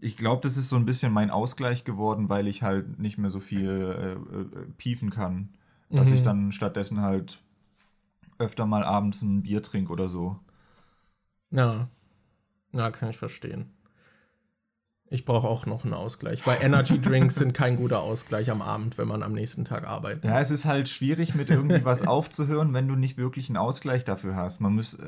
[0.00, 3.30] Ich glaube, das ist so ein bisschen mein Ausgleich geworden, weil ich halt nicht mehr
[3.30, 4.12] so viel äh,
[4.58, 5.50] äh, piefen kann.
[5.90, 6.14] Dass Mhm.
[6.14, 7.40] ich dann stattdessen halt
[8.38, 10.38] öfter mal abends ein Bier trinke oder so.
[11.50, 11.88] Ja.
[12.72, 13.70] Ja, kann ich verstehen.
[15.10, 18.98] Ich brauche auch noch einen Ausgleich, weil Energy Drinks sind kein guter Ausgleich am Abend,
[18.98, 20.24] wenn man am nächsten Tag arbeitet.
[20.24, 24.04] Ja, es ist halt schwierig, mit irgendwie was aufzuhören, wenn du nicht wirklich einen Ausgleich
[24.04, 24.60] dafür hast.
[24.60, 24.98] Man muss.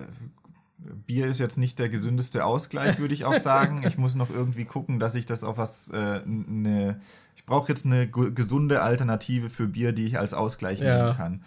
[1.06, 3.82] Bier ist jetzt nicht der gesündeste Ausgleich, würde ich auch sagen.
[3.86, 5.88] Ich muss noch irgendwie gucken, dass ich das auf was.
[5.88, 7.00] Äh, ne,
[7.36, 11.04] ich brauche jetzt eine gesunde Alternative für Bier, die ich als Ausgleich Ja.
[11.04, 11.44] nehmen kann.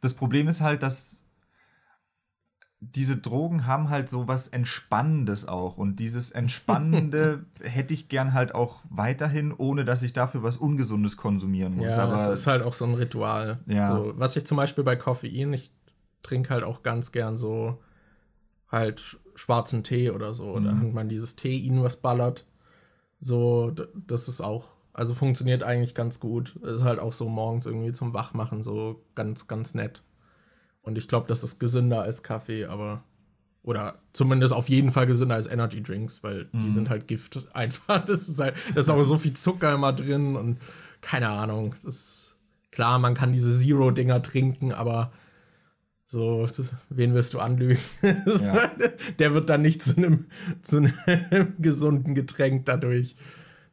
[0.00, 1.24] Das Problem ist halt, dass
[2.80, 5.78] diese Drogen haben halt so was Entspannendes auch.
[5.78, 11.16] Und dieses Entspannende hätte ich gern halt auch weiterhin, ohne dass ich dafür was Ungesundes
[11.16, 11.94] konsumieren muss.
[11.94, 13.58] Ja, Aber es ist halt auch so ein Ritual.
[13.66, 13.96] Ja.
[13.96, 15.72] So, was ich zum Beispiel bei Koffein, ich
[16.22, 17.82] trinke halt auch ganz gern so
[18.70, 20.56] halt sch- schwarzen Tee oder so.
[20.56, 20.64] Mhm.
[20.64, 22.44] Da hat man dieses Teein, was ballert.
[23.20, 23.72] So,
[24.06, 26.56] das ist auch, also funktioniert eigentlich ganz gut.
[26.56, 30.02] Ist halt auch so morgens irgendwie zum Wachmachen so ganz, ganz nett.
[30.82, 33.02] Und ich glaube, das ist gesünder als Kaffee, aber
[33.62, 36.60] oder zumindest auf jeden Fall gesünder als Energy Drinks, weil Mhm.
[36.60, 38.04] die sind halt Gift einfach.
[38.04, 40.58] Das ist halt, da ist auch so viel Zucker immer drin und
[41.00, 41.70] keine Ahnung.
[41.72, 42.36] Das ist
[42.70, 45.12] klar, man kann diese Zero-Dinger trinken, aber
[46.06, 46.46] so,
[46.90, 47.78] wen wirst du anlügen?
[48.40, 48.70] Ja.
[49.18, 50.26] Der wird dann nicht zu einem,
[50.62, 53.16] zu einem gesunden Getränk dadurch.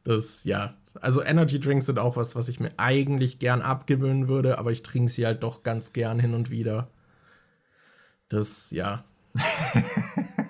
[0.04, 0.74] Das, ja.
[1.00, 4.82] Also Energy Drinks sind auch was, was ich mir eigentlich gern abgewöhnen würde, aber ich
[4.82, 6.90] trinke sie halt doch ganz gern hin und wieder.
[8.28, 9.04] Das, ja.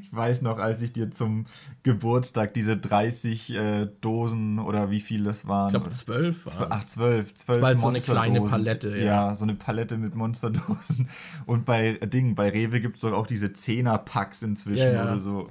[0.00, 1.46] Ich weiß noch, als ich dir zum
[1.82, 5.68] Geburtstag diese 30 äh, Dosen oder wie viel das waren.
[5.68, 6.46] Ich glaube, zwölf.
[6.46, 7.34] Zw ach, zwölf.
[7.34, 9.04] zwölf das war halt so eine kleine Palette, ja.
[9.04, 11.08] Ja, so eine Palette mit Monsterdosen.
[11.46, 15.02] Und bei äh, Ding, bei Rewe gibt es doch auch diese Zehner-Packs inzwischen ja, ja.
[15.04, 15.50] oder so.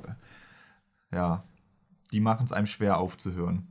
[1.13, 1.43] Ja.
[2.11, 3.68] Die machen es einem schwer aufzuhören.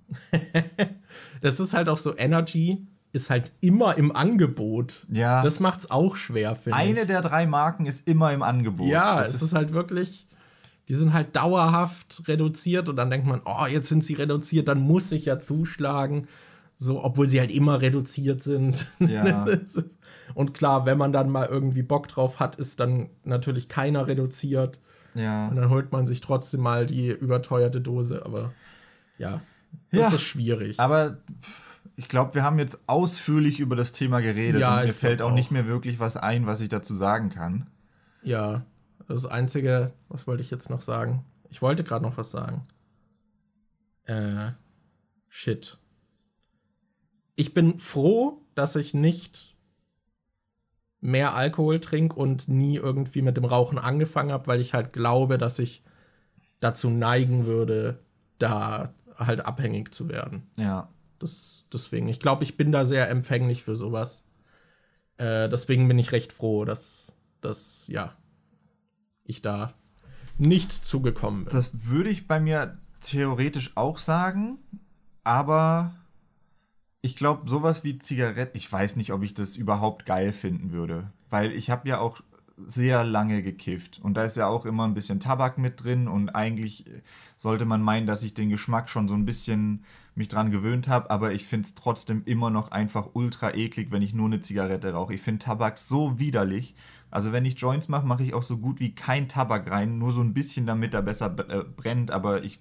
[1.40, 5.06] das ist halt auch so Energy ist halt immer im Angebot.
[5.10, 5.42] Ja.
[5.42, 6.88] Das macht es auch schwer, finde ich.
[6.88, 8.88] Eine der drei Marken ist immer im Angebot.
[8.88, 10.28] Ja, das es ist, ist halt wirklich,
[10.90, 14.80] die sind halt dauerhaft reduziert und dann denkt man, oh, jetzt sind sie reduziert, dann
[14.80, 16.26] muss ich ja zuschlagen.
[16.78, 18.86] So, obwohl sie halt immer reduziert sind.
[18.98, 19.46] Ja.
[20.34, 24.80] und klar, wenn man dann mal irgendwie Bock drauf hat, ist dann natürlich keiner reduziert.
[25.14, 25.46] Ja.
[25.46, 28.52] Und dann holt man sich trotzdem mal die überteuerte Dose, aber
[29.16, 29.42] ja,
[29.92, 30.80] das ja, ist schwierig.
[30.80, 31.18] Aber
[31.94, 35.30] ich glaube, wir haben jetzt ausführlich über das Thema geredet ja, und mir fällt auch,
[35.30, 37.68] auch nicht mehr wirklich was ein, was ich dazu sagen kann.
[38.24, 38.64] Ja,
[39.14, 41.24] das Einzige, was wollte ich jetzt noch sagen?
[41.48, 42.66] Ich wollte gerade noch was sagen.
[44.04, 44.52] Äh,
[45.28, 45.78] shit.
[47.36, 49.56] Ich bin froh, dass ich nicht
[51.00, 55.38] mehr Alkohol trinke und nie irgendwie mit dem Rauchen angefangen habe, weil ich halt glaube,
[55.38, 55.82] dass ich
[56.60, 58.00] dazu neigen würde,
[58.38, 60.48] da halt abhängig zu werden.
[60.56, 60.88] Ja.
[61.18, 64.24] Das, deswegen, ich glaube, ich bin da sehr empfänglich für sowas.
[65.16, 68.16] Äh, deswegen bin ich recht froh, dass, dass ja,
[69.30, 69.72] ich da
[70.38, 71.52] nicht zugekommen bin.
[71.52, 74.58] Das würde ich bei mir theoretisch auch sagen,
[75.24, 75.94] aber
[77.02, 81.10] ich glaube, sowas wie Zigaretten, ich weiß nicht, ob ich das überhaupt geil finden würde.
[81.30, 82.20] Weil ich habe ja auch
[82.66, 84.00] sehr lange gekifft.
[84.02, 86.08] Und da ist ja auch immer ein bisschen Tabak mit drin.
[86.08, 86.84] Und eigentlich
[87.36, 89.84] sollte man meinen, dass ich den Geschmack schon so ein bisschen
[90.14, 94.02] mich dran gewöhnt habe, aber ich finde es trotzdem immer noch einfach ultra eklig, wenn
[94.02, 95.14] ich nur eine Zigarette rauche.
[95.14, 96.74] Ich finde Tabak so widerlich.
[97.10, 100.12] Also wenn ich Joints mache, mache ich auch so gut wie kein Tabak rein, nur
[100.12, 102.60] so ein bisschen, damit er besser äh, brennt, aber ich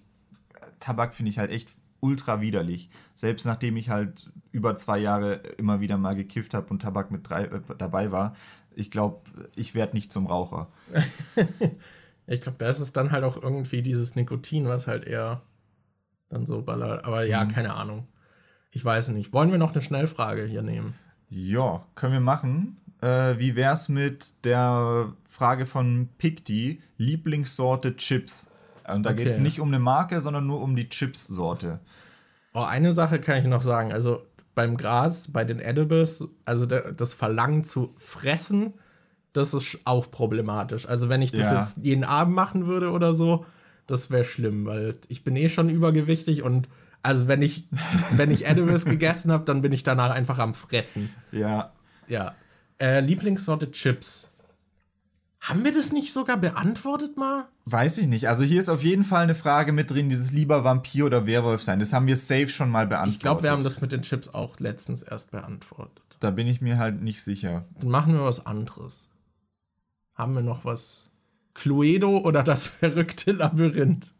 [0.79, 2.89] Tabak finde ich halt echt ultra widerlich.
[3.13, 7.29] Selbst nachdem ich halt über zwei Jahre immer wieder mal gekifft habe und Tabak mit
[7.29, 8.35] drei, äh, dabei war,
[8.75, 9.21] ich glaube,
[9.55, 10.69] ich werde nicht zum Raucher.
[12.27, 15.41] ich glaube, da ist es dann halt auch irgendwie dieses Nikotin, was halt eher
[16.29, 17.03] dann so ballert.
[17.03, 17.49] Aber ja, mhm.
[17.49, 18.07] keine Ahnung.
[18.71, 19.33] Ich weiß nicht.
[19.33, 20.93] Wollen wir noch eine Schnellfrage hier nehmen?
[21.29, 22.77] Ja, können wir machen.
[23.01, 28.51] Äh, wie wär's mit der Frage von Picti, Lieblingssorte Chips?
[28.87, 29.23] Und da okay.
[29.23, 31.79] geht es nicht um eine Marke, sondern nur um die Chips-Sorte.
[32.53, 33.93] Oh, eine Sache kann ich noch sagen.
[33.93, 38.73] Also beim Gras, bei den Edibles, also das Verlangen zu fressen,
[39.33, 40.87] das ist auch problematisch.
[40.87, 41.59] Also wenn ich das ja.
[41.59, 43.45] jetzt jeden Abend machen würde oder so,
[43.87, 46.67] das wäre schlimm, weil ich bin eh schon übergewichtig und
[47.01, 47.67] also wenn ich,
[48.11, 51.09] wenn ich Edibles gegessen habe, dann bin ich danach einfach am Fressen.
[51.31, 51.71] Ja.
[52.07, 52.35] Ja.
[52.79, 54.29] Äh, Lieblingssorte Chips.
[55.41, 57.47] Haben wir das nicht sogar beantwortet mal?
[57.65, 58.27] Weiß ich nicht.
[58.27, 61.61] Also hier ist auf jeden Fall eine Frage mit drin, dieses lieber Vampir oder Werwolf
[61.61, 61.79] sein.
[61.79, 63.15] Das haben wir safe schon mal beantwortet.
[63.15, 66.03] Ich glaube, wir haben das mit den Chips auch letztens erst beantwortet.
[66.19, 67.65] Da bin ich mir halt nicht sicher.
[67.79, 69.07] Dann machen wir was anderes.
[70.13, 71.09] Haben wir noch was
[71.53, 74.13] Cluedo oder das verrückte Labyrinth?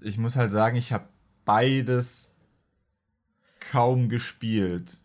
[0.00, 1.08] Ich muss halt sagen, ich habe
[1.44, 2.36] beides
[3.60, 4.98] kaum gespielt.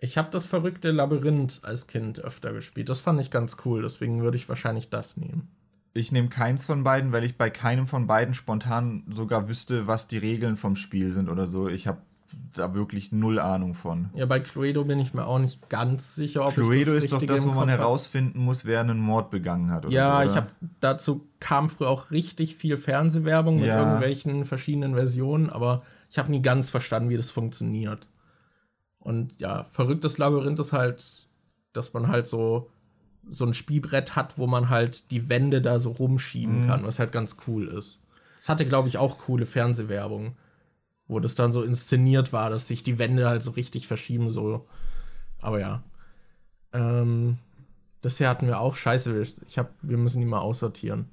[0.00, 2.88] Ich habe das verrückte Labyrinth als Kind öfter gespielt.
[2.88, 5.48] Das fand ich ganz cool, deswegen würde ich wahrscheinlich das nehmen.
[5.92, 10.06] Ich nehme keins von beiden, weil ich bei keinem von beiden spontan sogar wüsste, was
[10.06, 11.68] die Regeln vom Spiel sind oder so.
[11.68, 11.98] Ich habe
[12.54, 14.10] da wirklich null Ahnung von.
[14.14, 17.12] Ja, bei Cluedo bin ich mir auch nicht ganz sicher, ob Cluedo ich das ist
[17.12, 19.90] doch das, wo man herausfinden muss, wer einen Mord begangen hat.
[19.90, 20.48] ja, so, ich habe
[20.80, 23.78] dazu kam früher auch richtig viel Fernsehwerbung mit ja.
[23.78, 28.06] irgendwelchen verschiedenen Versionen, aber ich habe nie ganz verstanden, wie das funktioniert.
[29.08, 31.26] Und ja, verrücktes Labyrinth ist halt,
[31.72, 32.70] dass man halt so
[33.30, 36.66] so ein Spielbrett hat, wo man halt die Wände da so rumschieben mhm.
[36.66, 38.00] kann, was halt ganz cool ist.
[38.40, 40.34] Es hatte, glaube ich, auch coole Fernsehwerbung
[41.08, 44.66] wo das dann so inszeniert war, dass sich die Wände halt so richtig verschieben, so.
[45.40, 45.82] Aber ja.
[46.72, 47.38] Ähm,
[48.02, 48.76] das hier hatten wir auch.
[48.76, 51.08] Scheiße, ich hab, wir müssen die mal aussortieren.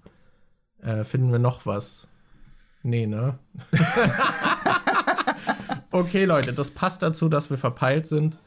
[0.81, 2.07] Äh, finden wir noch was?
[2.84, 3.39] Nee, ne?
[5.95, 8.38] okay, Leute, das passt dazu, dass wir verpeilt sind.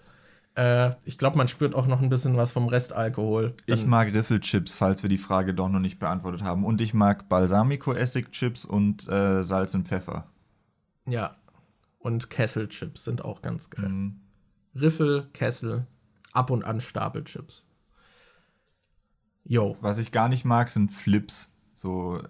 [0.54, 3.54] Äh, ich glaube, man spürt auch noch ein bisschen was vom Restalkohol.
[3.66, 6.64] Ich mag Riffelchips, falls wir die Frage doch noch nicht beantwortet haben.
[6.64, 10.26] Und ich mag Balsamico-Essig-Chips und äh, Salz und Pfeffer.
[11.06, 11.36] Ja.
[11.98, 13.88] Und Kesselchips sind auch ganz geil.
[13.88, 14.20] Mhm.
[14.74, 15.86] Riffel, Kessel,
[16.32, 17.64] ab und an Stapelchips.
[19.44, 19.76] Jo.
[19.80, 21.54] Was ich gar nicht mag, sind Flips.
[21.80, 22.20] So,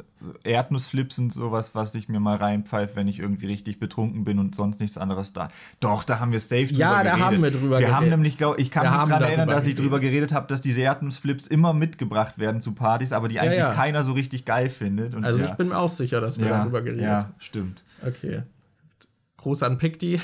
[0.44, 4.54] Erdnussflips sind sowas, was ich mir mal reinpfeife, wenn ich irgendwie richtig betrunken bin und
[4.54, 5.48] sonst nichts anderes da.
[5.80, 7.20] Doch, da haben wir safe drüber Ja, da geredet.
[7.24, 8.10] haben wir drüber Wir haben geredet.
[8.18, 9.84] nämlich, glaub, ich kann Wir mich haben daran erinnern, dass ich geredet.
[9.86, 13.72] drüber geredet habe, dass diese Erdnussflips immer mitgebracht werden zu Partys, aber die eigentlich ja.
[13.72, 15.14] keiner so richtig geil findet.
[15.14, 15.46] Und Also ja.
[15.46, 17.84] ich bin mir auch sicher, dass wir ja, darüber geredet Ja, stimmt.
[18.06, 18.42] Okay.
[19.38, 20.20] Gruß an Picti.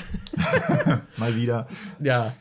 [1.17, 1.65] Mal wieder.
[1.99, 2.33] ja.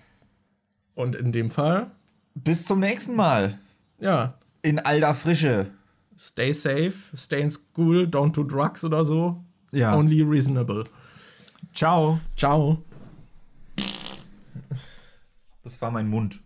[0.95, 1.87] Und in dem Fall,
[2.35, 3.59] Bis zum nächsten Mal.
[3.99, 5.69] ja, In alter Frische.
[6.17, 9.45] Stay safe, stay in school, don't do drugs oder so.
[9.73, 9.97] Ja.
[9.97, 10.85] Only reasonable.
[11.73, 12.21] Ciao.
[12.37, 12.83] Ciao.
[15.63, 16.41] Das war mein Mund.